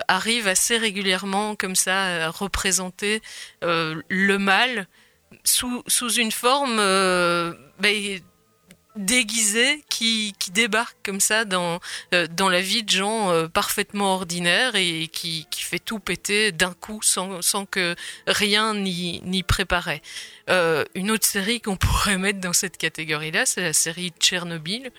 arrive 0.09 0.49
assez 0.49 0.79
régulièrement 0.79 1.55
comme 1.55 1.77
ça 1.77 2.27
à 2.27 2.31
représenter 2.31 3.21
le 3.63 4.37
mal 4.39 4.89
sous 5.43 5.83
sous 5.87 6.13
une 6.13 6.33
forme 6.33 6.79
euh, 6.79 7.53
ben, 8.95 9.05
déguisé 9.05 9.85
qui, 9.89 10.35
qui 10.39 10.51
débarque 10.51 10.97
comme 11.03 11.21
ça 11.21 11.45
dans, 11.45 11.81
euh, 12.13 12.27
dans 12.29 12.49
la 12.49 12.61
vie 12.61 12.83
de 12.83 12.91
gens 12.91 13.31
euh, 13.31 13.49
parfaitement 13.49 14.15
ordinaires 14.15 14.75
et 14.75 15.09
qui, 15.09 15.47
qui 15.51 15.63
fait 15.63 15.79
tout 15.79 15.99
péter 15.99 16.53
d'un 16.53 16.73
coup 16.73 17.01
sans, 17.03 17.43
sans 17.43 17.67
que 17.67 17.95
rien 18.27 18.75
n'y 18.75 19.43
préparait. 19.43 20.03
Euh, 20.51 20.85
une 20.95 21.11
autre 21.11 21.27
série 21.27 21.61
qu'on 21.61 21.77
pourrait 21.79 22.19
mettre 22.19 22.41
dans 22.41 22.53
cette 22.53 22.77
catégorie-là, 22.77 23.47
c'est 23.47 23.63
la 23.63 23.73
série 23.73 24.13
Tchernobyl. 24.21 24.91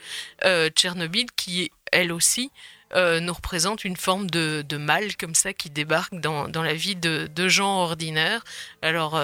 Tchernobyl 0.76 1.28
qui, 1.36 1.72
elle 1.92 2.12
aussi, 2.12 2.52
nous 2.94 3.34
représente 3.34 3.84
une 3.84 3.98
forme 3.98 4.30
de, 4.30 4.64
de 4.68 4.78
mal 4.78 5.18
comme 5.18 5.36
ça 5.36 5.54
qui 5.54 5.70
débarque 5.70 6.16
dans, 6.16 6.48
dans 6.48 6.64
la 6.64 6.74
vie 6.74 6.96
de, 6.96 7.30
de 7.34 7.48
gens 7.48 7.82
ordinaires. 7.82 8.44
Alors... 8.82 9.20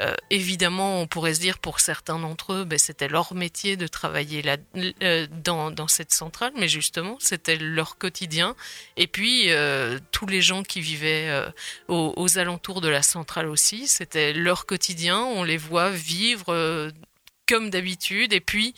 euh, 0.00 0.14
évidemment, 0.30 1.00
on 1.02 1.06
pourrait 1.06 1.34
se 1.34 1.40
dire 1.40 1.58
pour 1.58 1.80
certains 1.80 2.18
d'entre 2.18 2.54
eux, 2.54 2.64
ben, 2.64 2.78
c'était 2.78 3.08
leur 3.08 3.34
métier 3.34 3.76
de 3.76 3.86
travailler 3.86 4.40
là, 4.40 4.56
euh, 5.02 5.26
dans, 5.44 5.88
cette 5.88 6.12
centrale, 6.12 6.52
mais 6.56 6.68
justement, 6.68 7.18
c'était 7.20 7.56
leur 7.56 7.98
quotidien. 7.98 8.56
Et 8.96 9.06
puis, 9.06 9.50
euh, 9.50 9.98
tous 10.10 10.26
les 10.26 10.40
gens 10.40 10.62
qui 10.62 10.80
vivaient 10.80 11.30
aux, 11.88 12.14
aux 12.16 12.38
alentours 12.38 12.80
de 12.80 12.88
la 12.88 13.02
centrale 13.02 13.48
aussi, 13.48 13.86
c'était 13.86 14.32
leur 14.32 14.64
quotidien. 14.64 15.20
On 15.20 15.44
les 15.44 15.58
voit 15.58 15.90
vivre 15.90 16.90
comme 17.46 17.68
d'habitude. 17.68 18.32
Et 18.32 18.40
puis, 18.40 18.74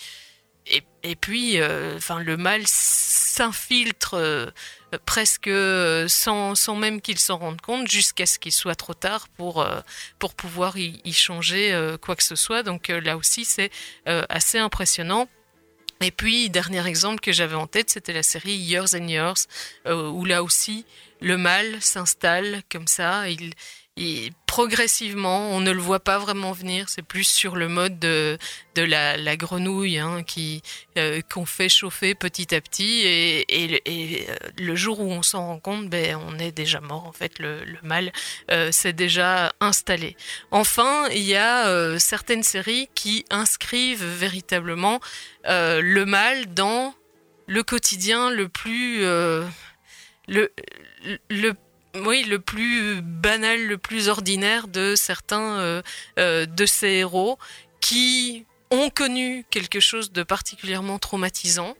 et, 0.66 1.16
puis, 1.16 1.60
euh, 1.60 1.96
enfin, 1.96 2.20
le 2.20 2.36
mal 2.38 2.62
s'infiltre 2.64 4.14
euh, 4.14 4.46
presque 5.04 5.48
euh, 5.48 6.08
sans, 6.08 6.54
sans 6.54 6.74
même 6.74 7.02
qu'ils 7.02 7.18
s'en 7.18 7.36
rendent 7.36 7.60
compte, 7.60 7.90
jusqu'à 7.90 8.24
ce 8.24 8.38
qu'il 8.38 8.52
soit 8.52 8.74
trop 8.74 8.94
tard 8.94 9.28
pour 9.28 9.66
pour 10.18 10.34
pouvoir 10.34 10.78
y, 10.78 11.12
changer 11.12 11.76
quoi 12.00 12.16
que 12.16 12.22
ce 12.22 12.36
soit. 12.36 12.62
Donc 12.62 12.88
là 12.88 13.16
aussi, 13.16 13.44
c'est 13.44 13.70
assez 14.06 14.58
impressionnant. 14.58 15.28
Et 16.00 16.10
puis, 16.10 16.50
dernier 16.50 16.86
exemple 16.86 17.20
que 17.20 17.32
j'avais 17.32 17.54
en 17.54 17.66
tête, 17.66 17.90
c'était 17.90 18.12
la 18.12 18.22
série 18.22 18.54
Years 18.54 18.94
and 18.94 19.08
Years, 19.08 19.46
où 19.86 20.24
là 20.24 20.42
aussi, 20.42 20.86
le 21.20 21.36
mal 21.36 21.80
s'installe 21.82 22.62
comme 22.70 22.86
ça. 22.86 23.24
Progressivement, 24.54 25.50
on 25.50 25.58
ne 25.58 25.72
le 25.72 25.80
voit 25.80 25.98
pas 25.98 26.18
vraiment 26.18 26.52
venir. 26.52 26.88
C'est 26.88 27.02
plus 27.02 27.24
sur 27.24 27.56
le 27.56 27.66
mode 27.66 27.98
de, 27.98 28.38
la, 28.76 29.36
grenouille 29.36 29.98
hein, 29.98 30.22
qui 30.22 30.62
euh, 30.96 31.20
qu'on 31.28 31.44
fait 31.44 31.68
chauffer 31.68 32.14
petit 32.14 32.54
à 32.54 32.60
petit. 32.60 33.00
Et, 33.04 33.84
euh, 34.30 34.34
le 34.56 34.76
jour 34.76 35.00
où 35.00 35.10
on 35.10 35.24
s'en 35.24 35.44
rend 35.48 35.58
compte, 35.58 35.90
ben, 35.90 36.20
on 36.28 36.38
est 36.38 36.52
déjà 36.52 36.80
mort. 36.80 37.04
En 37.04 37.10
fait, 37.10 37.40
le, 37.40 37.64
mal 37.82 38.12
euh, 38.52 38.70
s'est 38.70 38.92
déjà 38.92 39.52
installé. 39.58 40.16
Enfin, 40.52 41.08
il 41.08 41.24
y 41.24 41.34
a 41.34 41.66
euh, 41.66 41.98
certaines 41.98 42.44
séries 42.44 42.88
qui 42.94 43.24
inscrivent 43.30 44.04
véritablement 44.04 45.00
le 45.46 46.04
mal 46.04 46.54
dans 46.54 46.94
le 47.48 47.64
quotidien 47.64 48.30
le 48.30 48.48
plus 48.48 49.00
le 50.28 51.54
oui, 51.94 52.24
le 52.24 52.38
plus 52.38 53.00
banal, 53.02 53.66
le 53.66 53.78
plus 53.78 54.08
ordinaire 54.08 54.68
de 54.68 54.94
certains 54.96 55.58
euh, 55.58 55.82
euh, 56.18 56.46
de 56.46 56.66
ces 56.66 56.88
héros 56.88 57.38
qui 57.80 58.46
ont 58.70 58.90
connu 58.90 59.44
quelque 59.50 59.80
chose 59.80 60.10
de 60.12 60.22
particulièrement 60.22 60.98
traumatisant. 60.98 61.76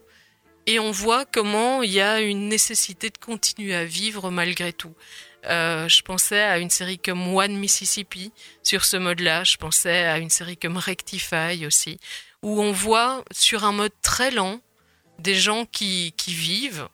Et 0.67 0.79
on 0.79 0.91
voit 0.91 1.25
comment 1.25 1.83
il 1.83 1.91
y 1.91 2.01
a 2.01 2.21
une 2.21 2.47
nécessité 2.47 3.09
de 3.09 3.17
continuer 3.17 3.75
à 3.75 3.85
vivre 3.85 4.31
malgré 4.31 4.73
tout. 4.73 4.95
Euh, 5.47 5.87
je 5.87 6.01
pensais 6.01 6.41
à 6.41 6.57
une 6.57 6.71
série 6.71 6.97
comme 6.97 7.35
One 7.35 7.57
Mississippi 7.57 8.31
sur 8.63 8.83
ce 8.83 8.97
mode-là. 8.97 9.43
Je 9.43 9.57
pensais 9.57 10.05
à 10.05 10.17
une 10.17 10.31
série 10.31 10.57
comme 10.57 10.77
Rectify 10.77 11.65
aussi, 11.67 11.99
où 12.41 12.61
on 12.61 12.71
voit 12.71 13.23
sur 13.31 13.63
un 13.63 13.73
mode 13.73 13.93
très 14.01 14.31
lent 14.31 14.59
des 15.19 15.35
gens 15.35 15.65
qui, 15.65 16.13
qui 16.17 16.33
vivent, 16.33 16.87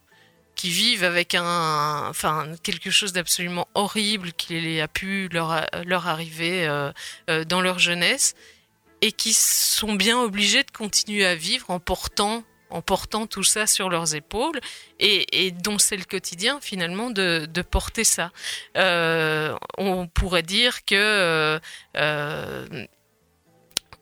qui 0.61 0.69
vivent 0.69 1.03
avec 1.03 1.33
un, 1.33 2.07
enfin, 2.07 2.45
quelque 2.61 2.91
chose 2.91 3.13
d'absolument 3.13 3.67
horrible 3.73 4.31
qui 4.31 4.79
a 4.79 4.87
pu 4.87 5.27
leur, 5.29 5.65
leur 5.87 6.07
arriver 6.07 6.67
euh, 6.67 6.91
euh, 7.31 7.43
dans 7.45 7.61
leur 7.61 7.79
jeunesse 7.79 8.35
et 9.01 9.11
qui 9.11 9.33
sont 9.33 9.95
bien 9.95 10.19
obligés 10.19 10.61
de 10.61 10.69
continuer 10.69 11.25
à 11.25 11.33
vivre 11.33 11.71
en 11.71 11.79
portant 11.79 12.43
en 12.69 12.83
portant 12.83 13.25
tout 13.25 13.43
ça 13.43 13.65
sur 13.65 13.89
leurs 13.89 14.13
épaules 14.13 14.61
et, 14.99 15.51
dont 15.51 15.79
c'est 15.79 15.97
le 15.97 16.05
quotidien 16.05 16.59
finalement 16.61 17.09
de, 17.09 17.47
porter 17.63 18.03
ça. 18.03 18.31
Euh, 18.77 19.57
on 19.79 20.07
pourrait 20.07 20.43
dire 20.43 20.85
que 20.85 21.59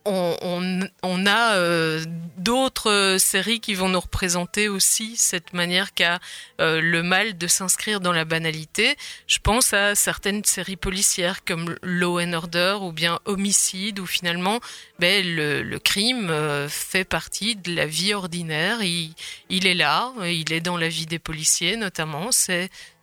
on, 0.05 1.25
a 1.25 1.55
euh, 1.55 2.03
d'autres 2.37 3.17
séries 3.19 3.59
qui 3.59 3.73
vont 3.73 3.89
nous 3.89 3.99
représenter 3.99 4.67
aussi 4.67 5.15
cette 5.15 5.53
manière 5.53 5.93
qu'a 5.93 6.19
euh, 6.61 6.81
le 6.81 7.03
mal 7.03 7.37
de 7.37 7.47
s'inscrire 7.47 7.99
dans 7.99 8.11
la 8.11 8.25
banalité. 8.25 8.95
Je 9.27 9.39
pense 9.39 9.73
à 9.73 9.95
certaines 9.95 10.43
séries 10.45 10.75
policières 10.75 11.43
comme 11.43 11.75
Law 11.83 12.19
and 12.19 12.33
Order 12.33 12.77
ou 12.81 12.91
bien 12.91 13.19
Homicide 13.25 13.99
où 13.99 14.05
finalement 14.05 14.59
ben, 14.99 15.25
le, 15.25 15.77
crime 15.79 16.29
euh, 16.29 16.67
fait 16.67 17.05
partie 17.05 17.55
de 17.55 17.73
la 17.75 17.85
vie 17.85 18.13
ordinaire. 18.13 18.81
Il, 18.81 19.13
il 19.49 19.67
est 19.67 19.75
là, 19.75 20.13
il 20.25 20.51
est 20.53 20.61
dans 20.61 20.77
la 20.77 20.89
vie 20.89 21.05
des 21.05 21.19
policiers 21.19 21.77
notamment. 21.77 22.31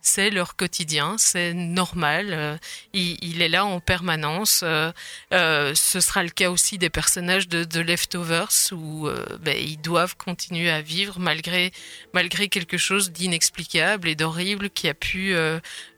C'est 0.07 0.29
leur 0.29 0.55
quotidien, 0.55 1.15
c'est 1.17 1.53
normal. 1.53 2.27
euh, 2.31 2.57
il, 2.93 3.41
est 3.41 3.49
là 3.49 3.65
en 3.65 3.81
permanence. 3.81 4.61
euh, 4.63 4.91
euh, 5.33 5.75
ce 5.75 5.99
sera 5.99 6.23
le 6.23 6.29
cas 6.29 6.49
aussi 6.49 6.77
des 6.77 6.89
personnages 6.89 7.49
de, 7.49 7.81
Leftovers 7.81 8.49
où 8.71 9.07
ben, 9.41 9.55
ils 9.55 9.79
doivent 9.79 10.15
continuer 10.17 10.69
à 10.69 10.81
vivre 10.81 11.19
malgré 11.19 11.71
malgré 12.13 12.47
quelque 12.49 12.77
chose 12.77 13.11
d'inexplicable 13.11 14.07
et 14.07 14.15
d'horrible 14.15 14.69
qui 14.69 14.89
a 14.89 14.93
pu 14.93 15.35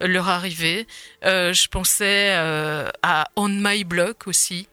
leur 0.01 0.27
arriver. 0.27 0.87
Je 1.23 1.67
pensais 1.67 2.31
à 3.01 3.29
On 3.35 3.47
My 3.49 3.83
Block 3.83 4.27
aussi, 4.27 4.67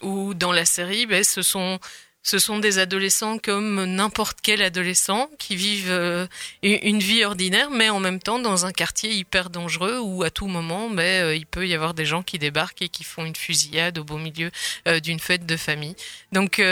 où 0.00 0.34
dans 0.34 0.52
la 0.52 0.64
série, 0.64 1.06
ben, 1.06 1.22
ce 1.22 1.42
sont 1.42 1.78
ce 2.22 2.38
sont 2.38 2.58
des 2.58 2.78
adolescents 2.78 3.38
comme 3.38 3.84
n'importe 3.84 4.38
quel 4.42 4.62
adolescent 4.62 5.28
qui 5.38 5.56
vivent 5.56 5.90
euh, 5.90 6.26
une 6.62 7.00
vie 7.00 7.24
ordinaire, 7.24 7.70
mais 7.70 7.90
en 7.90 8.00
même 8.00 8.20
temps 8.20 8.38
dans 8.38 8.64
un 8.64 8.72
quartier 8.72 9.12
hyper 9.12 9.50
dangereux 9.50 9.98
où 9.98 10.22
à 10.22 10.30
tout 10.30 10.46
moment, 10.46 10.88
ben, 10.88 11.24
euh, 11.24 11.36
il 11.36 11.46
peut 11.46 11.66
y 11.66 11.74
avoir 11.74 11.94
des 11.94 12.04
gens 12.04 12.22
qui 12.22 12.38
débarquent 12.38 12.82
et 12.82 12.88
qui 12.88 13.04
font 13.04 13.24
une 13.24 13.36
fusillade 13.36 13.98
au 13.98 14.04
beau 14.04 14.18
milieu 14.18 14.50
euh, 14.86 15.00
d'une 15.00 15.18
fête 15.18 15.46
de 15.46 15.56
famille. 15.56 15.96
Donc 16.30 16.62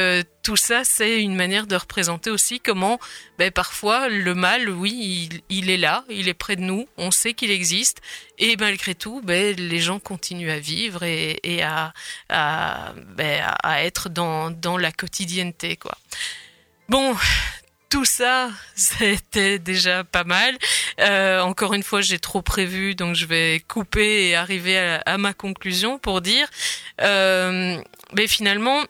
tout 0.42 0.56
ça, 0.56 0.84
c'est 0.84 1.20
une 1.20 1.34
manière 1.34 1.66
de 1.66 1.76
représenter 1.76 2.30
aussi 2.30 2.60
comment 2.60 2.98
ben, 3.38 3.50
parfois 3.50 4.08
le 4.08 4.34
mal, 4.34 4.68
oui, 4.70 5.28
il, 5.48 5.70
est 5.70 5.76
là, 5.76 6.04
il 6.08 6.28
est 6.28 6.34
près 6.34 6.56
de 6.56 6.62
nous, 6.62 6.88
on 6.96 7.10
sait 7.10 7.34
qu'il 7.34 7.50
existe, 7.50 8.00
et 8.38 8.56
malgré 8.56 8.94
tout, 8.94 9.20
ben, 9.22 9.54
les 9.56 9.80
gens 9.80 9.98
continuent 9.98 10.50
à 10.50 10.58
vivre 10.58 11.02
et, 11.02 11.38
ben, 11.44 11.92
à- 12.30 12.92
à 13.62 13.84
être 13.84 14.08
dans, 14.08 14.50
dans 14.50 14.78
la 14.78 14.92
quotidienneté. 14.92 15.76
Quoi. 15.76 15.96
Bon, 16.88 17.14
tout 17.90 18.04
ça, 18.04 18.50
c'était 18.74 19.58
déjà 19.58 20.04
pas 20.04 20.24
mal. 20.24 20.56
Euh, 21.00 21.40
encore 21.40 21.74
une 21.74 21.82
fois, 21.82 22.00
j'ai 22.00 22.18
trop 22.18 22.40
prévu, 22.40 22.94
donc 22.94 23.14
je 23.16 23.26
vais 23.26 23.60
couper 23.68 24.28
et 24.28 24.36
arriver 24.36 24.98
à, 25.04 25.18
ma 25.18 25.34
conclusion 25.34 25.98
pour 25.98 26.22
dire, 26.22 26.48
euh, 27.02 27.80
mais 28.14 28.26
finalement, 28.26 28.82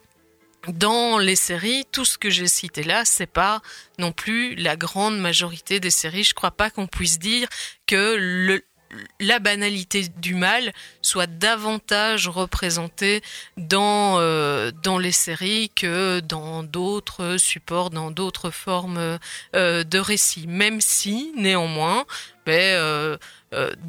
dans 0.69 1.19
les 1.19 1.37
séries, 1.37 1.85
tout 1.91 2.05
ce 2.05 2.19
que 2.19 2.31
j'ai 2.31 2.47
cité 2.47 2.83
là, 2.83 3.05
c'est 3.05 3.27
pas 3.27 3.63
non 3.99 4.13
plus 4.13 4.55
la 4.57 4.77
grande 4.77 5.19
majorité 5.19 5.81
des 5.81 5.91
séries. 5.91 6.25
Je 6.25 6.35
crois 6.35 6.51
pas 6.51 6.71
qu'on 6.71 6.87
puisse 6.87 7.19
dire 7.19 7.49
que 7.87 8.63
la 9.21 9.39
banalité 9.39 10.09
du 10.19 10.35
mal 10.35 10.73
soit 11.01 11.29
davantage 11.29 12.29
représentée 12.29 13.23
dans 13.57 14.19
euh, 14.19 14.73
dans 14.83 14.99
les 14.99 15.13
séries 15.13 15.71
que 15.71 16.19
dans 16.21 16.65
d'autres 16.65 17.37
supports, 17.39 17.91
dans 17.91 18.11
d'autres 18.11 18.51
formes 18.51 19.19
euh, 19.55 19.85
de 19.85 19.99
récits. 19.99 20.49
Même 20.49 20.81
si, 20.81 21.33
néanmoins, 21.37 22.05
ben, 22.47 22.53
euh, 22.53 23.17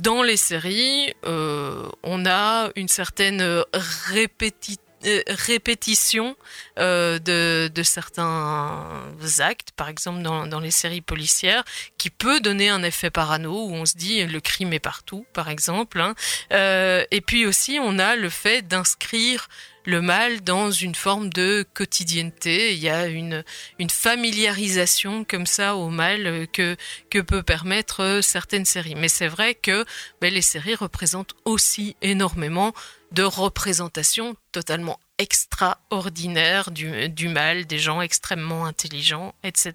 dans 0.04 0.22
les 0.22 0.38
séries, 0.38 1.14
on 1.24 2.26
a 2.26 2.70
une 2.76 2.88
certaine 2.88 3.42
répéti- 3.74 4.78
euh, 4.78 4.91
répétition 5.28 6.36
euh, 6.80 7.20
de, 7.20 7.84
certains 7.84 9.02
actes, 9.40 9.72
par 9.76 9.90
exemple 9.90 10.22
dans, 10.22 10.60
les 10.60 10.72
séries 10.72 11.02
policières, 11.02 11.64
qui 11.98 12.10
peut 12.10 12.40
donner 12.40 12.70
un 12.70 12.84
effet 12.84 13.10
parano 13.10 13.68
où 13.68 13.74
on 13.74 13.86
se 13.86 13.98
dit 13.98 14.24
le 14.26 14.40
crime 14.40 14.74
est 14.74 14.80
partout, 14.80 15.26
par 15.34 15.50
exemple. 15.50 16.00
hein. 16.00 16.16
Euh, 16.54 17.04
et 17.12 17.22
puis 17.22 17.46
aussi, 17.46 17.80
on 17.82 18.00
a 18.00 18.16
le 18.16 18.30
fait 18.30 18.68
d'inscrire 18.68 19.48
le 19.86 20.02
mal 20.02 20.42
dans 20.42 20.72
une 20.72 20.96
forme 20.96 21.30
de 21.30 21.66
quotidienneté. 21.74 22.74
Il 22.74 22.80
y 22.80 22.90
a 22.90 23.08
une, 23.08 23.44
familiarisation 23.90 25.24
comme 25.24 25.46
ça 25.46 25.76
au 25.76 25.90
mal 25.90 26.28
euh, 26.28 26.46
que, 26.46 26.76
que 27.10 27.20
peut 27.20 27.44
permettre 27.44 28.02
euh, 28.02 28.22
certaines 28.22 28.66
séries. 28.66 28.96
Mais 28.96 29.10
c'est 29.10 29.28
vrai 29.28 29.56
que 29.56 29.86
ben, 30.22 30.34
les 30.34 30.42
séries 30.42 30.76
représentent 30.76 31.34
aussi 31.46 31.96
énormément 32.02 32.74
de 33.12 33.24
représentations 33.24 34.36
totalement 34.52 35.00
extraordinaires 35.18 36.72
du, 36.72 37.10
du 37.10 37.28
mal, 37.28 37.66
des 37.66 37.80
gens 37.80 38.02
extrêmement 38.02 38.66
intelligents, 38.66 39.36
etc. 39.44 39.74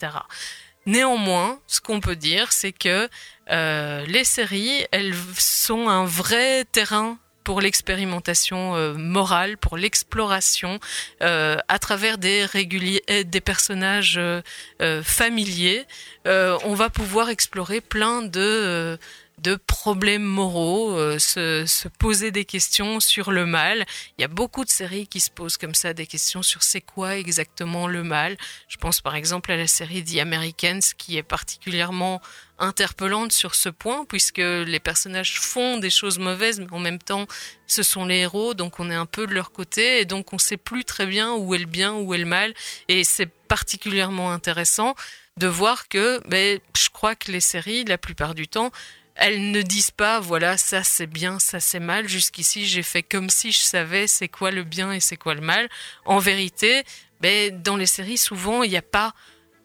Néanmoins, 0.86 1.58
ce 1.66 1.80
qu'on 1.80 2.00
peut 2.00 2.16
dire, 2.16 2.52
c'est 2.52 2.72
que 2.72 3.08
euh, 3.50 4.06
les 4.06 4.24
séries, 4.24 4.86
elles 4.92 5.14
sont 5.36 5.88
un 5.88 6.04
vrai 6.04 6.64
terrain 6.64 7.18
pour 7.46 7.60
l'expérimentation 7.60 8.74
euh, 8.74 8.94
morale, 8.94 9.56
pour 9.56 9.76
l'exploration 9.76 10.80
euh, 11.22 11.56
à 11.68 11.78
travers 11.78 12.18
des 12.18 12.44
réguliers, 12.44 13.04
des 13.24 13.40
personnages 13.40 14.18
euh, 14.18 14.42
euh, 14.82 15.00
familiers. 15.04 15.86
On 16.24 16.74
va 16.74 16.90
pouvoir 16.90 17.28
explorer 17.28 17.80
plein 17.80 18.22
de 18.22 18.98
de 19.42 19.56
problèmes 19.56 20.24
moraux, 20.24 20.96
euh, 20.96 21.18
se, 21.18 21.66
se 21.66 21.88
poser 21.88 22.30
des 22.30 22.44
questions 22.44 23.00
sur 23.00 23.32
le 23.32 23.44
mal. 23.44 23.84
Il 24.16 24.22
y 24.22 24.24
a 24.24 24.28
beaucoup 24.28 24.64
de 24.64 24.70
séries 24.70 25.06
qui 25.06 25.20
se 25.20 25.30
posent 25.30 25.58
comme 25.58 25.74
ça 25.74 25.92
des 25.92 26.06
questions 26.06 26.42
sur 26.42 26.62
c'est 26.62 26.80
quoi 26.80 27.16
exactement 27.16 27.86
le 27.86 28.02
mal. 28.02 28.36
Je 28.68 28.76
pense 28.78 29.00
par 29.00 29.14
exemple 29.14 29.52
à 29.52 29.56
la 29.56 29.66
série 29.66 30.02
The 30.02 30.18
Americans 30.18 30.80
qui 30.96 31.18
est 31.18 31.22
particulièrement 31.22 32.22
interpellante 32.58 33.32
sur 33.32 33.54
ce 33.54 33.68
point 33.68 34.06
puisque 34.06 34.38
les 34.38 34.80
personnages 34.80 35.38
font 35.38 35.76
des 35.76 35.90
choses 35.90 36.18
mauvaises 36.18 36.58
mais 36.58 36.72
en 36.72 36.78
même 36.78 36.98
temps 36.98 37.26
ce 37.66 37.82
sont 37.82 38.06
les 38.06 38.20
héros 38.20 38.54
donc 38.54 38.80
on 38.80 38.90
est 38.90 38.94
un 38.94 39.04
peu 39.04 39.26
de 39.26 39.34
leur 39.34 39.52
côté 39.52 40.00
et 40.00 40.04
donc 40.06 40.32
on 40.32 40.38
sait 40.38 40.56
plus 40.56 40.84
très 40.84 41.04
bien 41.04 41.34
où 41.34 41.54
est 41.54 41.58
le 41.58 41.66
bien 41.66 41.92
où 41.92 42.14
est 42.14 42.18
le 42.18 42.24
mal 42.24 42.54
et 42.88 43.04
c'est 43.04 43.26
particulièrement 43.26 44.32
intéressant 44.32 44.94
de 45.36 45.46
voir 45.46 45.88
que 45.88 46.26
ben, 46.28 46.58
je 46.74 46.88
crois 46.88 47.14
que 47.14 47.30
les 47.30 47.40
séries 47.40 47.84
la 47.84 47.98
plupart 47.98 48.34
du 48.34 48.48
temps 48.48 48.72
elles 49.16 49.50
ne 49.50 49.62
disent 49.62 49.90
pas 49.90 50.20
voilà 50.20 50.56
ça 50.56 50.84
c'est 50.84 51.06
bien 51.06 51.38
ça 51.38 51.60
c'est 51.60 51.80
mal 51.80 52.08
jusqu'ici 52.08 52.66
j'ai 52.66 52.82
fait 52.82 53.02
comme 53.02 53.30
si 53.30 53.52
je 53.52 53.60
savais 53.60 54.06
c'est 54.06 54.28
quoi 54.28 54.50
le 54.50 54.62
bien 54.62 54.92
et 54.92 55.00
c'est 55.00 55.16
quoi 55.16 55.34
le 55.34 55.40
mal 55.40 55.68
en 56.04 56.18
vérité 56.18 56.84
ben, 57.20 57.62
dans 57.62 57.76
les 57.76 57.86
séries 57.86 58.18
souvent 58.18 58.62
il 58.62 58.70
n'y 58.70 58.76
a 58.76 58.82
pas 58.82 59.14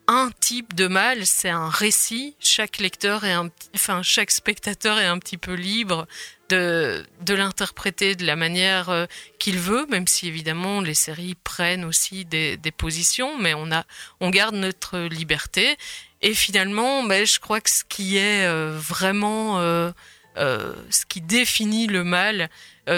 un 0.08 0.30
type 0.40 0.74
de 0.74 0.88
mal, 0.88 1.26
c'est 1.26 1.48
un 1.48 1.68
récit. 1.68 2.36
Chaque 2.40 2.78
lecteur 2.78 3.24
est 3.24 3.34
enfin 3.74 4.02
chaque 4.02 4.30
spectateur 4.30 4.98
est 4.98 5.06
un 5.06 5.18
petit 5.18 5.38
peu 5.38 5.54
libre 5.54 6.06
de 6.48 7.06
de 7.20 7.34
l'interpréter 7.34 8.14
de 8.14 8.26
la 8.26 8.36
manière 8.36 8.90
euh, 8.90 9.06
qu'il 9.38 9.58
veut, 9.58 9.86
même 9.86 10.06
si 10.06 10.28
évidemment 10.28 10.80
les 10.80 10.94
séries 10.94 11.36
prennent 11.44 11.84
aussi 11.84 12.24
des, 12.24 12.56
des 12.56 12.72
positions, 12.72 13.38
mais 13.38 13.54
on 13.54 13.70
a 13.70 13.84
on 14.20 14.30
garde 14.30 14.54
notre 14.54 14.98
liberté. 14.98 15.76
Et 16.22 16.34
finalement, 16.34 17.02
ben, 17.02 17.26
je 17.26 17.40
crois 17.40 17.60
que 17.60 17.68
ce 17.68 17.82
qui 17.84 18.16
est 18.16 18.46
euh, 18.46 18.78
vraiment 18.78 19.58
euh, 19.58 19.90
euh, 20.38 20.72
ce 20.88 21.04
qui 21.04 21.20
définit 21.20 21.88
le 21.88 22.04
mal, 22.04 22.48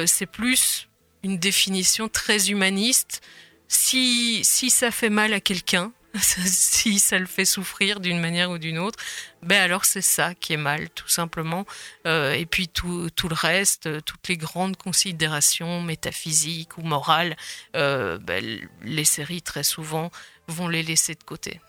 c'est 0.06 0.26
plus 0.26 0.88
une 1.22 1.38
définition 1.38 2.08
très 2.08 2.50
humaniste. 2.50 3.22
Si 3.68 4.44
ça 4.44 4.90
fait 4.90 5.10
mal 5.10 5.32
à 5.32 5.40
quelqu'un, 5.40 5.92
si 6.18 6.98
ça 6.98 7.18
le 7.18 7.26
fait 7.26 7.44
souffrir 7.44 8.00
d'une 8.00 8.20
manière 8.20 8.50
ou 8.50 8.58
d'une 8.58 8.78
autre, 8.78 8.98
ben 9.42 9.60
alors 9.60 9.84
c'est 9.84 10.02
ça 10.02 10.34
qui 10.34 10.52
est 10.52 10.58
mal, 10.58 10.88
tout 10.90 11.08
simplement. 11.08 11.66
Et 12.06 12.46
puis 12.50 12.68
tout, 12.68 13.10
le 13.28 13.34
reste, 13.34 14.04
toutes 14.04 14.28
les 14.28 14.36
grandes 14.36 14.76
considérations 14.76 15.82
métaphysiques 15.82 16.78
ou 16.78 16.82
morales, 16.82 17.36
ben, 17.74 18.60
les 18.82 19.04
séries 19.04 19.42
très 19.42 19.64
souvent 19.64 20.10
vont 20.46 20.68
les 20.68 20.82
laisser 20.82 21.14
de 21.14 21.24
côté. 21.24 21.60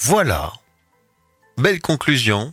Voilà. 0.00 0.52
Belle 1.58 1.80
conclusion. 1.80 2.52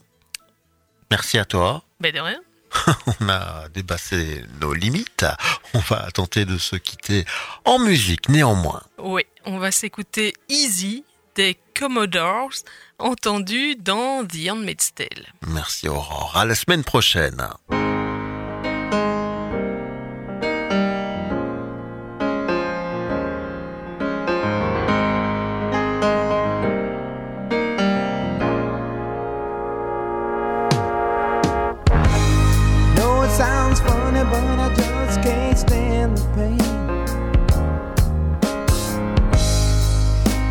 Merci 1.12 1.38
à 1.38 1.46
toi. 1.46 1.84
Ben 2.00 2.14
de 2.14 2.20
rien. 2.20 2.40
On 3.22 3.30
a 3.30 3.70
dépassé 3.70 4.44
nos 4.62 4.74
limites. 4.74 5.26
On 5.74 5.80
va 5.80 6.10
tenter 6.12 6.46
de 6.46 6.58
se 6.58 6.76
quitter 6.76 7.26
en 7.66 7.80
musique 7.80 8.30
néanmoins. 8.30 8.82
Oui, 8.98 9.24
on 9.46 9.60
va 9.60 9.72
s'écouter 9.72 10.34
Easy 10.50 11.04
des 11.36 11.58
Commodores, 11.78 12.54
entendu 13.00 13.76
dans 13.76 14.26
The 14.26 14.50
Handmaid's 14.52 14.94
Tale. 14.94 15.34
Merci 15.48 15.88
Aurore. 15.88 16.38
À 16.38 16.46
la 16.46 16.56
semaine 16.56 16.84
prochaine. 16.84 17.48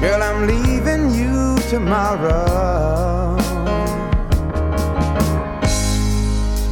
Girl, 0.02 0.20
I'm 0.20 0.48
leaving 0.48 1.14
you 1.14 1.56
tomorrow. 1.70 3.38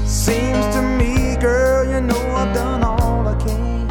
Seems 0.05 0.67
to 0.75 0.83
me, 0.99 1.37
girl, 1.37 1.85
you 1.85 2.01
know 2.01 2.21
I've 2.35 2.53
done 2.53 2.83
all 2.83 3.29
I 3.29 3.37
can. 3.39 3.89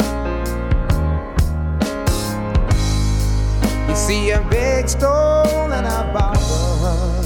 You 3.88 3.96
see, 3.96 4.34
I 4.34 4.44
beg, 4.50 4.90
stole, 4.90 5.72
and 5.72 5.88
I 5.88 6.00
borrowed. 6.12 7.26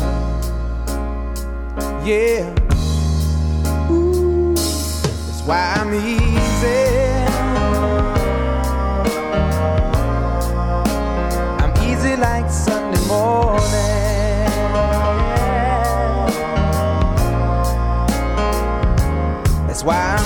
Yeah. 2.06 2.54
Ooh, 3.90 4.54
That's 4.54 5.42
why 5.48 5.74
I'm 5.80 5.92
easy. 5.96 6.23
Why 19.84 20.23